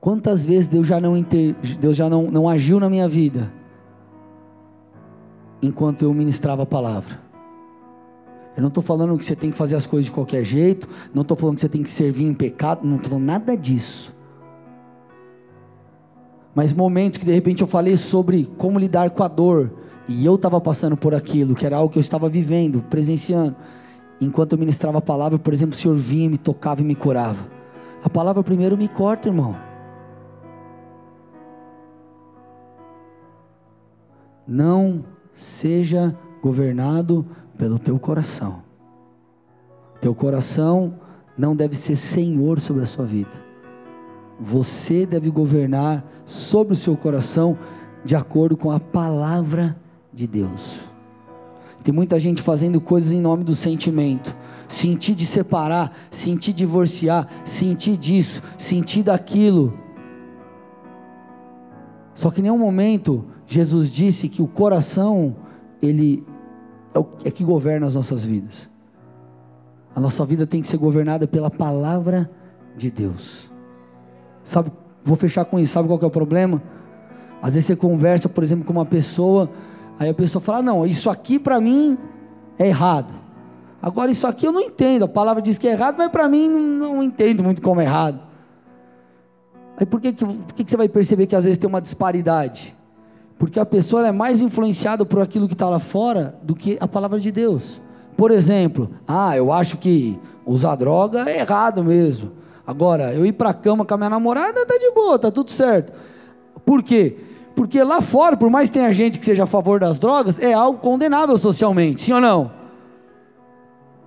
quantas 0.00 0.44
vezes 0.44 0.66
Deus 0.66 0.86
já 0.86 1.00
não, 1.00 1.16
inter, 1.16 1.54
Deus 1.80 1.96
já 1.96 2.08
não, 2.08 2.30
não 2.30 2.48
agiu 2.48 2.80
na 2.80 2.90
minha 2.90 3.08
vida, 3.08 3.52
enquanto 5.62 6.02
eu 6.02 6.12
ministrava 6.12 6.64
a 6.64 6.66
palavra. 6.66 7.20
Eu 8.56 8.60
não 8.60 8.68
estou 8.68 8.82
falando 8.82 9.16
que 9.16 9.24
você 9.24 9.36
tem 9.36 9.50
que 9.50 9.56
fazer 9.56 9.76
as 9.76 9.86
coisas 9.86 10.06
de 10.06 10.12
qualquer 10.12 10.44
jeito, 10.44 10.88
não 11.14 11.22
estou 11.22 11.36
falando 11.36 11.54
que 11.54 11.62
você 11.62 11.68
tem 11.68 11.82
que 11.82 11.88
servir 11.88 12.24
em 12.24 12.34
pecado, 12.34 12.86
não 12.86 12.96
estou 12.96 13.10
falando 13.10 13.26
nada 13.26 13.56
disso. 13.56 14.14
Mas 16.54 16.72
momentos 16.72 17.18
que 17.18 17.24
de 17.24 17.32
repente 17.32 17.62
eu 17.62 17.66
falei 17.66 17.96
sobre 17.96 18.50
como 18.58 18.78
lidar 18.78 19.08
com 19.10 19.22
a 19.22 19.28
dor, 19.28 19.70
e 20.06 20.26
eu 20.26 20.34
estava 20.34 20.60
passando 20.60 20.96
por 20.96 21.14
aquilo, 21.14 21.54
que 21.54 21.64
era 21.64 21.76
algo 21.76 21.90
que 21.90 21.98
eu 21.98 22.02
estava 22.02 22.28
vivendo, 22.28 22.82
presenciando. 22.90 23.56
Enquanto 24.20 24.52
eu 24.52 24.58
ministrava 24.58 24.98
a 24.98 25.02
palavra, 25.02 25.38
por 25.38 25.54
exemplo, 25.54 25.74
o 25.74 25.78
Senhor 25.78 25.96
vinha, 25.96 26.28
me 26.28 26.38
tocava 26.38 26.80
e 26.80 26.84
me 26.84 26.94
curava. 26.94 27.46
A 28.04 28.10
palavra 28.10 28.42
primeiro 28.42 28.76
me 28.76 28.88
corta, 28.88 29.28
irmão. 29.28 29.56
Não 34.46 35.04
seja 35.42 36.16
governado 36.40 37.26
pelo 37.58 37.78
teu 37.78 37.98
coração. 37.98 38.62
Teu 40.00 40.14
coração 40.14 40.94
não 41.36 41.54
deve 41.54 41.76
ser 41.76 41.96
senhor 41.96 42.60
sobre 42.60 42.82
a 42.82 42.86
sua 42.86 43.04
vida. 43.04 43.30
Você 44.40 45.06
deve 45.06 45.30
governar 45.30 46.04
sobre 46.26 46.74
o 46.74 46.76
seu 46.76 46.96
coração 46.96 47.56
de 48.04 48.16
acordo 48.16 48.56
com 48.56 48.70
a 48.70 48.80
palavra 48.80 49.76
de 50.12 50.26
Deus. 50.26 50.80
Tem 51.84 51.92
muita 51.92 52.18
gente 52.18 52.42
fazendo 52.42 52.80
coisas 52.80 53.12
em 53.12 53.20
nome 53.20 53.44
do 53.44 53.54
sentimento. 53.54 54.34
Sentir 54.68 55.14
de 55.14 55.26
separar, 55.26 55.92
sentir 56.10 56.52
divorciar, 56.52 57.28
sentir 57.44 57.96
disso, 57.96 58.42
sentir 58.56 59.02
daquilo. 59.02 59.74
Só 62.14 62.30
que 62.30 62.40
em 62.40 62.44
nenhum 62.44 62.58
momento 62.58 63.24
Jesus 63.52 63.90
disse 63.90 64.28
que 64.28 64.42
o 64.42 64.46
coração, 64.46 65.36
ele 65.80 66.24
é, 66.94 66.98
o, 66.98 67.06
é 67.24 67.30
que 67.30 67.44
governa 67.44 67.86
as 67.86 67.94
nossas 67.94 68.24
vidas. 68.24 68.70
A 69.94 70.00
nossa 70.00 70.24
vida 70.24 70.46
tem 70.46 70.62
que 70.62 70.68
ser 70.68 70.78
governada 70.78 71.26
pela 71.26 71.50
palavra 71.50 72.30
de 72.76 72.90
Deus. 72.90 73.50
Sabe, 74.44 74.72
vou 75.04 75.16
fechar 75.16 75.44
com 75.44 75.58
isso. 75.58 75.72
Sabe 75.72 75.86
qual 75.88 76.00
é 76.00 76.06
o 76.06 76.10
problema? 76.10 76.62
Às 77.42 77.54
vezes 77.54 77.66
você 77.66 77.76
conversa, 77.76 78.28
por 78.28 78.42
exemplo, 78.42 78.64
com 78.64 78.72
uma 78.72 78.86
pessoa 78.86 79.50
Aí 80.02 80.10
a 80.10 80.14
pessoa 80.14 80.42
fala: 80.42 80.62
Não, 80.62 80.84
isso 80.84 81.08
aqui 81.08 81.38
para 81.38 81.60
mim 81.60 81.96
é 82.58 82.66
errado. 82.66 83.14
Agora, 83.80 84.10
isso 84.10 84.26
aqui 84.26 84.46
eu 84.46 84.52
não 84.52 84.60
entendo. 84.60 85.04
A 85.04 85.08
palavra 85.08 85.40
diz 85.40 85.58
que 85.58 85.68
é 85.68 85.72
errado, 85.72 85.96
mas 85.98 86.10
para 86.10 86.28
mim 86.28 86.48
não, 86.48 86.94
não, 86.94 87.02
entendo 87.02 87.42
muito 87.42 87.62
como 87.62 87.80
é 87.80 87.84
errado. 87.84 88.20
Aí 89.76 89.86
por 89.86 90.00
que, 90.00 90.12
que, 90.12 90.24
por 90.24 90.54
que, 90.54 90.64
que 90.64 90.70
você 90.70 90.76
vai 90.76 90.88
perceber 90.88 91.26
que 91.26 91.36
às 91.36 91.44
vezes 91.44 91.58
tem 91.58 91.68
uma 91.68 91.80
disparidade? 91.80 92.76
Porque 93.38 93.58
a 93.58 93.66
pessoa 93.66 94.06
é 94.06 94.12
mais 94.12 94.40
influenciada 94.40 95.04
por 95.04 95.20
aquilo 95.20 95.48
que 95.48 95.54
está 95.54 95.68
lá 95.68 95.78
fora 95.78 96.34
do 96.42 96.54
que 96.54 96.76
a 96.80 96.86
palavra 96.86 97.18
de 97.18 97.30
Deus. 97.32 97.82
Por 98.16 98.30
exemplo, 98.30 98.90
ah, 99.06 99.36
eu 99.36 99.52
acho 99.52 99.76
que 99.78 100.18
usar 100.46 100.76
droga 100.76 101.28
é 101.28 101.40
errado 101.40 101.82
mesmo. 101.82 102.32
Agora, 102.66 103.12
eu 103.12 103.26
ir 103.26 103.32
para 103.32 103.50
a 103.50 103.54
cama 103.54 103.84
com 103.84 103.94
a 103.94 103.96
minha 103.96 104.10
namorada 104.10 104.64
tá 104.64 104.78
de 104.78 104.90
boa, 104.92 105.18
tá 105.18 105.30
tudo 105.30 105.50
certo. 105.50 105.92
Por 106.64 106.82
quê? 106.82 107.16
Porque 107.56 107.82
lá 107.82 108.00
fora, 108.00 108.36
por 108.36 108.48
mais 108.48 108.70
que 108.70 108.78
tenha 108.78 108.92
gente 108.92 109.18
que 109.18 109.24
seja 109.24 109.44
a 109.44 109.46
favor 109.46 109.80
das 109.80 109.98
drogas, 109.98 110.38
é 110.38 110.52
algo 110.52 110.78
condenável 110.78 111.36
socialmente, 111.36 112.02
sim 112.02 112.12
ou 112.12 112.20
não? 112.20 112.62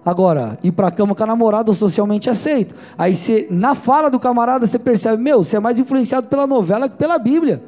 Agora, 0.06 0.58
ir 0.64 0.72
para 0.72 0.88
a 0.88 0.92
cama 0.92 1.16
com 1.16 1.24
a 1.24 1.28
namorada 1.28 1.74
socialmente 1.74 2.30
aceito. 2.30 2.76
Aí 2.96 3.16
você, 3.16 3.48
na 3.50 3.74
fala 3.74 4.10
do 4.10 4.20
camarada, 4.20 4.68
você 4.68 4.78
percebe, 4.78 5.22
meu, 5.22 5.44
você 5.44 5.58
é 5.58 5.60
mais 5.60 5.80
influenciado 5.80 6.28
pela 6.28 6.46
novela 6.46 6.88
que 6.88 6.96
pela 6.96 7.18
Bíblia. 7.18 7.64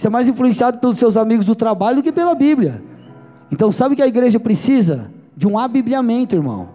Você 0.00 0.06
é 0.06 0.10
mais 0.10 0.26
influenciado 0.26 0.78
pelos 0.78 0.98
seus 0.98 1.14
amigos 1.14 1.44
do 1.44 1.54
trabalho 1.54 1.96
do 1.96 2.02
que 2.02 2.10
pela 2.10 2.34
Bíblia. 2.34 2.82
Então, 3.52 3.70
sabe 3.70 3.94
que 3.94 4.00
a 4.00 4.06
igreja 4.06 4.40
precisa? 4.40 5.10
De 5.36 5.46
um 5.46 5.58
abibliamento, 5.58 6.34
irmão. 6.34 6.70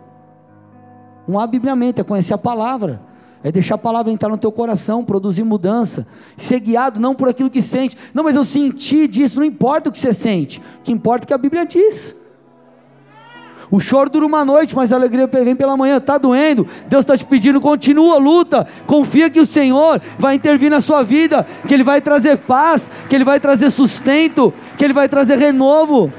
Um 1.27 1.39
abibliamento, 1.39 1.99
é 1.99 2.03
conhecer 2.03 2.35
a 2.35 2.37
palavra 2.37 3.01
é 3.43 3.51
deixar 3.51 3.75
a 3.75 3.77
palavra 3.77 4.11
entrar 4.11 4.29
no 4.29 4.39
teu 4.39 4.51
coração, 4.51 5.05
produzir 5.05 5.43
mudança, 5.43 6.07
ser 6.35 6.59
guiado 6.59 6.99
não 6.99 7.13
por 7.13 7.29
aquilo 7.29 7.47
que 7.47 7.61
sente, 7.61 7.95
não, 8.11 8.23
mas 8.23 8.35
eu 8.35 8.43
senti 8.43 9.07
disso, 9.07 9.37
não 9.37 9.45
importa 9.45 9.87
o 9.87 9.91
que 9.91 9.99
você 9.99 10.15
sente, 10.15 10.59
o 10.79 10.81
que 10.81 10.91
importa 10.91 11.23
é 11.23 11.25
o 11.25 11.27
que 11.27 11.33
a 11.33 11.37
Bíblia 11.37 11.63
diz. 11.63 12.17
O 13.71 13.79
choro 13.79 14.09
dura 14.09 14.25
uma 14.25 14.45
noite, 14.45 14.75
mas 14.75 14.91
a 14.91 14.95
alegria 14.95 15.27
vem 15.27 15.55
pela 15.55 15.75
manhã. 15.75 15.97
Está 15.97 16.17
doendo, 16.17 16.67
Deus 16.87 17.01
está 17.01 17.17
te 17.17 17.25
pedindo, 17.25 17.59
continua 17.59 18.15
a 18.15 18.19
luta. 18.19 18.67
Confia 18.85 19.29
que 19.29 19.39
o 19.39 19.45
Senhor 19.45 20.01
vai 20.19 20.35
intervir 20.35 20.69
na 20.69 20.81
sua 20.81 21.03
vida, 21.03 21.45
que 21.67 21.73
Ele 21.73 21.83
vai 21.83 22.01
trazer 22.01 22.37
paz, 22.37 22.89
que 23.09 23.15
Ele 23.15 23.23
vai 23.23 23.39
trazer 23.39 23.71
sustento, 23.71 24.53
que 24.77 24.83
Ele 24.83 24.93
vai 24.93 25.09
trazer 25.09 25.37
renovo. 25.37 26.11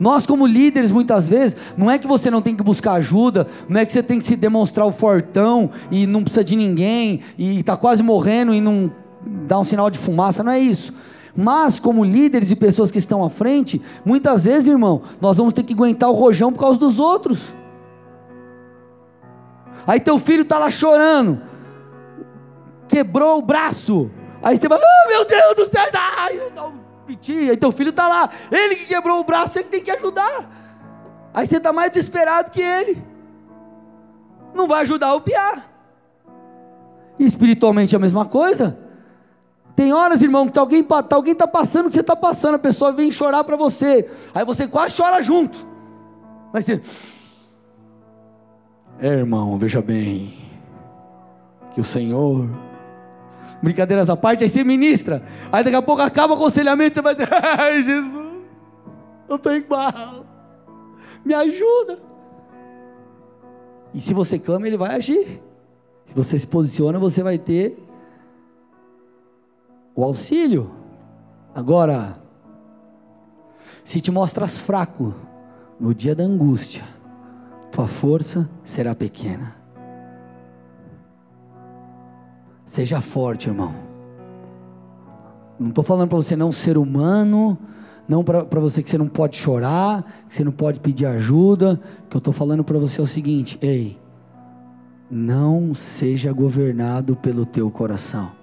Nós, 0.00 0.24
como 0.24 0.46
líderes, 0.46 0.90
muitas 0.90 1.28
vezes, 1.28 1.54
não 1.76 1.90
é 1.90 1.98
que 1.98 2.06
você 2.06 2.30
não 2.30 2.40
tem 2.40 2.56
que 2.56 2.62
buscar 2.62 2.94
ajuda, 2.94 3.46
não 3.68 3.78
é 3.78 3.84
que 3.84 3.92
você 3.92 4.02
tem 4.02 4.18
que 4.18 4.24
se 4.24 4.34
demonstrar 4.34 4.86
o 4.86 4.92
fortão 4.92 5.70
e 5.90 6.06
não 6.06 6.22
precisa 6.22 6.42
de 6.42 6.56
ninguém, 6.56 7.20
e 7.36 7.60
está 7.60 7.76
quase 7.76 8.02
morrendo 8.02 8.54
e 8.54 8.62
não 8.62 8.90
dá 9.24 9.58
um 9.58 9.64
sinal 9.64 9.90
de 9.90 9.98
fumaça, 9.98 10.42
não 10.42 10.52
é 10.52 10.58
isso. 10.58 10.92
Mas, 11.36 11.78
como 11.78 12.04
líderes 12.04 12.50
e 12.50 12.56
pessoas 12.56 12.90
que 12.90 12.98
estão 12.98 13.24
à 13.24 13.30
frente, 13.30 13.80
muitas 14.04 14.44
vezes, 14.44 14.68
irmão, 14.68 15.02
nós 15.20 15.36
vamos 15.36 15.52
ter 15.52 15.62
que 15.62 15.72
aguentar 15.72 16.10
o 16.10 16.14
rojão 16.14 16.52
por 16.52 16.60
causa 16.60 16.78
dos 16.78 16.98
outros. 16.98 17.40
Aí 19.86 20.00
teu 20.00 20.18
filho 20.18 20.42
está 20.42 20.58
lá 20.58 20.70
chorando, 20.70 21.40
quebrou 22.88 23.38
o 23.38 23.42
braço. 23.42 24.10
Aí 24.42 24.56
você 24.56 24.68
vai, 24.68 24.78
oh, 24.78 25.08
meu 25.08 25.24
Deus 25.24 25.56
do 25.56 25.66
céu, 25.68 25.84
ai, 25.94 26.38
um 26.38 26.72
piti. 27.06 27.50
Aí 27.50 27.56
teu 27.56 27.72
filho 27.72 27.90
está 27.90 28.08
lá, 28.08 28.30
ele 28.50 28.76
que 28.76 28.86
quebrou 28.86 29.20
o 29.20 29.24
braço, 29.24 29.54
você 29.54 29.62
que 29.62 29.70
tem 29.70 29.82
que 29.82 29.90
ajudar. 29.90 30.48
Aí 31.32 31.46
você 31.46 31.56
está 31.58 31.72
mais 31.72 31.90
desesperado 31.90 32.50
que 32.50 32.60
ele. 32.60 33.02
Não 34.54 34.66
vai 34.66 34.82
ajudar 34.82 35.14
o 35.14 35.20
piar. 35.20 35.70
E 37.18 37.24
espiritualmente 37.24 37.94
é 37.94 37.98
a 37.98 38.00
mesma 38.00 38.24
coisa. 38.24 38.89
Tem 39.80 39.94
horas, 39.94 40.20
irmão, 40.20 40.46
que 40.46 40.52
tá 40.52 40.60
alguém 40.60 40.82
está 40.82 41.16
alguém 41.16 41.34
tá 41.34 41.46
passando 41.46 41.86
o 41.86 41.88
que 41.88 41.94
você 41.94 42.02
está 42.02 42.14
passando, 42.14 42.56
a 42.56 42.58
pessoa 42.58 42.92
vem 42.92 43.10
chorar 43.10 43.42
para 43.44 43.56
você. 43.56 44.10
Aí 44.34 44.44
você 44.44 44.68
quase 44.68 44.94
chora 44.94 45.22
junto. 45.22 45.66
Mas 46.52 46.66
você. 46.66 46.82
É, 48.98 49.06
irmão, 49.06 49.56
veja 49.56 49.80
bem. 49.80 50.36
Que 51.74 51.80
o 51.80 51.84
Senhor 51.84 52.46
brincadeiras 53.62 54.10
à 54.10 54.16
parte, 54.18 54.44
aí 54.44 54.50
você 54.50 54.62
ministra. 54.62 55.22
Aí 55.50 55.64
daqui 55.64 55.76
a 55.76 55.80
pouco 55.80 56.02
acaba 56.02 56.34
o 56.34 56.36
aconselhamento, 56.36 56.96
você 56.96 57.00
vai 57.00 57.14
dizer, 57.14 57.32
ai 57.32 57.80
Jesus, 57.80 58.34
eu 59.30 59.36
estou 59.36 59.54
igual. 59.54 60.26
Me 61.24 61.32
ajuda. 61.32 61.98
E 63.94 64.00
se 64.02 64.12
você 64.12 64.38
clama, 64.38 64.66
ele 64.66 64.76
vai 64.76 64.94
agir. 64.94 65.40
Se 66.04 66.14
você 66.14 66.38
se 66.38 66.46
posiciona, 66.46 66.98
você 66.98 67.22
vai 67.22 67.38
ter 67.38 67.89
o 69.94 70.04
auxílio. 70.04 70.70
Agora, 71.54 72.18
se 73.84 74.00
te 74.00 74.10
mostras 74.10 74.58
fraco 74.58 75.14
no 75.78 75.94
dia 75.94 76.14
da 76.14 76.24
angústia, 76.24 76.84
tua 77.72 77.86
força 77.86 78.48
será 78.64 78.94
pequena. 78.94 79.56
Seja 82.64 83.00
forte, 83.00 83.48
irmão. 83.48 83.74
Não 85.58 85.70
estou 85.70 85.82
falando 85.82 86.08
para 86.08 86.16
você 86.16 86.36
não 86.36 86.52
ser 86.52 86.78
humano, 86.78 87.58
não 88.08 88.24
para 88.24 88.60
você 88.60 88.82
que 88.82 88.88
você 88.88 88.96
não 88.96 89.08
pode 89.08 89.36
chorar, 89.36 90.24
que 90.28 90.34
você 90.34 90.44
não 90.44 90.52
pode 90.52 90.80
pedir 90.80 91.06
ajuda. 91.06 91.80
O 92.04 92.08
que 92.08 92.16
eu 92.16 92.18
estou 92.18 92.32
falando 92.32 92.64
para 92.64 92.78
você 92.78 93.00
é 93.00 93.04
o 93.04 93.06
seguinte: 93.06 93.58
ei, 93.60 93.98
não 95.10 95.74
seja 95.74 96.32
governado 96.32 97.16
pelo 97.16 97.44
teu 97.44 97.70
coração. 97.70 98.39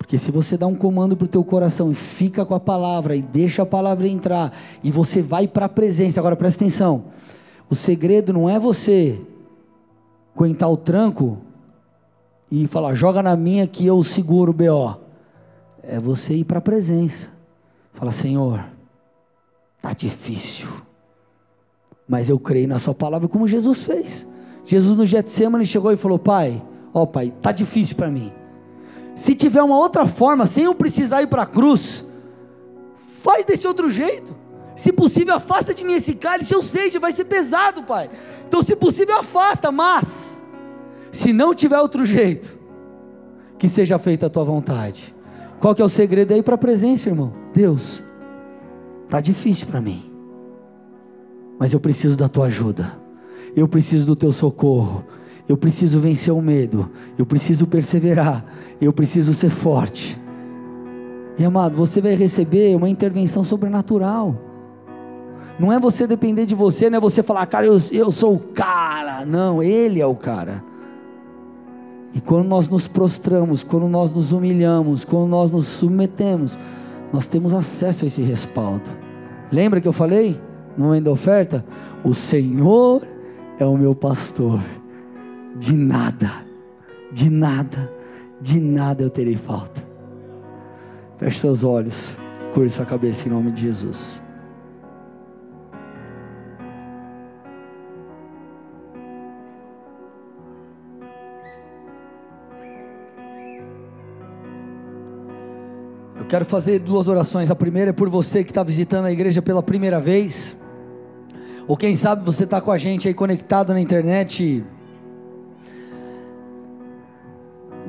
Porque 0.00 0.16
se 0.16 0.30
você 0.30 0.56
dá 0.56 0.66
um 0.66 0.74
comando 0.74 1.14
para 1.14 1.26
o 1.26 1.28
teu 1.28 1.44
coração 1.44 1.92
e 1.92 1.94
fica 1.94 2.44
com 2.44 2.54
a 2.54 2.58
palavra 2.58 3.14
e 3.14 3.20
deixa 3.20 3.62
a 3.62 3.66
palavra 3.66 4.08
entrar 4.08 4.50
e 4.82 4.90
você 4.90 5.20
vai 5.20 5.46
para 5.46 5.66
a 5.66 5.68
presença, 5.68 6.18
agora 6.18 6.34
presta 6.34 6.64
atenção. 6.64 7.04
O 7.68 7.74
segredo 7.74 8.32
não 8.32 8.48
é 8.48 8.58
você 8.58 9.20
aguentar 10.34 10.70
o 10.70 10.76
tranco 10.76 11.38
e 12.50 12.66
falar, 12.66 12.94
joga 12.94 13.22
na 13.22 13.36
minha 13.36 13.66
que 13.66 13.86
eu 13.86 14.02
seguro 14.02 14.50
o 14.50 14.54
BO. 14.54 14.96
É 15.82 16.00
você 16.00 16.34
ir 16.34 16.44
para 16.44 16.58
a 16.58 16.62
presença. 16.62 17.28
Fala, 17.92 18.10
Senhor, 18.10 18.64
tá 19.82 19.92
difícil. 19.92 20.66
Mas 22.08 22.30
eu 22.30 22.38
creio 22.38 22.66
na 22.66 22.78
sua 22.78 22.94
palavra 22.94 23.28
como 23.28 23.46
Jesus 23.46 23.84
fez. 23.84 24.26
Jesus 24.64 24.96
no 24.96 25.04
Getsemane 25.04 25.66
chegou 25.66 25.92
e 25.92 25.96
falou: 25.96 26.18
Pai, 26.18 26.60
ó 26.92 27.04
Pai, 27.04 27.32
tá 27.42 27.52
difícil 27.52 27.96
para 27.96 28.10
mim. 28.10 28.32
Se 29.20 29.34
tiver 29.34 29.62
uma 29.62 29.76
outra 29.76 30.06
forma, 30.06 30.46
sem 30.46 30.64
eu 30.64 30.74
precisar 30.74 31.20
ir 31.20 31.26
para 31.26 31.42
a 31.42 31.46
cruz, 31.46 32.06
faz 33.22 33.44
desse 33.44 33.66
outro 33.66 33.90
jeito. 33.90 34.34
Se 34.76 34.90
possível, 34.90 35.34
afasta 35.34 35.74
de 35.74 35.84
mim 35.84 35.92
esse 35.92 36.14
cálice, 36.14 36.54
eu 36.54 36.62
sei, 36.62 36.90
vai 36.98 37.12
ser 37.12 37.24
pesado, 37.24 37.82
Pai. 37.82 38.08
Então, 38.48 38.62
se 38.62 38.74
possível, 38.74 39.18
afasta, 39.18 39.70
mas 39.70 40.42
se 41.12 41.34
não 41.34 41.54
tiver 41.54 41.78
outro 41.78 42.06
jeito, 42.06 42.58
que 43.58 43.68
seja 43.68 43.98
feita 43.98 44.24
a 44.24 44.30
tua 44.30 44.42
vontade. 44.42 45.14
Qual 45.60 45.74
que 45.74 45.82
é 45.82 45.84
o 45.84 45.88
segredo 45.90 46.32
aí 46.32 46.42
para 46.42 46.54
a 46.54 46.58
presença, 46.58 47.10
irmão? 47.10 47.34
Deus, 47.52 48.02
tá 49.06 49.20
difícil 49.20 49.66
para 49.66 49.82
mim. 49.82 50.10
Mas 51.58 51.74
eu 51.74 51.78
preciso 51.78 52.16
da 52.16 52.26
tua 52.26 52.46
ajuda. 52.46 52.98
Eu 53.54 53.68
preciso 53.68 54.06
do 54.06 54.16
teu 54.16 54.32
socorro. 54.32 55.04
Eu 55.50 55.56
preciso 55.56 55.98
vencer 55.98 56.32
o 56.32 56.40
medo. 56.40 56.88
Eu 57.18 57.26
preciso 57.26 57.66
perseverar. 57.66 58.44
Eu 58.80 58.92
preciso 58.92 59.34
ser 59.34 59.50
forte. 59.50 60.16
E 61.36 61.44
amado, 61.44 61.74
você 61.74 62.00
vai 62.00 62.14
receber 62.14 62.76
uma 62.76 62.88
intervenção 62.88 63.42
sobrenatural. 63.42 64.36
Não 65.58 65.72
é 65.72 65.80
você 65.80 66.06
depender 66.06 66.46
de 66.46 66.54
você, 66.54 66.88
não 66.88 66.98
é 66.98 67.00
você 67.00 67.20
falar, 67.20 67.44
cara, 67.46 67.66
eu, 67.66 67.76
eu 67.90 68.12
sou 68.12 68.36
o 68.36 68.38
cara. 68.38 69.26
Não, 69.26 69.60
ele 69.60 70.00
é 70.00 70.06
o 70.06 70.14
cara. 70.14 70.62
E 72.14 72.20
quando 72.20 72.46
nós 72.46 72.68
nos 72.68 72.86
prostramos, 72.86 73.64
quando 73.64 73.88
nós 73.88 74.14
nos 74.14 74.30
humilhamos, 74.30 75.04
quando 75.04 75.26
nós 75.26 75.50
nos 75.50 75.66
submetemos, 75.66 76.56
nós 77.12 77.26
temos 77.26 77.52
acesso 77.52 78.04
a 78.04 78.06
esse 78.06 78.22
respaldo. 78.22 78.88
Lembra 79.50 79.80
que 79.80 79.88
eu 79.88 79.92
falei 79.92 80.40
no 80.78 80.84
momento 80.84 81.06
da 81.06 81.10
oferta? 81.10 81.64
O 82.04 82.14
Senhor 82.14 83.02
é 83.58 83.66
o 83.66 83.76
meu 83.76 83.96
pastor. 83.96 84.60
De 85.56 85.74
nada, 85.74 86.44
de 87.12 87.28
nada, 87.28 87.92
de 88.40 88.60
nada 88.60 89.02
eu 89.02 89.10
terei 89.10 89.36
falta. 89.36 89.82
Feche 91.18 91.40
seus 91.40 91.64
olhos, 91.64 92.16
curte 92.54 92.74
sua 92.74 92.86
cabeça 92.86 93.28
em 93.28 93.30
nome 93.30 93.50
de 93.52 93.62
Jesus. 93.62 94.22
Quero 106.30 106.44
fazer 106.44 106.78
duas 106.78 107.08
orações. 107.08 107.50
A 107.50 107.56
primeira 107.56 107.90
é 107.90 107.92
por 107.92 108.08
você 108.08 108.44
que 108.44 108.52
está 108.52 108.62
visitando 108.62 109.06
a 109.06 109.12
igreja 109.12 109.42
pela 109.42 109.60
primeira 109.64 109.98
vez. 109.98 110.56
Ou 111.66 111.76
quem 111.76 111.96
sabe 111.96 112.24
você 112.24 112.44
está 112.44 112.60
com 112.60 112.70
a 112.70 112.78
gente 112.78 113.08
aí 113.08 113.14
conectado 113.14 113.72
na 113.72 113.80
internet. 113.80 114.64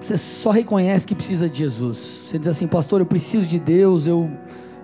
Você 0.02 0.18
só 0.18 0.50
reconhece 0.50 1.06
que 1.06 1.14
precisa 1.14 1.48
de 1.48 1.60
Jesus. 1.60 2.22
Você 2.26 2.40
diz 2.40 2.48
assim, 2.48 2.68
pastor, 2.68 3.02
eu 3.02 3.06
preciso 3.06 3.46
de 3.46 3.60
Deus, 3.60 4.08
eu 4.08 4.30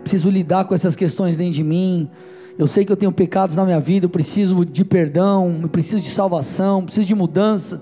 preciso 0.02 0.30
lidar 0.30 0.66
com 0.66 0.76
essas 0.76 0.96
questões 0.96 1.36
dentro 1.36 1.54
de 1.54 1.64
mim. 1.64 2.10
Eu 2.58 2.68
sei 2.68 2.86
que 2.86 2.92
eu 2.92 2.98
tenho 2.98 3.12
pecados 3.12 3.56
na 3.56 3.66
minha 3.66 3.80
vida, 3.80 4.06
eu 4.06 4.10
preciso 4.10 4.64
de 4.64 4.86
perdão, 4.86 5.60
eu 5.64 5.70
preciso 5.70 6.00
de 6.00 6.10
salvação, 6.10 6.86
preciso 6.86 7.08
de 7.08 7.16
mudança. 7.16 7.82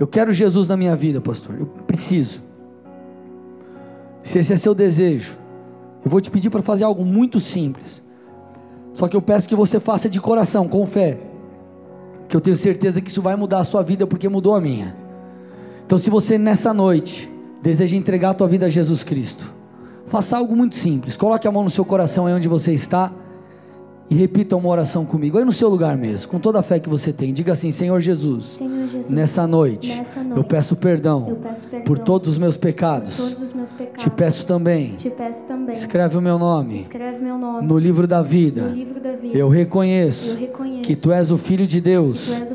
Eu 0.00 0.06
quero 0.06 0.32
Jesus 0.32 0.66
na 0.66 0.76
minha 0.76 0.96
vida, 0.96 1.20
pastor. 1.20 1.54
Eu 1.58 1.66
preciso. 1.66 2.42
Se 4.24 4.38
esse 4.38 4.52
é 4.52 4.56
seu 4.56 4.74
desejo, 4.74 5.38
eu 6.04 6.10
vou 6.10 6.20
te 6.20 6.30
pedir 6.30 6.48
para 6.48 6.62
fazer 6.62 6.84
algo 6.84 7.04
muito 7.04 7.40
simples. 7.40 8.02
Só 8.94 9.06
que 9.06 9.16
eu 9.16 9.22
peço 9.22 9.48
que 9.48 9.54
você 9.54 9.78
faça 9.78 10.08
de 10.08 10.20
coração, 10.20 10.66
com 10.66 10.86
fé. 10.86 11.18
Que 12.28 12.36
eu 12.36 12.40
tenho 12.40 12.56
certeza 12.56 13.00
que 13.00 13.10
isso 13.10 13.22
vai 13.22 13.36
mudar 13.36 13.60
a 13.60 13.64
sua 13.64 13.82
vida 13.82 14.06
porque 14.06 14.28
mudou 14.28 14.54
a 14.54 14.60
minha. 14.60 15.07
Então, 15.88 15.96
se 15.96 16.10
você 16.10 16.36
nessa 16.36 16.74
noite 16.74 17.32
deseja 17.62 17.96
entregar 17.96 18.28
a 18.28 18.34
tua 18.34 18.46
vida 18.46 18.66
a 18.66 18.68
Jesus 18.68 19.02
Cristo, 19.02 19.50
faça 20.08 20.36
algo 20.36 20.54
muito 20.54 20.76
simples. 20.76 21.16
Coloque 21.16 21.48
a 21.48 21.50
mão 21.50 21.64
no 21.64 21.70
seu 21.70 21.82
coração 21.82 22.26
aí 22.26 22.34
onde 22.34 22.46
você 22.46 22.74
está 22.74 23.10
e 24.10 24.14
repita 24.14 24.56
uma 24.56 24.68
oração 24.68 25.04
comigo, 25.04 25.38
aí 25.38 25.44
no 25.44 25.52
seu 25.52 25.68
lugar 25.68 25.96
mesmo, 25.96 26.28
com 26.28 26.38
toda 26.38 26.58
a 26.58 26.62
fé 26.62 26.78
que 26.80 26.88
você 26.88 27.12
tem. 27.12 27.32
Diga 27.32 27.52
assim: 27.52 27.70
Senhor 27.72 28.00
Jesus, 28.00 28.44
Senhor 28.44 28.86
Jesus 28.88 29.10
nessa, 29.10 29.46
noite, 29.46 29.88
nessa 29.94 30.22
noite 30.22 30.36
eu, 30.38 30.44
peço 30.44 30.76
perdão, 30.76 31.26
eu 31.28 31.36
peço 31.36 31.66
perdão 31.66 31.84
por 31.84 31.98
todos 31.98 32.28
os 32.30 32.38
meus 32.38 32.56
pecados. 32.56 33.18
os 33.18 33.52
meus 33.54 33.70
pecados. 33.70 34.02
Te 34.02 34.10
peço 34.10 34.46
também, 34.46 34.92
Te 34.96 35.10
peço 35.10 35.44
também 35.46 35.74
escreve 35.74 36.16
o 36.16 36.20
meu 36.22 36.38
nome 36.38 36.86
meu 37.20 37.38
nome 37.38 37.66
no 37.66 37.78
livro 37.78 38.06
da 38.06 38.22
vida. 38.22 38.62
no 38.62 38.74
livro 38.74 39.00
da 39.00 39.12
vida. 39.12 39.36
Eu 39.36 39.48
reconheço, 39.48 40.30
Eu 40.30 40.36
reconheço 40.36 40.82
que 40.82 40.96
tu 40.96 41.12
és 41.12 41.30
o 41.30 41.36
Filho 41.36 41.66
de 41.66 41.80
Deus, 41.80 42.26
Deus 42.26 42.54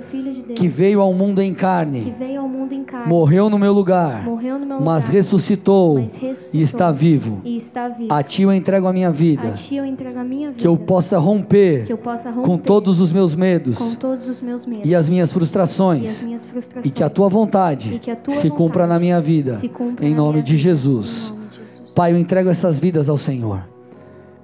que 0.56 0.68
veio 0.68 1.02
ao 1.02 1.14
mundo 1.14 1.42
em 1.42 1.54
carne, 1.54 2.14
veio 2.18 2.42
ao 2.42 2.48
mundo 2.50 2.74
em 2.74 2.84
carne, 2.84 3.08
morreu 3.10 3.50
no 3.50 3.58
meu 3.60 3.74
lugar, 3.74 4.24
morreu 4.24 4.58
no 4.60 4.66
meu 4.66 4.82
mas 4.82 5.04
lugar, 5.04 5.14
ressuscitou 5.16 5.96
mas 6.00 6.16
ressuscitou 6.16 6.60
e 6.60 6.64
está 6.64 6.92
vivo. 6.92 7.42
e 7.44 7.58
está 7.58 7.88
vivo. 7.90 8.14
A 8.14 8.24
ti 8.24 8.44
eu 8.44 8.54
entrego 8.54 8.88
a 8.88 8.94
minha 8.94 9.12
vida, 9.12 9.50
A 9.50 9.52
ti 9.52 9.76
eu 9.76 9.86
entrego 9.86 10.20
a 10.20 10.24
minha 10.24 10.50
vida. 10.50 10.62
que 10.62 10.68
eu 10.68 10.78
possa 10.78 11.18
romper 11.18 11.43
que 11.86 11.94
eu 11.94 11.98
possa 11.98 12.30
romper 12.30 12.48
com 12.48 12.58
todos 12.58 13.00
os 13.00 13.12
meus 13.12 13.36
medos 13.36 13.78
com 13.78 13.96
todos 13.96 14.28
os 14.28 14.42
meus 14.42 14.66
medos 14.66 14.90
e 14.90 14.96
as 14.96 15.10
minhas 15.10 15.30
e 15.30 15.32
as 15.32 15.34
frustrações, 15.34 16.24
minhas 16.24 16.46
frustrações. 16.46 16.86
e 16.86 16.96
que 16.96 17.04
a 17.04 17.10
tua 17.10 17.30
vontade 17.30 18.02
a 18.12 18.16
tua 18.16 18.36
se 18.36 18.50
cumpra 18.50 18.84
vontade 18.84 18.90
na 18.90 19.00
minha 19.00 19.22
vida, 19.22 19.60
cumpra 19.74 20.06
em 20.06 20.14
nome 20.16 20.42
de 20.42 20.58
Jesus. 20.58 21.28
em 21.28 21.36
nome 21.36 21.48
de 21.48 21.58
Jesus. 21.58 21.94
Pai, 21.94 22.12
eu 22.12 22.18
entrego 22.18 22.50
essas 22.50 22.80
vidas 22.80 23.10
ao 23.10 23.18
Senhor. 23.18 23.74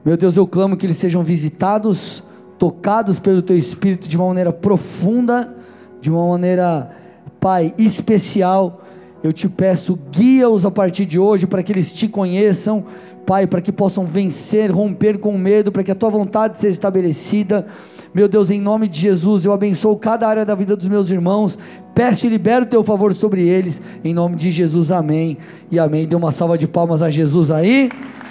Meu 0.04 0.16
Deus, 0.16 0.38
eu 0.38 0.48
clamo 0.48 0.78
que 0.78 0.86
eles 0.86 0.98
sejam 0.98 1.24
visitados, 1.24 2.24
tocados 2.58 3.20
pelo 3.20 3.42
teu 3.42 3.58
espírito 3.58 4.08
de 4.08 4.16
uma 4.16 4.28
maneira 4.28 4.52
profunda, 4.54 5.56
de 6.02 6.10
uma 6.10 6.28
maneira, 6.28 6.92
Pai, 7.40 7.74
especial. 7.78 8.82
Eu 9.22 9.34
te 9.34 9.50
peço, 9.50 10.00
guia-os 10.12 10.66
a 10.66 10.72
partir 10.72 11.06
de 11.06 11.20
hoje 11.20 11.46
para 11.46 11.62
que 11.62 11.74
eles 11.74 11.92
te 11.92 12.08
conheçam, 12.08 12.86
Pai, 13.26 13.46
para 13.46 13.62
que 13.62 13.72
possam 13.72 14.06
vencer, 14.06 14.72
romper 14.72 15.20
com 15.20 15.38
medo, 15.38 15.72
para 15.72 15.84
que 15.84 15.92
a 15.92 15.96
tua 15.96 16.10
vontade 16.10 16.60
seja 16.60 16.74
estabelecida. 16.74 17.68
Meu 18.14 18.28
Deus, 18.28 18.50
em 18.50 18.60
nome 18.60 18.88
de 18.88 19.00
Jesus, 19.00 19.46
eu 19.46 19.54
abençoo 19.54 19.96
cada 19.98 20.28
área 20.28 20.44
da 20.44 20.56
vida 20.56 20.76
dos 20.76 20.88
meus 20.88 21.12
irmãos. 21.12 21.58
Peço 21.94 22.26
e 22.26 22.30
libero 22.30 22.66
o 22.66 22.68
teu 22.68 22.84
favor 22.84 23.14
sobre 23.14 23.48
eles. 23.48 23.82
Em 24.04 24.14
nome 24.14 24.36
de 24.36 24.50
Jesus, 24.50 24.92
amém. 24.92 25.38
E 25.70 25.78
amém. 25.78 26.08
Dê 26.08 26.16
uma 26.16 26.32
salva 26.32 26.58
de 26.58 26.68
palmas 26.68 27.04
a 27.04 27.10
Jesus 27.10 27.52
aí. 27.52 27.90